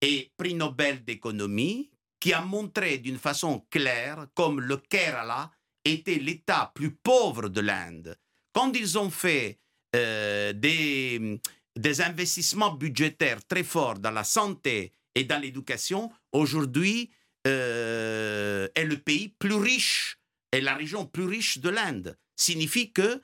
et 0.00 0.32
prix 0.36 0.54
Nobel 0.54 1.04
d'économie, 1.04 1.90
qui 2.18 2.32
a 2.32 2.40
montré 2.42 2.98
d'une 2.98 3.18
façon 3.18 3.64
claire 3.70 4.26
comme 4.34 4.60
le 4.60 4.76
Kerala 4.76 5.50
était 5.84 6.18
l'État 6.18 6.72
plus 6.74 6.90
pauvre 6.90 7.48
de 7.48 7.60
l'Inde. 7.60 8.16
Quand 8.52 8.76
ils 8.76 8.98
ont 8.98 9.10
fait 9.10 9.60
euh, 9.96 10.52
des, 10.52 11.40
des 11.80 12.00
investissements 12.02 12.72
budgétaires 12.72 13.44
très 13.46 13.64
forts 13.64 13.98
dans 13.98 14.10
la 14.10 14.24
santé 14.24 14.92
et 15.14 15.24
dans 15.24 15.38
l'éducation, 15.38 16.10
aujourd'hui 16.32 17.10
euh, 17.46 18.68
est 18.74 18.84
le 18.84 18.98
pays 18.98 19.28
plus 19.28 19.54
riche, 19.54 20.18
est 20.52 20.60
la 20.60 20.74
région 20.74 21.06
plus 21.06 21.24
riche 21.24 21.58
de 21.58 21.70
l'Inde. 21.70 22.18
Signifie 22.36 22.92
que 22.92 23.20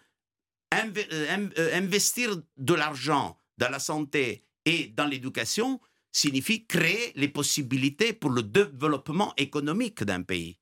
euh, 0.74 1.48
investir 1.74 2.36
de 2.56 2.74
l'argent 2.74 3.38
dans 3.58 3.68
la 3.68 3.78
santé 3.78 4.42
et 4.64 4.88
dans 4.88 5.06
l'éducation 5.06 5.80
signifie 6.12 6.66
créer 6.66 7.12
les 7.14 7.28
possibilités 7.28 8.12
pour 8.12 8.30
le 8.30 8.42
développement 8.42 9.34
économique 9.36 10.02
d'un 10.02 10.22
pays. 10.22 10.58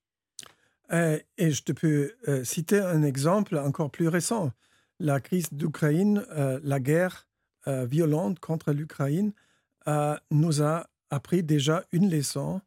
Euh, 0.92 1.18
et 1.38 1.52
je 1.52 1.62
te 1.62 1.72
peux 1.72 2.12
euh, 2.28 2.44
citer 2.44 2.80
un 2.80 3.02
exemple 3.02 3.56
encore 3.56 3.90
plus 3.90 4.08
récent. 4.08 4.52
La 4.98 5.20
crise 5.20 5.52
d'Ukraine, 5.52 6.24
euh, 6.30 6.60
la 6.62 6.80
guerre 6.80 7.26
violente 7.66 8.38
contre 8.40 8.72
l'Ukraine, 8.72 9.32
nous 10.30 10.62
a 10.62 10.86
appris 11.10 11.42
déjà 11.42 11.84
une 11.92 12.10
leçon 12.10 12.60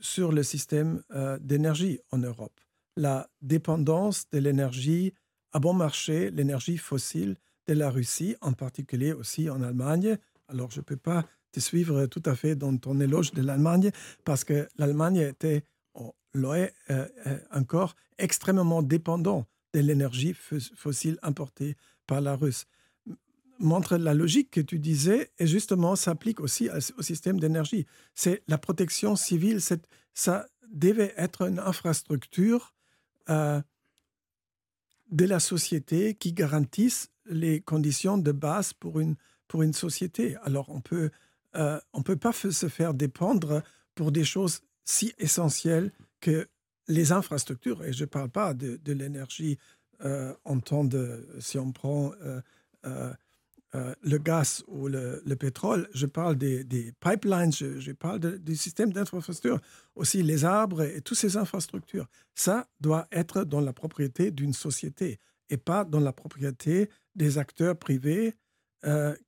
sur 0.00 0.32
le 0.32 0.42
système 0.42 1.02
d'énergie 1.40 2.00
en 2.10 2.18
Europe. 2.18 2.60
La 2.96 3.28
dépendance 3.42 4.28
de 4.30 4.38
l'énergie 4.38 5.12
à 5.52 5.58
bon 5.58 5.72
marché, 5.72 6.30
l'énergie 6.30 6.76
fossile 6.76 7.36
de 7.66 7.74
la 7.74 7.90
Russie, 7.90 8.36
en 8.40 8.52
particulier 8.52 9.12
aussi 9.12 9.50
en 9.50 9.62
Allemagne. 9.62 10.18
Alors, 10.48 10.70
je 10.70 10.80
ne 10.80 10.84
peux 10.84 10.96
pas 10.96 11.24
te 11.52 11.60
suivre 11.60 12.06
tout 12.06 12.22
à 12.24 12.34
fait 12.34 12.54
dans 12.54 12.76
ton 12.76 13.00
éloge 13.00 13.32
de 13.32 13.42
l'Allemagne, 13.42 13.90
parce 14.24 14.44
que 14.44 14.68
l'Allemagne 14.76 15.18
était 15.18 15.64
euh, 15.96 16.68
euh, 16.90 17.38
encore 17.52 17.96
extrêmement 18.18 18.82
dépendant 18.82 19.46
de 19.74 19.80
l'énergie 19.80 20.34
fossile 20.34 21.18
importée 21.22 21.76
par 22.06 22.20
la 22.20 22.36
Russie. 22.36 22.66
Montre 23.60 23.96
la 23.96 24.14
logique 24.14 24.50
que 24.50 24.60
tu 24.60 24.78
disais 24.78 25.30
et 25.38 25.46
justement 25.46 25.94
s'applique 25.94 26.40
aussi 26.40 26.68
au 26.96 27.02
système 27.02 27.38
d'énergie. 27.38 27.86
C'est 28.14 28.42
la 28.48 28.58
protection 28.58 29.16
civile, 29.16 29.60
ça 30.14 30.46
devait 30.72 31.14
être 31.16 31.42
une 31.42 31.58
infrastructure 31.58 32.74
euh, 33.28 33.60
de 35.10 35.24
la 35.26 35.40
société 35.40 36.14
qui 36.14 36.32
garantisse 36.32 37.10
les 37.26 37.60
conditions 37.60 38.16
de 38.16 38.32
base 38.32 38.72
pour 38.72 38.98
une, 38.98 39.16
pour 39.46 39.62
une 39.62 39.74
société. 39.74 40.36
Alors 40.42 40.70
on 40.70 40.80
peut, 40.80 41.10
on 41.54 42.02
peut 42.02 42.16
pas 42.16 42.32
se 42.32 42.68
faire 42.68 42.94
dépendre 42.94 43.62
pour 43.94 44.10
des 44.10 44.24
choses 44.24 44.62
si 44.84 45.12
essentielles 45.18 45.92
que 46.20 46.48
les 46.88 47.12
infrastructures, 47.12 47.84
et 47.84 47.92
je 47.92 48.04
ne 48.04 48.08
parle 48.08 48.30
pas 48.30 48.52
de, 48.54 48.92
l'énergie 48.92 49.58
euh, 50.04 50.34
en 50.44 50.58
temps 50.60 50.84
de, 50.84 51.26
si 51.38 51.58
on 51.58 51.72
prend 51.72 52.12
euh, 52.24 53.12
euh, 53.74 53.94
le 54.02 54.18
gaz 54.18 54.64
ou 54.66 54.88
le, 54.88 55.22
pétrole, 55.38 55.88
je 55.94 56.06
parle 56.06 56.36
des, 56.36 56.64
pipelines, 57.00 57.52
je, 57.52 57.92
parle 57.92 58.38
du 58.38 58.56
système 58.56 58.92
d'infrastructure, 58.92 59.60
aussi 59.94 60.22
les 60.22 60.44
arbres 60.44 60.82
et, 60.82 61.00
toutes 61.00 61.18
ces 61.18 61.36
infrastructures. 61.36 62.06
Ça 62.34 62.68
doit 62.80 63.06
être 63.12 63.44
dans 63.44 63.60
la 63.60 63.72
propriété 63.72 64.30
d'une 64.30 64.52
société 64.52 65.18
et 65.48 65.56
pas 65.56 65.84
dans 65.84 66.00
la 66.00 66.12
propriété 66.12 66.90
des 67.14 67.38
acteurs 67.38 67.76
privés 67.76 68.34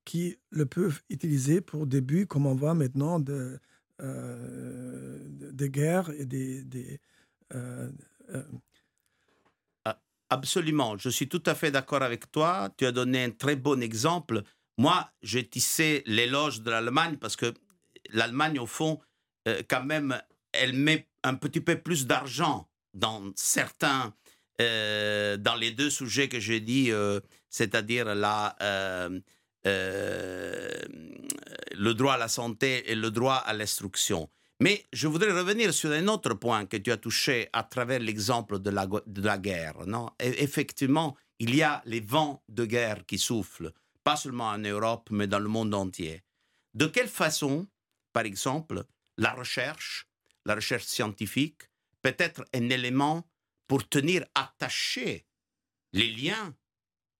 qui 0.06 0.38
le 0.50 0.64
peuvent 0.64 1.02
utiliser 1.10 1.60
pour 1.60 1.86
des 1.86 2.00
buts, 2.00 2.26
comme 2.26 2.46
on 2.46 2.54
voit 2.54 2.72
maintenant, 2.72 3.20
de, 3.20 3.60
euh, 4.02 5.68
guerres 5.68 6.10
et 6.18 6.26
des... 6.26 7.00
euh, 7.54 7.90
euh, 8.34 8.42
Absolument, 10.32 10.96
je 10.96 11.10
suis 11.10 11.28
tout 11.28 11.42
à 11.44 11.54
fait 11.54 11.70
d'accord 11.70 12.02
avec 12.02 12.32
toi. 12.32 12.70
Tu 12.78 12.86
as 12.86 12.92
donné 12.92 13.22
un 13.24 13.30
très 13.30 13.54
bon 13.54 13.82
exemple. 13.82 14.42
Moi, 14.78 15.10
j'ai 15.20 15.46
tissé 15.46 16.02
l'éloge 16.06 16.62
de 16.62 16.70
l'Allemagne 16.70 17.18
parce 17.18 17.36
que 17.36 17.52
l'Allemagne, 18.14 18.58
au 18.58 18.66
fond, 18.66 18.98
quand 19.68 19.84
même, 19.84 20.18
elle 20.52 20.72
met 20.72 21.06
un 21.22 21.34
petit 21.34 21.60
peu 21.60 21.78
plus 21.78 22.06
d'argent 22.06 22.66
dans 22.94 23.30
certains, 23.36 24.14
dans 24.58 25.58
les 25.60 25.72
deux 25.72 25.90
sujets 25.90 26.30
que 26.30 26.40
j'ai 26.40 26.60
dit, 26.60 26.90
c'est-à-dire 27.50 28.14
la 28.14 28.56
euh, 29.66 30.68
le 31.72 31.92
droit 31.94 32.14
à 32.14 32.18
la 32.18 32.28
santé 32.28 32.90
et 32.90 32.94
le 32.94 33.10
droit 33.10 33.36
à 33.36 33.52
l'instruction. 33.52 34.28
Mais 34.62 34.86
je 34.92 35.08
voudrais 35.08 35.32
revenir 35.32 35.74
sur 35.74 35.90
un 35.90 36.06
autre 36.06 36.34
point 36.34 36.66
que 36.66 36.76
tu 36.76 36.92
as 36.92 36.96
touché 36.96 37.48
à 37.52 37.64
travers 37.64 37.98
l'exemple 37.98 38.60
de 38.60 38.70
la, 38.70 38.86
de 38.86 39.20
la 39.20 39.36
guerre. 39.36 39.88
Non? 39.88 40.10
Effectivement, 40.20 41.16
il 41.40 41.52
y 41.56 41.64
a 41.64 41.82
les 41.84 41.98
vents 41.98 42.44
de 42.48 42.64
guerre 42.64 43.04
qui 43.04 43.18
soufflent, 43.18 43.72
pas 44.04 44.14
seulement 44.14 44.50
en 44.50 44.58
Europe, 44.58 45.08
mais 45.10 45.26
dans 45.26 45.40
le 45.40 45.48
monde 45.48 45.74
entier. 45.74 46.22
De 46.74 46.86
quelle 46.86 47.08
façon, 47.08 47.66
par 48.12 48.24
exemple, 48.24 48.84
la 49.18 49.32
recherche, 49.32 50.06
la 50.44 50.54
recherche 50.54 50.84
scientifique, 50.84 51.62
peut 52.00 52.14
être 52.18 52.44
un 52.54 52.68
élément 52.70 53.28
pour 53.66 53.88
tenir 53.88 54.24
attachés 54.36 55.26
les 55.92 56.12
liens 56.12 56.54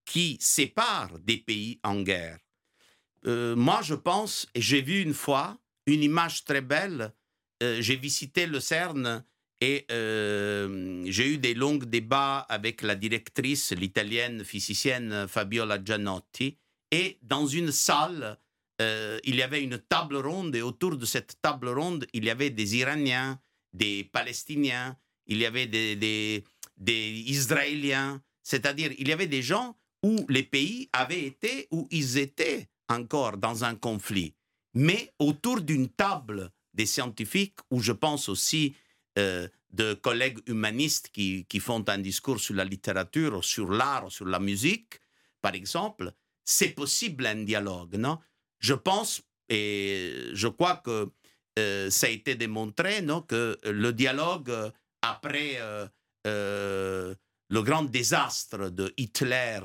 qui 0.04 0.38
sépare 0.40 1.18
des 1.18 1.38
pays 1.38 1.80
en 1.82 2.02
guerre? 2.02 2.38
Euh, 3.26 3.56
moi, 3.56 3.80
je 3.82 3.96
pense, 3.96 4.46
et 4.54 4.60
j'ai 4.60 4.80
vu 4.80 5.00
une 5.00 5.14
fois 5.14 5.58
une 5.86 6.04
image 6.04 6.44
très 6.44 6.60
belle, 6.60 7.12
j'ai 7.80 7.96
visité 7.96 8.46
le 8.46 8.60
CERN 8.60 9.24
et 9.60 9.86
euh, 9.92 11.04
j'ai 11.06 11.34
eu 11.34 11.38
des 11.38 11.54
longs 11.54 11.76
débats 11.76 12.40
avec 12.48 12.82
la 12.82 12.94
directrice, 12.94 13.72
l'italienne 13.72 14.44
physicienne 14.44 15.26
Fabiola 15.28 15.78
Giannotti, 15.82 16.58
et 16.90 17.18
dans 17.22 17.46
une 17.46 17.70
salle, 17.72 18.38
il 19.24 19.36
y 19.36 19.42
avait 19.42 19.62
une 19.62 19.78
table 19.78 20.16
ronde, 20.16 20.56
et 20.56 20.62
autour 20.62 20.96
de 20.96 21.06
cette 21.06 21.40
table 21.40 21.68
ronde, 21.68 22.04
il 22.12 22.24
y 22.24 22.30
avait 22.30 22.50
des 22.50 22.76
Iraniens, 22.76 23.38
des 23.72 24.02
Palestiniens, 24.02 24.96
il 25.26 25.38
y 25.38 25.46
avait 25.46 25.66
des, 25.68 25.96
des, 25.96 26.44
des 26.76 27.24
Israéliens, 27.26 28.20
c'est-à-dire 28.42 28.92
il 28.98 29.08
y 29.08 29.12
avait 29.12 29.26
des 29.26 29.42
gens 29.42 29.76
où 30.02 30.26
les 30.28 30.42
pays 30.42 30.88
avaient 30.92 31.24
été, 31.24 31.68
où 31.70 31.86
ils 31.90 32.18
étaient 32.18 32.68
encore 32.88 33.36
dans 33.36 33.64
un 33.64 33.74
conflit, 33.74 34.34
mais 34.74 35.12
autour 35.18 35.60
d'une 35.60 35.88
table 35.88 36.50
des 36.74 36.86
scientifiques, 36.86 37.58
où 37.70 37.80
je 37.80 37.92
pense 37.92 38.28
aussi 38.28 38.74
euh, 39.18 39.48
de 39.70 39.94
collègues 39.94 40.40
humanistes 40.46 41.08
qui, 41.12 41.46
qui, 41.46 41.58
font 41.60 41.84
un 41.88 41.98
discours 41.98 42.40
sur 42.40 42.54
la 42.54 42.64
littérature, 42.64 43.42
sur 43.42 43.70
l'art, 43.70 44.10
sur 44.10 44.26
la 44.26 44.38
musique, 44.38 45.00
par 45.40 45.54
exemple, 45.54 46.12
c'est 46.44 46.70
possible 46.70 47.26
un 47.26 47.42
dialogue, 47.42 47.96
non? 47.96 48.18
Je 48.58 48.74
pense 48.74 49.22
et 49.48 50.30
je 50.32 50.48
crois 50.48 50.76
que 50.76 51.10
euh, 51.58 51.90
ça 51.90 52.06
a 52.06 52.10
été 52.10 52.34
démontré, 52.34 53.00
non, 53.00 53.22
que 53.22 53.58
le 53.64 53.92
dialogue 53.92 54.50
euh, 54.50 54.70
après 55.00 55.58
le 56.24 57.62
grand 57.62 57.82
désastre 57.82 58.70
de 58.70 58.94
Hitler 58.96 59.60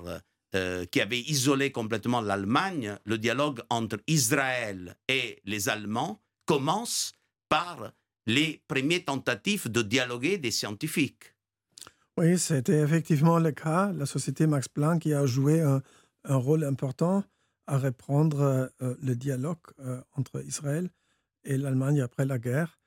qui 0.91 0.99
avait 0.99 1.19
isolé 1.19 1.71
complètement 1.71 2.21
l'Allemagne, 2.21 2.97
le 3.05 3.17
dialogue 3.17 3.61
entre 3.69 3.99
Israël 4.07 4.97
et 5.07 5.39
les 5.45 5.69
Allemands 5.69 6.19
commence 6.47 7.13
par 7.49 7.93
les 8.25 8.63
premières 8.67 9.05
tentatives 9.05 9.69
de 9.69 9.83
dialoguer 9.83 10.39
des 10.39 10.49
scientifiques. 10.49 11.35
Oui, 12.17 12.39
c'était 12.39 12.79
effectivement 12.79 13.37
le 13.37 13.51
cas. 13.51 13.91
La 13.93 14.07
société 14.07 14.47
Max 14.47 14.67
Planck 14.67 15.05
a 15.05 15.27
joué 15.27 15.61
un, 15.61 15.83
rôle 16.25 16.63
important 16.63 17.23
à 17.67 17.77
reprendre 17.77 18.41
euh, 18.81 18.95
le 19.01 19.15
dialogue 19.15 19.59
euh, 19.79 20.01
entre 20.15 20.43
Israël 20.43 20.89
et 21.43 21.57
l'Allemagne 21.57 22.01
après 22.01 22.25
la 22.25 22.39
guerre. 22.39 22.79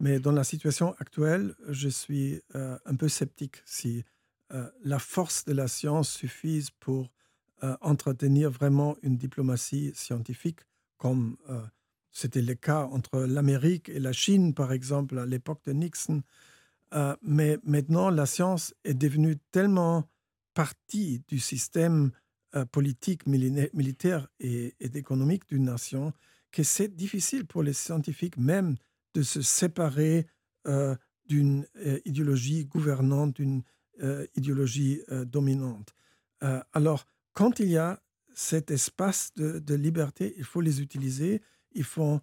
Mais 0.00 0.18
dans 0.18 0.32
la 0.32 0.42
situation 0.42 0.94
actuelle, 0.98 1.54
je 1.68 1.88
suis 1.88 2.40
un 2.54 2.94
peu 2.96 3.08
sceptique 3.08 3.56
si 3.64 4.04
euh, 4.52 4.70
la 4.82 4.98
force 4.98 5.44
de 5.44 5.52
la 5.52 5.68
science 5.68 6.10
suffise 6.10 6.70
pour 6.70 7.10
euh, 7.62 7.76
entretenir 7.82 8.50
vraiment 8.50 8.96
une 9.02 9.16
diplomatie 9.16 9.92
scientifique, 9.94 10.60
comme 10.96 11.36
euh, 11.50 11.60
c'était 12.10 12.42
le 12.42 12.54
cas 12.54 12.84
entre 12.86 13.20
l'Amérique 13.20 13.88
et 13.88 14.00
la 14.00 14.12
Chine, 14.12 14.54
par 14.54 14.72
exemple, 14.72 15.18
à 15.18 15.26
l'époque 15.26 15.60
de 15.66 15.72
Nixon. 15.72 16.22
mais 17.22 17.58
maintenant, 17.64 18.10
la 18.10 18.26
science 18.26 18.74
est 18.84 18.94
devenue 18.94 19.36
tellement 19.50 20.08
partie 20.54 21.22
du 21.28 21.38
système 21.38 22.10
politique, 22.72 23.26
militaire 23.26 24.28
et, 24.40 24.74
économique 24.80 25.48
d'une 25.48 25.64
nation 25.64 26.12
que 26.50 26.62
c'est 26.62 26.96
difficile 26.96 27.46
pour 27.46 27.62
les 27.62 27.74
scientifiques 27.74 28.38
même 28.38 28.76
de 29.14 29.22
se 29.22 29.42
séparer 29.42 30.26
d'une 31.26 31.66
idéologie 32.04 32.64
gouvernante, 32.64 33.36
d'une 33.36 33.62
idéologie 34.34 35.02
dominante. 35.26 35.94
alors, 36.72 37.06
quand 37.34 37.60
il 37.60 37.68
y 37.68 37.76
a 37.76 38.02
cet 38.34 38.70
espace 38.70 39.32
de, 39.36 39.74
liberté, 39.74 40.34
il 40.38 40.44
faut 40.44 40.60
les 40.60 40.80
utiliser, 40.80 41.40
il 41.72 41.84
faut 41.84 42.20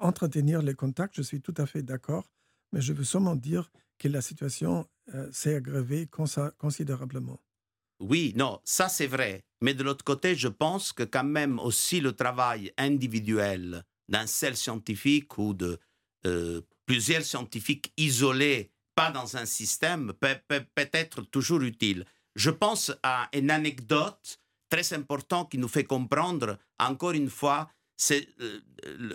entretenir 0.00 0.60
les 0.60 0.74
contacts, 0.74 1.14
je 1.14 1.22
suis 1.22 1.40
tout 1.40 1.54
à 1.56 1.64
fait 1.64 1.82
d'accord, 1.82 2.28
mais 2.72 2.80
je 2.80 2.92
veux 2.92 3.04
seulement 3.04 3.36
dire 3.36 3.70
que 3.98 4.08
la 4.08 4.22
situation 4.22 4.88
euh, 5.14 5.28
s'est 5.32 5.54
aggravée 5.54 6.08
considérablement. 6.58 7.40
Oui, 8.00 8.32
non, 8.36 8.60
ça 8.64 8.88
c'est 8.88 9.06
vrai. 9.06 9.44
Mais 9.60 9.74
de 9.74 9.82
l'autre 9.82 10.04
côté, 10.04 10.34
je 10.34 10.48
pense 10.48 10.92
que 10.92 11.02
quand 11.02 11.24
même 11.24 11.58
aussi 11.58 12.00
le 12.00 12.12
travail 12.12 12.72
individuel 12.76 13.84
d'un 14.08 14.26
seul 14.26 14.56
scientifique 14.56 15.36
ou 15.36 15.52
de 15.52 15.78
euh, 16.26 16.60
plusieurs 16.86 17.22
scientifiques 17.22 17.92
isolés, 17.96 18.70
pas 18.94 19.10
dans 19.10 19.36
un 19.36 19.46
système, 19.46 20.12
peut, 20.20 20.38
être 20.92 21.22
toujours 21.22 21.62
utile. 21.62 22.04
Je 22.36 22.50
pense 22.50 22.92
à 23.02 23.28
une 23.32 23.50
anecdote 23.50 24.40
très 24.70 24.92
importante 24.92 25.50
qui 25.50 25.58
nous 25.58 25.68
fait 25.68 25.84
comprendre, 25.84 26.58
encore 26.78 27.12
une 27.12 27.30
fois, 27.30 27.70
c'est 27.98 28.28
euh, 28.40 28.60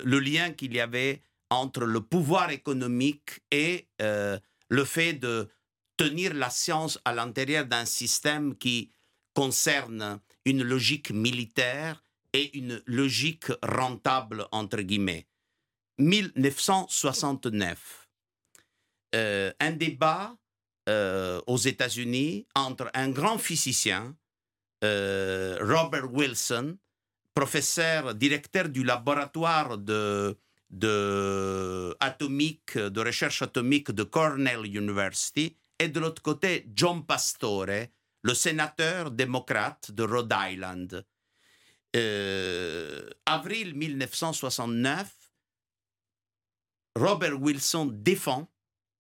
le 0.04 0.20
lien 0.20 0.52
qu'il 0.52 0.76
y 0.76 0.80
avait 0.80 1.24
entre 1.50 1.86
le 1.86 2.02
pouvoir 2.02 2.52
économique 2.52 3.40
et 3.50 3.88
euh, 4.02 4.38
le 4.70 4.86
fait 4.86 5.14
de 5.14 5.50
tenir 5.98 6.34
la 6.34 6.50
science 6.50 7.00
à 7.06 7.14
l'intérieur 7.14 7.66
d'un 7.66 7.86
système 7.86 8.58
qui 8.58 8.92
concerne 9.34 10.20
une 10.46 10.64
logique 10.64 11.12
militaire 11.12 12.04
et 12.34 12.58
une 12.58 12.82
logique 12.86 13.46
rentable, 13.64 14.48
entre 14.52 14.82
guillemets. 14.82 15.28
1969, 16.00 18.10
euh, 19.16 19.54
un 19.60 19.72
débat 19.72 20.36
aux 21.48 21.58
États-Unis 21.58 22.46
entre 22.56 22.92
un 22.94 23.10
grand 23.10 23.38
physicien, 23.38 24.18
Robert 24.82 26.12
Wilson, 26.12 26.78
professeur, 27.34 28.16
directeur 28.16 28.70
du 28.70 28.84
laboratoire 28.84 29.78
de 29.78 30.38
recherche 33.00 33.42
atomique 33.42 33.92
de 33.92 34.04
Cornell 34.04 34.66
University, 34.66 35.56
et 35.80 35.88
de 35.90 36.00
l'autre 36.00 36.22
côté, 36.22 36.66
John 36.76 37.06
Pastore, 37.06 37.88
le 38.22 38.34
sénateur 38.34 39.12
démocrate 39.12 39.92
de 39.92 40.04
Rhode 40.04 40.34
Island. 40.34 41.06
Euh, 41.96 43.10
avril 43.26 43.76
1969, 43.76 45.12
Robert 46.96 47.40
Wilson 47.42 47.88
défend 47.92 48.52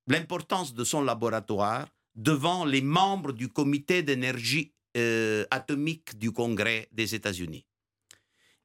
l'importance 0.07 0.73
de 0.73 0.83
son 0.83 1.01
laboratoire 1.01 1.87
devant 2.15 2.65
les 2.65 2.81
membres 2.81 3.31
du 3.31 3.49
comité 3.49 4.03
d'énergie 4.03 4.73
euh, 4.97 5.45
atomique 5.49 6.19
du 6.19 6.31
Congrès 6.31 6.87
des 6.91 7.15
États-Unis. 7.15 7.65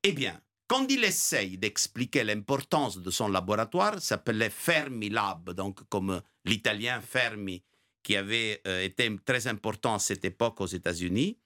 Eh 0.02 0.12
bien, 0.12 0.40
quand 0.68 0.86
il 0.90 1.02
essaye 1.02 1.58
d'expliquer 1.58 2.24
l'importance 2.24 2.98
de 2.98 3.10
son 3.10 3.28
laboratoire, 3.28 4.00
s'appelait 4.00 4.50
Fermilab, 4.50 5.50
donc 5.50 5.88
comme 5.88 6.20
l'italien 6.44 7.00
Fermi, 7.00 7.64
qui 8.02 8.16
avait 8.16 8.60
euh, 8.66 8.84
été 8.84 9.14
très 9.24 9.46
important 9.46 9.94
à 9.94 9.98
cette 9.98 10.24
époque 10.24 10.60
aux 10.60 10.66
États-Unis, 10.66 11.38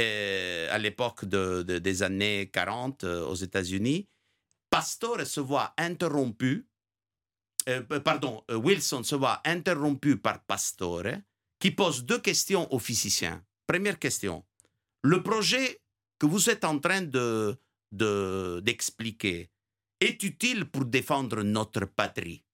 euh, 0.00 0.68
à 0.70 0.78
l'époque 0.78 1.24
des 1.24 2.02
années 2.02 2.50
40 2.52 3.04
euh, 3.04 3.26
aux 3.26 3.34
États-Unis, 3.34 4.08
Pastore 4.68 5.24
se 5.24 5.40
voit 5.40 5.72
interrompu, 5.78 6.68
pardon, 8.04 8.44
Wilson 8.50 9.04
se 9.04 9.14
voit 9.14 9.40
interrompu 9.44 10.16
par 10.16 10.44
Pastore, 10.44 11.22
qui 11.58 11.70
pose 11.70 12.04
deux 12.04 12.18
questions 12.18 12.72
aux 12.74 12.78
physiciens. 12.78 13.42
Première 13.66 13.98
question, 13.98 14.44
le 15.02 15.22
projet 15.22 15.80
que 16.18 16.26
vous 16.26 16.50
êtes 16.50 16.64
en 16.64 16.78
train 16.78 17.02
de 17.02 17.56
d'expliquer 17.96 19.50
est 20.00 20.22
utile 20.22 20.66
pour 20.66 20.84
défendre 20.84 21.42
notre 21.42 21.86
patrie? 21.86 22.44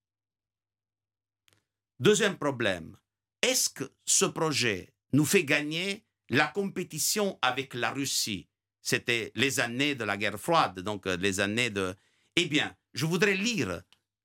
Deuxième 1.99 2.37
problème, 2.37 2.97
est-ce 3.41 3.69
que 3.69 3.91
ce 4.05 4.25
projet 4.25 4.93
nous 5.11 5.25
fait 5.25 5.43
gagner 5.43 6.05
la 6.29 6.47
compétition 6.47 7.37
avec 7.41 7.73
la 7.73 7.91
Russie? 7.91 8.47
C'était 8.81 9.31
les 9.35 9.59
années 9.59 9.95
de 9.95 10.03
la 10.03 10.17
guerre 10.17 10.39
froide, 10.39 10.81
donc 10.81 11.07
euh, 11.07 11.15
les 11.17 11.39
années 11.39 11.69
de... 11.69 11.95
Eh 12.35 12.45
bien, 12.45 12.75
je 12.93 13.05
voudrais 13.05 13.35
lire 13.35 13.81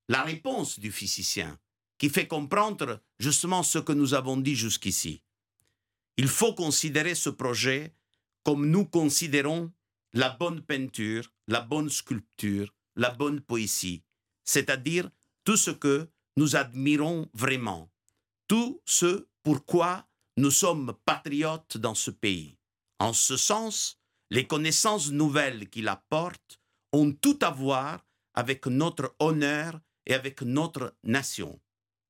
la 0.08 0.22
réponse 0.22 0.80
du 0.80 0.90
physicien 0.90 1.58
qui 1.98 2.08
fait 2.08 2.26
comprendre 2.26 3.00
justement 3.18 3.62
ce 3.62 3.78
que 3.78 3.92
nous 3.92 4.14
avons 4.14 4.36
dit 4.36 4.56
jusqu'ici. 4.56 5.22
Il 6.16 6.28
faut 6.28 6.54
considérer 6.54 7.14
ce 7.14 7.30
projet 7.30 7.94
comme 8.44 8.68
nous 8.68 8.86
considérons 8.86 9.72
la 10.18 10.30
bonne 10.30 10.62
peinture, 10.62 11.30
la 11.46 11.60
bonne 11.60 11.88
sculpture, 11.88 12.74
la 12.96 13.10
bonne 13.10 13.40
poésie, 13.40 14.02
c'est-à-dire 14.44 15.08
tout 15.44 15.56
ce 15.56 15.70
que 15.70 16.10
nous 16.36 16.56
admirons 16.56 17.30
vraiment, 17.34 17.88
tout 18.48 18.82
ce 18.84 19.28
pourquoi 19.44 20.08
nous 20.36 20.50
sommes 20.50 20.92
patriotes 21.04 21.76
dans 21.76 21.94
ce 21.94 22.10
pays. 22.10 22.58
En 22.98 23.12
ce 23.12 23.36
sens, 23.36 24.00
les 24.30 24.44
connaissances 24.44 25.12
nouvelles 25.12 25.70
qu'il 25.70 25.86
apporte 25.86 26.60
ont 26.92 27.12
tout 27.12 27.38
à 27.40 27.50
voir 27.50 28.04
avec 28.34 28.66
notre 28.66 29.14
honneur 29.20 29.78
et 30.04 30.14
avec 30.14 30.42
notre 30.42 30.96
nation. 31.04 31.60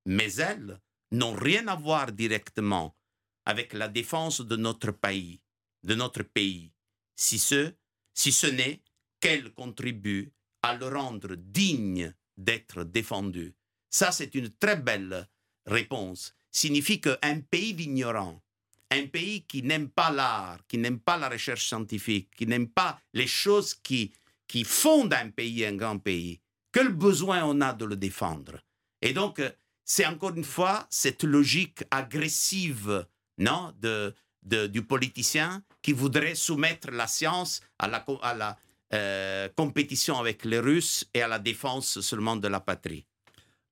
Mais 0.06 0.32
elles 0.36 0.80
n'ont 1.10 1.34
rien 1.34 1.68
à 1.68 1.76
voir 1.76 2.12
directement 2.12 2.96
avec 3.44 3.74
la 3.74 3.88
défense 3.88 4.40
de 4.40 4.56
notre 4.56 4.92
pays, 4.92 5.42
de 5.82 5.94
notre 5.94 6.22
pays, 6.22 6.72
si 7.14 7.38
ce 7.38 7.74
si 8.18 8.32
ce 8.32 8.48
n'est 8.48 8.82
qu'elle 9.20 9.52
contribue 9.54 10.32
à 10.62 10.74
le 10.74 10.88
rendre 10.88 11.36
digne 11.36 12.12
d'être 12.36 12.82
défendu. 12.82 13.54
Ça, 13.90 14.10
c'est 14.10 14.34
une 14.34 14.50
très 14.50 14.74
belle 14.74 15.28
réponse. 15.66 16.34
Signifie 16.50 17.00
qu'un 17.00 17.40
pays 17.48 17.74
d'ignorants, 17.74 18.42
un 18.90 19.06
pays 19.06 19.44
qui 19.46 19.62
n'aime 19.62 19.88
pas 19.88 20.10
l'art, 20.10 20.58
qui 20.66 20.78
n'aime 20.78 20.98
pas 20.98 21.16
la 21.16 21.28
recherche 21.28 21.68
scientifique, 21.68 22.34
qui 22.36 22.48
n'aime 22.48 22.68
pas 22.68 23.00
les 23.12 23.28
choses 23.28 23.72
qui, 23.72 24.12
qui 24.48 24.64
font 24.64 25.04
d'un 25.04 25.30
pays 25.30 25.64
un 25.64 25.76
grand 25.76 26.00
pays, 26.00 26.40
quel 26.72 26.88
besoin 26.88 27.44
on 27.44 27.60
a 27.60 27.72
de 27.72 27.84
le 27.84 27.94
défendre? 27.94 28.58
Et 29.00 29.12
donc, 29.12 29.40
c'est 29.84 30.06
encore 30.06 30.34
une 30.34 30.44
fois 30.44 30.88
cette 30.90 31.22
logique 31.22 31.84
agressive 31.92 33.06
non, 33.38 33.72
de, 33.80 34.12
du 34.42 34.82
politicien 34.82 35.62
qui 35.82 35.92
voudrait 35.92 36.34
soumettre 36.34 36.90
la 36.90 37.06
science 37.06 37.60
à 37.78 37.88
la, 37.88 38.56
euh, 38.94 39.48
compétition 39.56 40.18
avec 40.18 40.44
les 40.44 40.58
Russes 40.58 41.04
et 41.12 41.22
à 41.22 41.28
la 41.28 41.38
défense 41.38 42.00
seulement 42.00 42.36
de 42.36 42.48
la 42.48 42.60
patrie. 42.60 43.04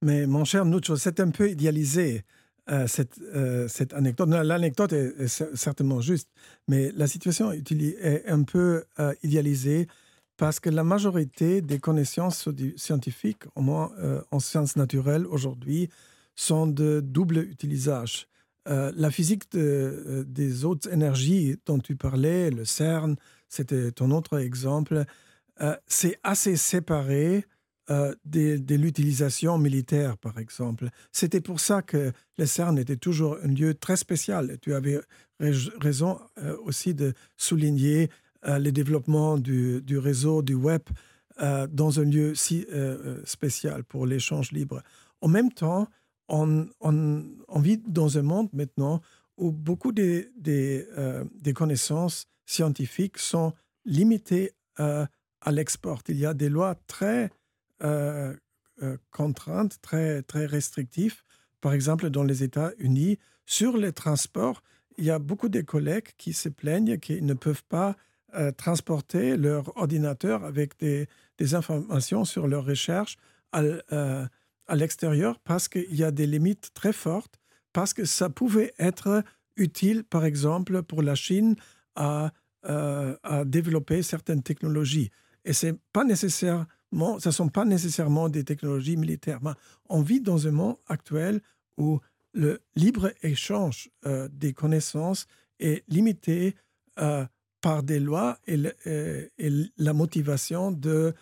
Mais 0.03 0.27
mon 0.27 0.45
cher 0.45 0.65
Nuccio, 0.65 0.97
c'est 0.97 1.21
un 1.21 1.31
peu 1.31 1.51
idéalisé. 1.51 2.23
Euh, 2.69 2.89
cette, 2.89 3.21
euh, 3.21 3.69
cette, 3.69 3.93
anecdote. 3.93 4.29
L'anecdote 4.29 4.93
est, 4.93 5.29
certainement 5.29 6.01
juste, 6.01 6.29
mais 6.67 6.91
la 6.97 7.07
situation 7.07 7.53
est 7.53 8.25
un 8.27 8.43
peu 8.43 8.85
idéalisée 9.23 9.87
parce 10.37 10.59
que 10.59 10.69
la 10.69 10.83
majorité 10.83 11.63
des 11.63 11.79
connaissances 11.79 12.49
scientifiques, 12.77 13.45
au 13.55 13.61
moins 13.61 13.93
en 14.33 14.41
sciences 14.41 14.75
naturelles 14.75 15.27
aujourd'hui, 15.27 15.89
sont 16.35 16.67
de 16.67 17.01
double 17.01 17.39
utilisage. 17.39 18.27
Euh, 18.69 18.93
la 18.97 19.11
physique 19.11 19.45
euh, 19.55 20.25
des 20.27 20.65
autres 20.65 20.93
énergies 20.93 21.57
dont 21.67 21.79
tu 21.79 21.95
parlais, 21.95 22.51
le 22.51 22.65
CERN, 22.65 23.17
c'était 23.49 23.93
ton 23.93 24.11
autre 24.11 24.39
exemple, 24.39 25.05
euh, 25.61 25.77
c'est 25.87 26.19
assez 26.23 26.57
séparé 26.57 27.45
de, 28.25 28.75
l'utilisation 28.75 29.59
militaire, 29.59 30.19
par 30.19 30.39
exemple. 30.39 30.89
C'était 31.13 31.41
pour 31.41 31.61
ça 31.61 31.83
que 31.83 32.11
le 32.37 32.45
CERN 32.45 32.77
était 32.79 32.97
toujours 32.97 33.39
un 33.45 33.47
lieu 33.47 33.75
très 33.75 33.97
spécial. 33.97 34.59
Tu 34.61 34.75
avais 34.75 34.99
raison 35.39 36.19
aussi 36.65 36.95
de 36.95 37.15
souligner 37.37 38.11
le 38.45 38.71
développement 38.71 39.39
du, 39.39 39.83
du, 39.83 39.99
réseau, 39.99 40.43
du 40.43 40.55
web, 40.55 40.83
dans 41.39 42.01
un 42.01 42.05
lieu 42.05 42.35
si 42.35 42.67
spécial 43.23 43.85
pour 43.85 44.05
l'échange 44.05 44.51
libre. 44.51 44.83
En 45.21 45.29
même 45.29 45.53
temps, 45.53 45.87
on, 46.29 47.61
vit 47.61 47.79
dans 47.79 48.19
un 48.19 48.23
monde 48.23 48.49
maintenant 48.53 49.01
où 49.37 49.53
beaucoup 49.53 49.93
des, 49.93 50.31
euh, 50.49 51.25
connaissances 51.55 52.27
scientifiques 52.47 53.19
sont 53.19 53.53
limitées 53.85 54.53
euh, 54.81 55.07
à 55.41 55.53
l'export. 55.53 56.03
Il 56.09 56.19
y 56.19 56.27
a 56.27 56.35
des 56.35 56.49
lois 56.49 56.75
très 56.87 57.31
euh, 57.83 58.35
contraintes, 59.11 59.81
très, 59.83 60.23
très 60.23 60.47
restrictives, 60.47 61.23
par 61.61 61.73
exemple 61.73 62.11
dans 62.11 62.25
les 62.25 62.43
États-Unis, 62.43 63.19
sur 63.45 63.77
les 63.77 63.93
transports. 63.93 64.63
il 64.99 65.05
y 65.05 65.11
a 65.11 65.19
beaucoup 65.19 65.49
de 65.49 65.61
collègues 65.61 66.09
qui 66.19 66.33
se 66.33 66.49
plaignent 66.49 66.99
qu'ils 66.99 67.25
ne 67.25 67.35
peuvent 67.35 67.65
pas 67.69 67.97
transporter 68.59 69.37
leur 69.37 69.75
ordinateur 69.79 70.45
avec 70.45 70.79
des, 70.79 71.09
informations 71.55 72.25
sur 72.25 72.47
leurs 72.49 72.65
recherches 72.65 73.17
à 74.69 74.77
l'extérieur 74.77 75.39
parce 75.41 75.69
qu'il 75.69 75.95
y 75.95 76.05
a 76.05 76.11
des 76.11 76.27
limites 76.27 76.71
très 76.75 76.93
fortes, 76.93 77.39
parce 77.73 77.93
que 77.95 78.05
ça 78.05 78.31
pouvait 78.31 78.73
être 78.79 79.23
utile, 79.57 80.05
par 80.05 80.25
exemple, 80.25 80.83
pour 80.83 81.03
la 81.03 81.15
Chine 81.15 81.57
à, 81.95 82.33
euh, 82.69 83.15
développer 83.45 84.03
certaines 84.03 84.43
technologies. 84.43 85.11
Et 85.45 85.53
ce 85.53 85.67
ne 85.67 87.31
sont 87.31 87.49
pas 87.49 87.65
nécessairement 87.65 88.29
des 88.29 88.45
technologies 88.45 88.97
militaires. 88.97 89.39
Mais 89.43 89.53
on 89.89 90.03
vit 90.03 90.21
dans 90.21 90.49
un 90.49 90.51
monde 90.51 90.77
actuel 90.89 91.41
où 91.77 92.01
le 92.33 92.61
libre-échange 92.75 93.89
euh, 94.05 94.29
des 94.33 94.53
connaissances 94.53 95.27
est 95.61 95.85
limité 95.89 96.57
euh, 96.99 97.25
par 97.61 97.83
des 97.83 98.01
lois 98.01 98.39
et, 98.47 98.57
la 99.79 99.93
motivation 99.93 100.73
de 100.73 101.15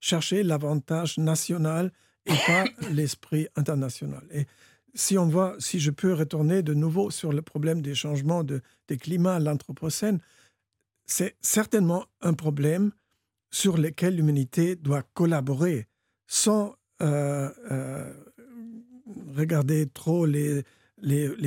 chercher 0.00 0.44
l'avantage 0.44 1.18
national 1.18 1.90
et 2.28 2.46
pas 2.46 2.64
l'esprit 2.90 3.48
international. 3.56 4.22
Et 4.30 4.46
si 4.94 5.18
on 5.18 5.26
voit, 5.26 5.56
si 5.58 5.80
je 5.80 5.90
peux 5.90 6.12
retourner 6.12 6.62
de 6.62 6.74
nouveau 6.74 7.10
sur 7.10 7.32
le 7.32 7.42
problème 7.42 7.82
des 7.82 7.94
changements 7.94 8.44
de, 8.44 8.60
des 8.88 8.96
climats 8.96 9.38
l'Anthropocène, 9.38 10.20
c'est 11.06 11.36
certainement 11.40 12.04
un 12.20 12.34
problème 12.34 12.92
sur 13.50 13.78
lequel 13.78 14.16
l'humanité 14.16 14.76
doit 14.76 15.02
collaborer 15.14 15.86
sans 16.26 16.74
regarder 19.36 19.86
trop 19.86 20.26
les, 20.26 20.64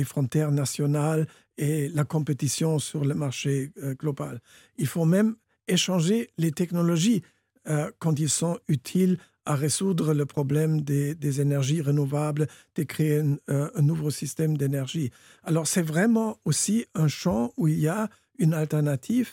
frontières 0.04 0.52
nationales 0.52 1.26
et 1.58 1.88
la 1.88 2.04
compétition 2.04 2.78
sur 2.78 3.04
le 3.04 3.14
marché 3.14 3.70
euh, 3.82 3.94
global. 3.94 4.40
Il 4.78 4.86
faut 4.86 5.04
même 5.04 5.36
échanger 5.68 6.30
les 6.38 6.52
technologies 6.52 7.22
euh, 7.68 7.90
quand 7.98 8.18
ils 8.18 8.30
sont 8.30 8.58
utiles 8.68 9.18
à 9.44 9.54
résoudre 9.54 10.14
le 10.14 10.26
problème 10.26 10.82
des, 10.82 11.40
énergies 11.40 11.80
renouvelables, 11.80 12.46
de 12.76 12.82
créer 12.84 13.22
euh, 13.50 13.70
un, 13.74 13.82
nouveau 13.82 14.10
système 14.10 14.56
d'énergie. 14.56 15.10
Alors 15.42 15.66
c'est 15.66 15.82
vraiment 15.82 16.38
aussi 16.44 16.86
un 16.94 17.08
champ 17.08 17.52
où 17.56 17.68
il 17.68 17.80
y 17.80 17.88
a 17.88 18.08
une 18.38 18.54
alternative 18.54 19.32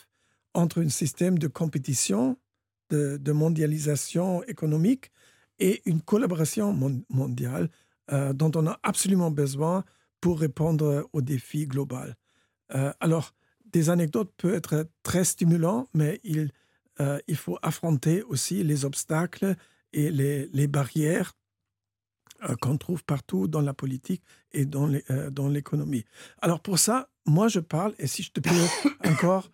entre 0.54 0.82
un 0.82 0.88
système 0.88 1.38
de 1.38 1.46
compétition, 1.46 2.36
de, 2.90 3.32
mondialisation 3.32 4.42
économique 4.44 5.12
et 5.60 5.80
une 5.84 6.00
collaboration 6.00 6.72
mondiale 7.08 7.70
euh, 8.10 8.32
dont 8.32 8.50
on 8.56 8.66
a 8.66 8.80
absolument 8.82 9.30
besoin 9.30 9.84
pour 10.20 10.40
répondre 10.40 11.08
aux 11.12 11.22
défis 11.22 11.66
globaux. 11.66 11.96
Euh, 12.74 12.92
alors, 12.98 13.32
des 13.72 13.90
anecdotes 13.90 14.32
peuvent 14.36 14.54
être 14.54 14.88
très 15.04 15.22
stimulantes, 15.22 15.88
mais 15.94 16.20
il, 16.24 16.50
il 17.28 17.36
faut 17.36 17.58
affronter 17.62 18.22
aussi 18.24 18.62
les 18.62 18.84
obstacles 18.84 19.56
et 19.92 20.10
les, 20.10 20.48
les 20.52 20.66
barrières 20.66 21.34
qu'on 22.60 22.78
trouve 22.78 23.04
partout 23.04 23.48
dans 23.48 23.60
la 23.60 23.74
politique 23.74 24.22
et 24.52 24.64
dans 24.64 25.48
l'économie. 25.48 26.04
Alors 26.40 26.60
pour 26.60 26.78
ça, 26.78 27.10
moi 27.26 27.48
je 27.48 27.60
parle, 27.60 27.94
et 27.98 28.06
si 28.06 28.22
je 28.22 28.30
te 28.32 28.40
peux 28.40 28.50
encore 29.10 29.50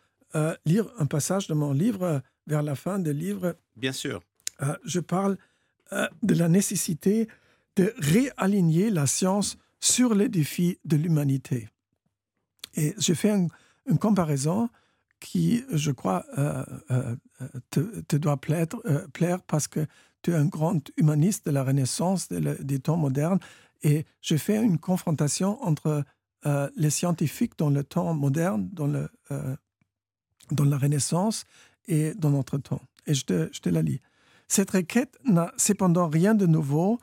lire 0.64 0.86
un 0.98 1.06
passage 1.06 1.48
de 1.48 1.54
mon 1.54 1.72
livre 1.72 2.22
vers 2.46 2.62
la 2.62 2.76
fin 2.76 3.00
du 3.00 3.12
livre. 3.12 3.56
Bien 3.74 3.92
sûr. 3.92 4.22
je 4.84 5.00
parle 5.00 5.36
de 6.22 6.34
la 6.34 6.48
nécessité 6.48 7.26
de 7.76 7.92
réaligner 7.98 8.90
la 8.90 9.06
science 9.06 9.58
sur 9.80 10.14
les 10.14 10.28
défis 10.28 10.78
de 10.84 10.96
l'humanité. 10.96 11.68
Et 12.74 12.94
je 12.98 13.14
fais 13.14 13.30
une 13.30 13.98
comparaison 13.98 14.68
qui, 15.20 15.64
je 15.70 15.90
crois, 15.90 16.24
euh, 16.38 16.64
euh, 16.90 17.16
te, 17.70 18.16
doit 18.16 18.36
plaire, 18.36 18.66
euh, 18.84 19.06
plaire, 19.08 19.42
parce 19.42 19.68
que 19.68 19.86
un 20.34 20.46
grand 20.46 20.80
humaniste 20.96 21.46
de 21.46 21.50
la 21.50 21.64
Renaissance, 21.64 22.28
des 22.28 22.78
temps 22.78 22.96
modernes, 22.96 23.38
et 23.82 24.04
je 24.20 24.36
fais 24.36 24.62
une 24.62 24.78
confrontation 24.78 25.62
entre 25.62 26.04
les 26.76 26.90
scientifiques 26.90 27.58
dans 27.58 27.70
le 27.70 27.82
temps 27.82 28.14
moderne, 28.14 28.68
dans, 28.72 28.86
le, 28.86 29.08
dans 30.52 30.64
la 30.64 30.78
Renaissance 30.78 31.44
et 31.86 32.14
dans 32.14 32.30
notre 32.30 32.58
temps. 32.58 32.82
Et 33.06 33.14
je 33.14 33.24
te, 33.24 33.48
je 33.52 33.60
te 33.60 33.68
la 33.68 33.82
lis. 33.82 34.00
Cette 34.48 34.70
requête 34.70 35.18
n'a 35.24 35.52
cependant 35.56 36.08
rien 36.08 36.34
de 36.34 36.46
nouveau 36.46 36.98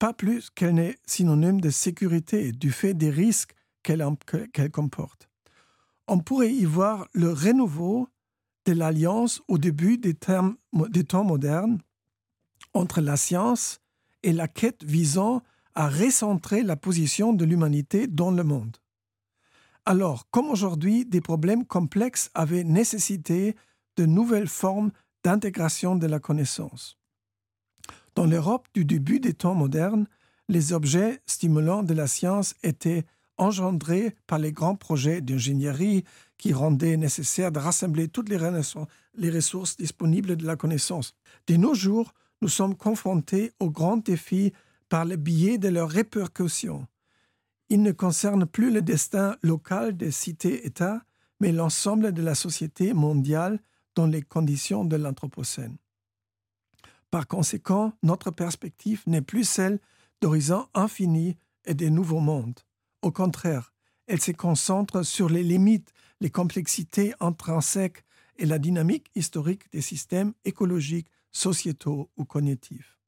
pas 0.00 0.12
plus 0.14 0.50
qu'elle 0.50 0.74
n'est 0.74 0.96
synonyme 1.06 1.60
de 1.60 1.70
sécurité 1.70 2.52
du 2.52 2.72
fait 2.72 2.94
des 2.94 3.10
risques 3.10 3.54
qu'elle 3.82 4.02
comporte. 4.72 5.28
On 6.08 6.18
pourrait 6.18 6.52
y 6.52 6.64
voir 6.64 7.06
le 7.12 7.30
renouveau 7.30 8.08
de 8.66 8.72
l'alliance 8.72 9.42
au 9.46 9.58
début 9.58 9.98
des, 9.98 10.14
termes, 10.14 10.56
des 10.88 11.04
temps 11.04 11.24
modernes 11.24 11.78
entre 12.74 13.00
la 13.00 13.16
science 13.16 13.80
et 14.22 14.32
la 14.32 14.48
quête 14.48 14.84
visant 14.84 15.42
à 15.74 15.88
recentrer 15.88 16.62
la 16.62 16.76
position 16.76 17.32
de 17.32 17.44
l'humanité 17.44 18.06
dans 18.06 18.30
le 18.30 18.44
monde. 18.44 18.76
Alors, 19.86 20.28
comme 20.30 20.50
aujourd'hui, 20.50 21.06
des 21.06 21.20
problèmes 21.20 21.64
complexes 21.64 22.30
avaient 22.34 22.64
nécessité 22.64 23.56
de 23.96 24.06
nouvelles 24.06 24.48
formes 24.48 24.90
d'intégration 25.24 25.96
de 25.96 26.06
la 26.06 26.18
connaissance. 26.18 26.98
Dans 28.14 28.26
l'Europe 28.26 28.68
du 28.74 28.84
début 28.84 29.20
des 29.20 29.34
temps 29.34 29.54
modernes, 29.54 30.06
les 30.48 30.72
objets 30.72 31.22
stimulants 31.26 31.82
de 31.82 31.94
la 31.94 32.06
science 32.06 32.54
étaient 32.62 33.04
engendrés 33.38 34.14
par 34.26 34.38
les 34.38 34.52
grands 34.52 34.76
projets 34.76 35.20
d'ingénierie 35.20 36.04
qui 36.36 36.52
rendaient 36.52 36.96
nécessaire 36.96 37.52
de 37.52 37.58
rassembler 37.58 38.08
toutes 38.08 38.28
les, 38.28 38.36
ressources 39.30 39.76
disponibles 39.76 40.36
de 40.36 40.46
la 40.46 40.56
connaissance. 40.56 41.14
De 41.46 41.56
nos 41.56 41.74
jours, 41.74 42.12
nous 42.40 42.48
sommes 42.48 42.76
confrontés 42.76 43.52
aux 43.60 43.70
grands 43.70 43.96
défis 43.96 44.52
par 44.88 45.04
le 45.04 45.16
biais 45.16 45.58
de 45.58 45.68
leurs 45.68 45.90
répercussions. 45.90 46.86
Ils 47.68 47.82
ne 47.82 47.92
concernent 47.92 48.46
plus 48.46 48.72
le 48.72 48.82
destin 48.82 49.36
local 49.42 49.96
des 49.96 50.10
cités-États, 50.10 51.02
mais 51.38 51.52
l'ensemble 51.52 52.12
de 52.12 52.22
la 52.22 52.34
société 52.34 52.92
mondiale 52.92 53.60
dans 53.94 54.06
les 54.06 54.22
conditions 54.22 54.84
de 54.84 54.96
l'Anthropocène. 54.96 55.76
Par 57.10 57.26
conséquent, 57.26 57.92
notre 58.02 58.30
perspective 58.30 59.02
n'est 59.06 59.22
plus 59.22 59.44
celle 59.44 59.80
d'horizons 60.20 60.66
infinis 60.74 61.36
et 61.64 61.74
des 61.74 61.90
nouveaux 61.90 62.20
mondes. 62.20 62.60
Au 63.02 63.10
contraire, 63.10 63.72
elle 64.06 64.20
se 64.20 64.32
concentre 64.32 65.04
sur 65.04 65.28
les 65.28 65.42
limites, 65.42 65.92
les 66.20 66.30
complexités 66.30 67.14
intrinsèques 67.20 68.04
et 68.36 68.46
la 68.46 68.58
dynamique 68.58 69.10
historique 69.14 69.70
des 69.72 69.80
systèmes 69.80 70.32
écologiques, 70.44 71.10
sociétaux 71.32 72.10
ou 72.16 72.24
cognitifs. 72.24 72.98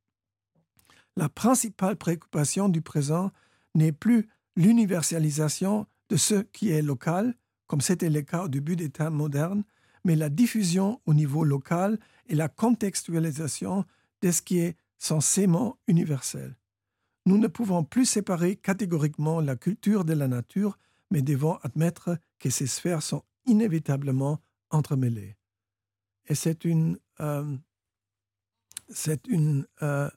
La 1.17 1.29
principale 1.29 1.97
préoccupation 1.97 2.69
du 2.69 2.81
présent 2.81 3.31
n'est 3.75 3.93
plus 3.93 4.29
l'universalisation 4.57 5.87
de 6.09 6.17
ce 6.17 6.35
qui 6.35 6.71
est 6.71 6.83
local, 6.83 7.35
comme 7.67 7.81
c'était 7.81 8.11
le 8.11 8.23
cas 8.23 8.45
au 8.45 8.49
début 8.49 8.77
des 8.77 8.91
temps 8.91 9.11
modernes, 9.11 9.65
mais 10.05 10.17
la 10.17 10.29
diffusion 10.29 11.01
au 11.07 11.15
niveau 11.15 11.45
local 11.45 11.99
et 12.29 12.35
la 12.35 12.49
contextualisation 12.49 13.85
de 14.21 14.31
ce 14.31 14.43
qui 14.43 14.59
est 14.59 14.77
censément 14.99 15.79
universel. 15.87 16.57
Nous 17.27 17.39
ne 17.39 17.47
pouvons 17.47 17.85
plus 17.85 18.07
séparer 18.07 18.57
catégoriquement 18.57 19.41
la 19.41 19.57
culture 19.57 20.05
de 20.05 20.13
la 20.13 20.29
nature, 20.29 20.79
mais 21.11 21.23
devons 21.23 21.57
admettre 21.63 22.19
que 22.39 22.51
ces 22.51 22.67
sphères 22.67 23.03
sont 23.03 23.23
inévitablement 23.47 24.41
entremêlées. 24.71 25.37
Et 26.27 26.35
c'est 26.35 26.65
une, 26.65 26.99
euh, 27.21 27.57
c'est 28.95 29.27
une 29.27 29.67
euh, 29.83 30.11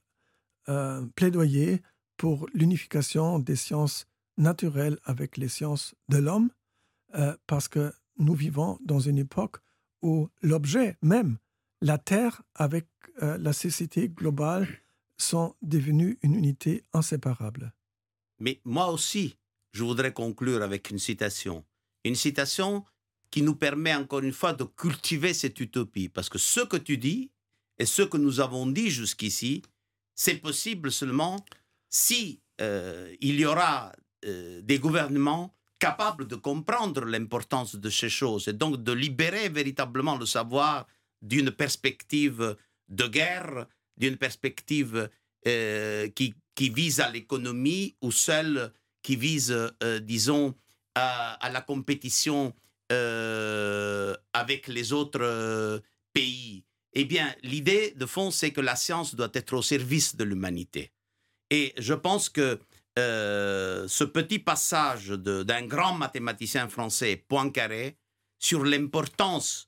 euh, 0.69 1.05
plaidoyer 1.15 1.81
pour 2.17 2.47
l'unification 2.53 3.39
des 3.39 3.55
sciences 3.55 4.05
naturelles 4.37 4.99
avec 5.03 5.37
les 5.37 5.47
sciences 5.47 5.95
de 6.09 6.17
l'homme, 6.17 6.49
parce 7.47 7.69
que 7.69 7.93
nous 8.17 8.33
vivons 8.33 8.77
dans 8.83 8.99
une 8.99 9.17
époque 9.17 9.57
où 10.01 10.29
l'objet 10.41 10.97
même, 11.01 11.37
la 11.81 11.97
Terre 11.97 12.43
avec 12.53 12.87
euh, 13.21 13.37
la 13.37 13.53
société 13.53 14.09
globale, 14.09 14.67
sont 15.17 15.55
devenus 15.61 16.17
une 16.21 16.35
unité 16.35 16.83
inséparable. 16.93 17.73
Mais 18.39 18.59
moi 18.65 18.89
aussi, 18.91 19.37
je 19.71 19.83
voudrais 19.83 20.13
conclure 20.13 20.61
avec 20.61 20.89
une 20.89 20.99
citation. 20.99 21.65
Une 22.03 22.15
citation 22.15 22.83
qui 23.31 23.41
nous 23.41 23.55
permet 23.55 23.95
encore 23.95 24.19
une 24.19 24.33
fois 24.33 24.53
de 24.53 24.65
cultiver 24.65 25.33
cette 25.33 25.59
utopie. 25.59 26.09
Parce 26.09 26.29
que 26.29 26.37
ce 26.37 26.61
que 26.61 26.77
tu 26.77 26.97
dis 26.97 27.31
et 27.77 27.85
ce 27.85 28.01
que 28.01 28.17
nous 28.17 28.39
avons 28.39 28.67
dit 28.67 28.89
jusqu'ici, 28.89 29.61
c'est 30.15 30.35
possible 30.35 30.91
seulement 30.91 31.45
si 31.89 32.41
euh, 32.61 33.13
il 33.21 33.39
y 33.39 33.45
aura 33.45 33.91
euh, 34.25 34.61
des 34.61 34.79
gouvernements 34.79 35.53
capable 35.77 36.25
de 36.27 36.35
comprendre 36.35 37.03
l'importance 37.03 37.75
de 37.75 37.89
ces 37.89 38.09
choses 38.09 38.47
et 38.47 38.53
donc 38.53 38.81
de 38.81 38.93
libérer 38.93 39.49
véritablement 39.49 40.17
le 40.17 40.25
savoir 40.25 40.87
d'une 41.21 41.51
perspective 41.51 42.55
de 42.87 43.07
guerre, 43.07 43.67
d'une 43.97 44.15
perspective 44.15 45.09
euh, 45.47 46.07
qui, 46.09 46.33
vise 46.57 47.01
à 47.01 47.09
l'économie 47.11 47.97
ou 48.01 48.11
celle 48.11 48.71
qui 49.03 49.17
vise, 49.17 49.53
disons, 50.01 50.55
à, 50.95 51.49
la 51.51 51.61
compétition 51.61 52.53
avec 52.89 54.67
les 54.67 54.93
autres 54.93 55.81
pays. 56.13 56.63
Eh 56.95 57.05
bien, 57.05 57.33
l'idée 57.43 57.93
de 57.95 58.05
fond, 58.05 58.31
c'est 58.31 58.51
que 58.51 58.61
la 58.61 58.75
science 58.75 59.15
doit 59.15 59.31
être 59.33 59.53
au 59.55 59.61
service 59.61 60.15
de 60.15 60.23
l'humanité. 60.23 60.91
Et 61.49 61.73
je 61.77 61.93
pense 61.93 62.29
que 62.29 62.59
euh, 62.97 63.87
ce 63.87 64.05
petit 64.05 64.39
passage 64.39 65.09
d'un 65.09 65.65
grand 65.65 65.93
mathématicien 65.93 66.69
français, 66.69 67.23
Poincaré, 67.27 67.97
sur 68.39 68.63
l'importance 68.63 69.67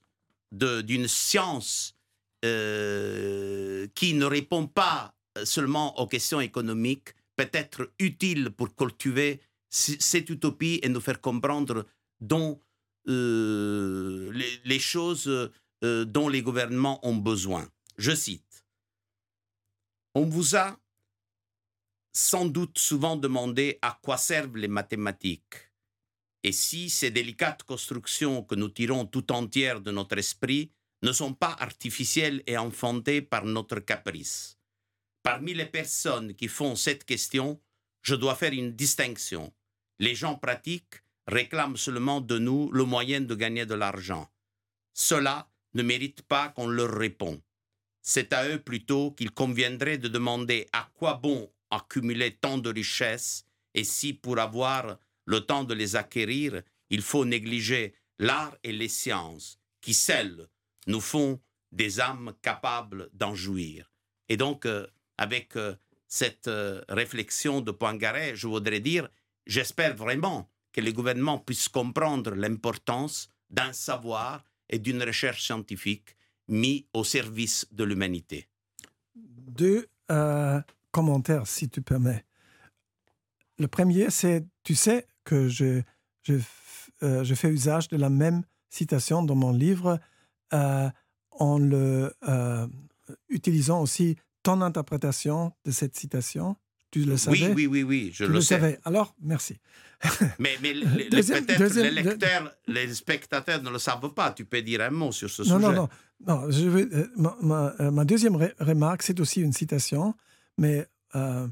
d'une 0.51 1.07
science 1.07 1.93
qui 2.41 4.13
ne 4.13 4.25
répond 4.25 4.67
pas 4.67 5.13
seulement 5.43 5.99
aux 5.99 6.07
questions 6.07 6.39
économiques, 6.39 7.13
peut 7.35 7.49
être 7.53 7.91
utile 7.99 8.49
pour 8.51 8.75
cultiver 8.75 9.39
cette 9.69 10.29
utopie 10.29 10.79
et 10.83 10.89
nous 10.89 11.01
faire 11.01 11.21
comprendre 11.21 11.85
dont, 12.19 12.59
euh, 13.07 14.31
les, 14.65 14.79
choses 14.79 15.51
euh, 15.83 16.05
dont 16.05 16.29
les 16.29 16.41
gouvernements 16.41 17.05
ont 17.07 17.15
besoin. 17.15 17.69
Je 17.97 18.15
cite, 18.15 18.65
On 20.15 20.25
vous 20.25 20.55
a 20.55 20.79
sans 22.13 22.45
doute 22.45 22.79
souvent 22.79 23.15
demandé 23.15 23.77
à 23.81 23.99
quoi 24.01 24.17
servent 24.17 24.57
les 24.57 24.67
mathématiques 24.67 25.67
et 26.43 26.51
si 26.51 26.89
ces 26.89 27.11
délicates 27.11 27.63
constructions 27.63 28.41
que 28.41 28.55
nous 28.55 28.69
tirons 28.69 29.05
tout 29.05 29.31
entières 29.31 29.81
de 29.81 29.91
notre 29.91 30.17
esprit 30.17 30.71
ne 31.03 31.11
sont 31.11 31.33
pas 31.33 31.55
artificielles 31.59 32.41
et 32.47 32.57
enfantées 32.57 33.21
par 33.21 33.45
notre 33.45 33.79
caprice. 33.79 34.57
Parmi 35.23 35.53
les 35.53 35.65
personnes 35.65 36.33
qui 36.33 36.47
font 36.47 36.75
cette 36.75 37.03
question, 37.03 37.61
je 38.01 38.15
dois 38.15 38.35
faire 38.35 38.53
une 38.53 38.71
distinction. 38.71 39.53
Les 39.99 40.15
gens 40.15 40.35
pratiques 40.35 41.03
réclament 41.27 41.77
seulement 41.77 42.21
de 42.21 42.39
nous 42.39 42.71
le 42.71 42.85
moyen 42.85 43.21
de 43.21 43.35
gagner 43.35 43.65
de 43.65 43.75
l'argent. 43.75 44.31
Cela 44.93 45.49
ne 45.77 45.83
mérite 45.83 46.23
pas 46.23 46.49
qu'on 46.49 46.67
leur 46.67 46.91
répond. 46.91 47.41
C'est 48.01 48.33
à 48.33 48.47
eux 48.49 48.59
plutôt 48.59 49.11
qu'il 49.11 49.31
conviendrait 49.31 49.97
de 49.97 50.07
demander 50.07 50.67
à 50.73 50.89
quoi 50.95 51.13
bon 51.13 51.49
accumuler 51.69 52.35
tant 52.35 52.57
de 52.57 52.69
richesses 52.69 53.45
et 53.73 53.83
si 53.83 54.13
pour 54.13 54.39
avoir 54.39 54.97
le 55.25 55.41
temps 55.41 55.63
de 55.63 55.73
les 55.73 55.95
acquérir, 55.95 56.63
il 56.89 57.01
faut 57.01 57.25
négliger 57.25 57.93
l'art 58.17 58.55
et 58.63 58.71
les 58.71 58.87
sciences 58.87 59.59
qui, 59.81 59.93
seules, 59.93 60.47
nous 60.87 61.01
font 61.01 61.39
des 61.71 61.99
âmes 61.99 62.33
capables 62.41 63.09
d'en 63.13 63.35
jouir. 63.35 63.91
Et 64.29 64.37
donc, 64.37 64.65
euh, 64.65 64.87
avec 65.17 65.55
euh, 65.57 65.75
cette 66.07 66.47
euh, 66.47 66.81
réflexion 66.89 67.61
de 67.61 67.71
Poincaré, 67.71 68.35
je 68.35 68.47
voudrais 68.47 68.79
dire, 68.79 69.09
j'espère 69.45 69.95
vraiment 69.95 70.49
que 70.71 70.81
les 70.81 70.93
gouvernements 70.93 71.39
puissent 71.39 71.69
comprendre 71.69 72.31
l'importance 72.35 73.29
d'un 73.49 73.73
savoir 73.73 74.43
et 74.69 74.79
d'une 74.79 75.01
recherche 75.03 75.43
scientifique 75.43 76.15
mis 76.47 76.87
au 76.93 77.03
service 77.03 77.67
de 77.71 77.83
l'humanité. 77.83 78.47
Deux 79.15 79.87
euh, 80.11 80.61
commentaires, 80.91 81.47
si 81.47 81.69
tu 81.69 81.81
permets. 81.81 82.25
Le 83.57 83.67
premier, 83.67 84.09
c'est, 84.09 84.45
tu 84.63 84.75
sais 84.75 85.07
que 85.23 85.47
je, 85.47 85.81
je, 86.23 86.35
je, 87.01 87.35
fais 87.35 87.49
usage 87.49 87.87
de 87.87 87.97
la 87.97 88.09
même 88.09 88.43
citation 88.69 89.23
dans 89.23 89.35
mon 89.35 89.51
livre 89.51 89.99
en 90.51 91.57
le 91.57 92.13
utilisant 93.29 93.81
aussi 93.81 94.17
ton 94.43 94.61
interprétation 94.61 95.51
de 95.65 95.71
cette 95.71 95.97
citation 95.97 96.55
Tu 96.91 97.03
le 97.03 97.17
savais? 97.17 97.49
Oui, 97.49 97.53
oui, 97.53 97.67
oui, 97.67 97.83
oui 97.83 98.11
je 98.13 98.25
tu 98.25 98.31
le, 98.31 98.41
sais. 98.41 98.55
Savais. 98.55 98.79
Alors, 98.85 99.15
merci. 99.21 99.59
mais, 100.39 100.57
les 100.61 100.73
lecteurs, 101.91 102.53
les 102.67 102.93
spectateurs 102.93 103.61
ne 103.63 103.69
le 103.69 103.79
savent 103.79 104.13
pas. 104.13 104.31
Tu 104.31 104.45
peux 104.45 104.61
dire 104.61 104.81
un 104.81 104.91
mot 104.91 105.11
sur 105.11 105.29
ce 105.29 105.41
non, 105.41 105.59
sujet. 105.59 105.59
Non, 105.59 105.71
non, 105.73 105.89
non. 106.27 106.51
Je 106.51 106.65
veux, 106.65 106.89
euh, 106.93 107.07
ma, 107.17 107.73
euh, 107.79 107.91
ma, 107.91 108.05
deuxième 108.05 108.35
remarque, 108.59 109.03
c'est 109.03 109.19
aussi 109.19 109.41
une 109.41 109.53
citation, 109.53 110.13
mais 110.57 110.87
euh, 111.15 111.47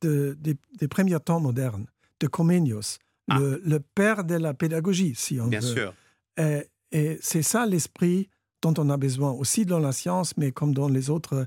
de, 0.00 0.36
des, 0.40 0.88
premiers 0.88 1.20
temps 1.20 1.40
modernes, 1.40 1.86
de 2.20 2.26
Comenius, 2.26 2.98
ah. 3.30 3.38
le, 3.40 3.78
père 3.78 4.24
de 4.24 4.34
la 4.34 4.54
pédagogie, 4.54 5.14
si 5.14 5.40
on 5.40 5.46
Bien 5.46 5.60
veut. 5.60 5.74
Bien 5.74 5.74
sûr. 5.74 5.94
Et, 6.36 6.68
et 6.90 7.18
c'est 7.22 7.42
ça 7.42 7.64
l'esprit 7.64 8.28
dont 8.60 8.74
on 8.78 8.90
a 8.90 8.96
besoin, 8.96 9.30
aussi 9.30 9.66
dans 9.66 9.78
la 9.78 9.92
science, 9.92 10.36
mais 10.36 10.50
comme 10.52 10.74
dans 10.74 10.88
les 10.88 11.10
autres 11.10 11.46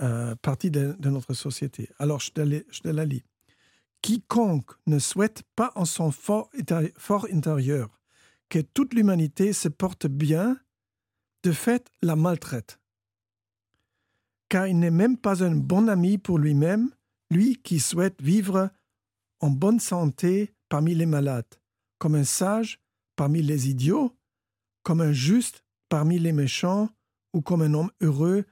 euh, 0.00 0.34
partie 0.36 0.70
de, 0.70 0.96
notre 1.08 1.34
société. 1.34 1.88
Alors, 1.98 2.20
je 2.20 2.30
te, 2.30 2.88
la 2.88 3.04
lis. 3.04 3.24
Quiconque 4.02 4.72
ne 4.86 4.98
souhaite 4.98 5.42
pas 5.56 5.72
en 5.74 5.84
son 5.84 6.10
fort, 6.10 6.50
fort 6.96 7.26
intérieur 7.32 8.00
que 8.48 8.60
toute 8.60 8.94
l'humanité 8.94 9.52
se 9.52 9.68
porte 9.68 10.06
bien, 10.06 10.58
de 11.42 11.52
fait 11.52 11.90
la 12.02 12.16
maltraite. 12.16 12.78
Car 14.48 14.66
il 14.68 14.78
n'est 14.78 14.90
même 14.90 15.16
pas 15.16 15.42
un 15.42 15.54
bon 15.54 15.88
ami 15.88 16.18
pour 16.18 16.38
lui-même, 16.38 16.90
lui 17.30 17.56
qui 17.56 17.80
souhaite 17.80 18.20
vivre 18.22 18.70
en 19.40 19.50
bonne 19.50 19.80
santé 19.80 20.54
parmi 20.68 20.94
les 20.94 21.06
malades, 21.06 21.60
comme 21.98 22.14
un 22.14 22.24
sage 22.24 22.80
parmi 23.16 23.42
les 23.42 23.68
idiots, 23.68 24.14
comme 24.82 25.00
un 25.00 25.12
juste 25.12 25.64
parmi 25.88 26.18
les 26.18 26.32
méchants, 26.32 26.90
ou 27.32 27.42
comme 27.42 27.62
un 27.62 27.74
homme 27.74 27.90
heureux 28.00 28.44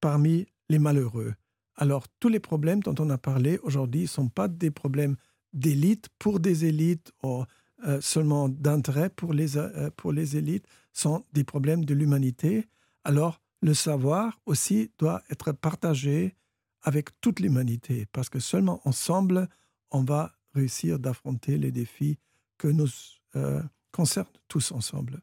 parmi 0.00 0.46
les 0.68 0.78
malheureux. 0.78 1.34
Alors, 1.76 2.06
tous 2.20 2.28
les 2.28 2.40
problèmes 2.40 2.80
dont 2.80 2.94
on 2.98 3.10
a 3.10 3.18
parlé 3.18 3.58
aujourd'hui 3.62 4.02
ne 4.02 4.06
sont 4.06 4.28
pas 4.28 4.48
des 4.48 4.70
problèmes 4.70 5.16
d'élite 5.52 6.08
pour 6.18 6.40
des 6.40 6.64
élites 6.64 7.12
ou 7.22 7.44
euh, 7.86 8.00
seulement 8.00 8.48
d'intérêt 8.48 9.08
pour 9.08 9.32
les, 9.32 9.56
euh, 9.56 9.90
pour 9.96 10.12
les 10.12 10.36
élites, 10.36 10.66
sont 10.92 11.24
des 11.32 11.44
problèmes 11.44 11.84
de 11.84 11.94
l'humanité. 11.94 12.66
Alors, 13.04 13.40
le 13.62 13.74
savoir 13.74 14.40
aussi 14.46 14.90
doit 14.98 15.22
être 15.30 15.52
partagé 15.52 16.34
avec 16.82 17.20
toute 17.20 17.40
l'humanité, 17.40 18.06
parce 18.12 18.28
que 18.28 18.40
seulement 18.40 18.80
ensemble, 18.84 19.48
on 19.90 20.02
va 20.02 20.32
réussir 20.54 20.98
d'affronter 20.98 21.58
les 21.58 21.70
défis 21.70 22.18
que 22.56 22.68
nous 22.68 22.88
euh, 23.36 23.62
concernent 23.92 24.26
tous 24.48 24.72
ensemble. 24.72 25.20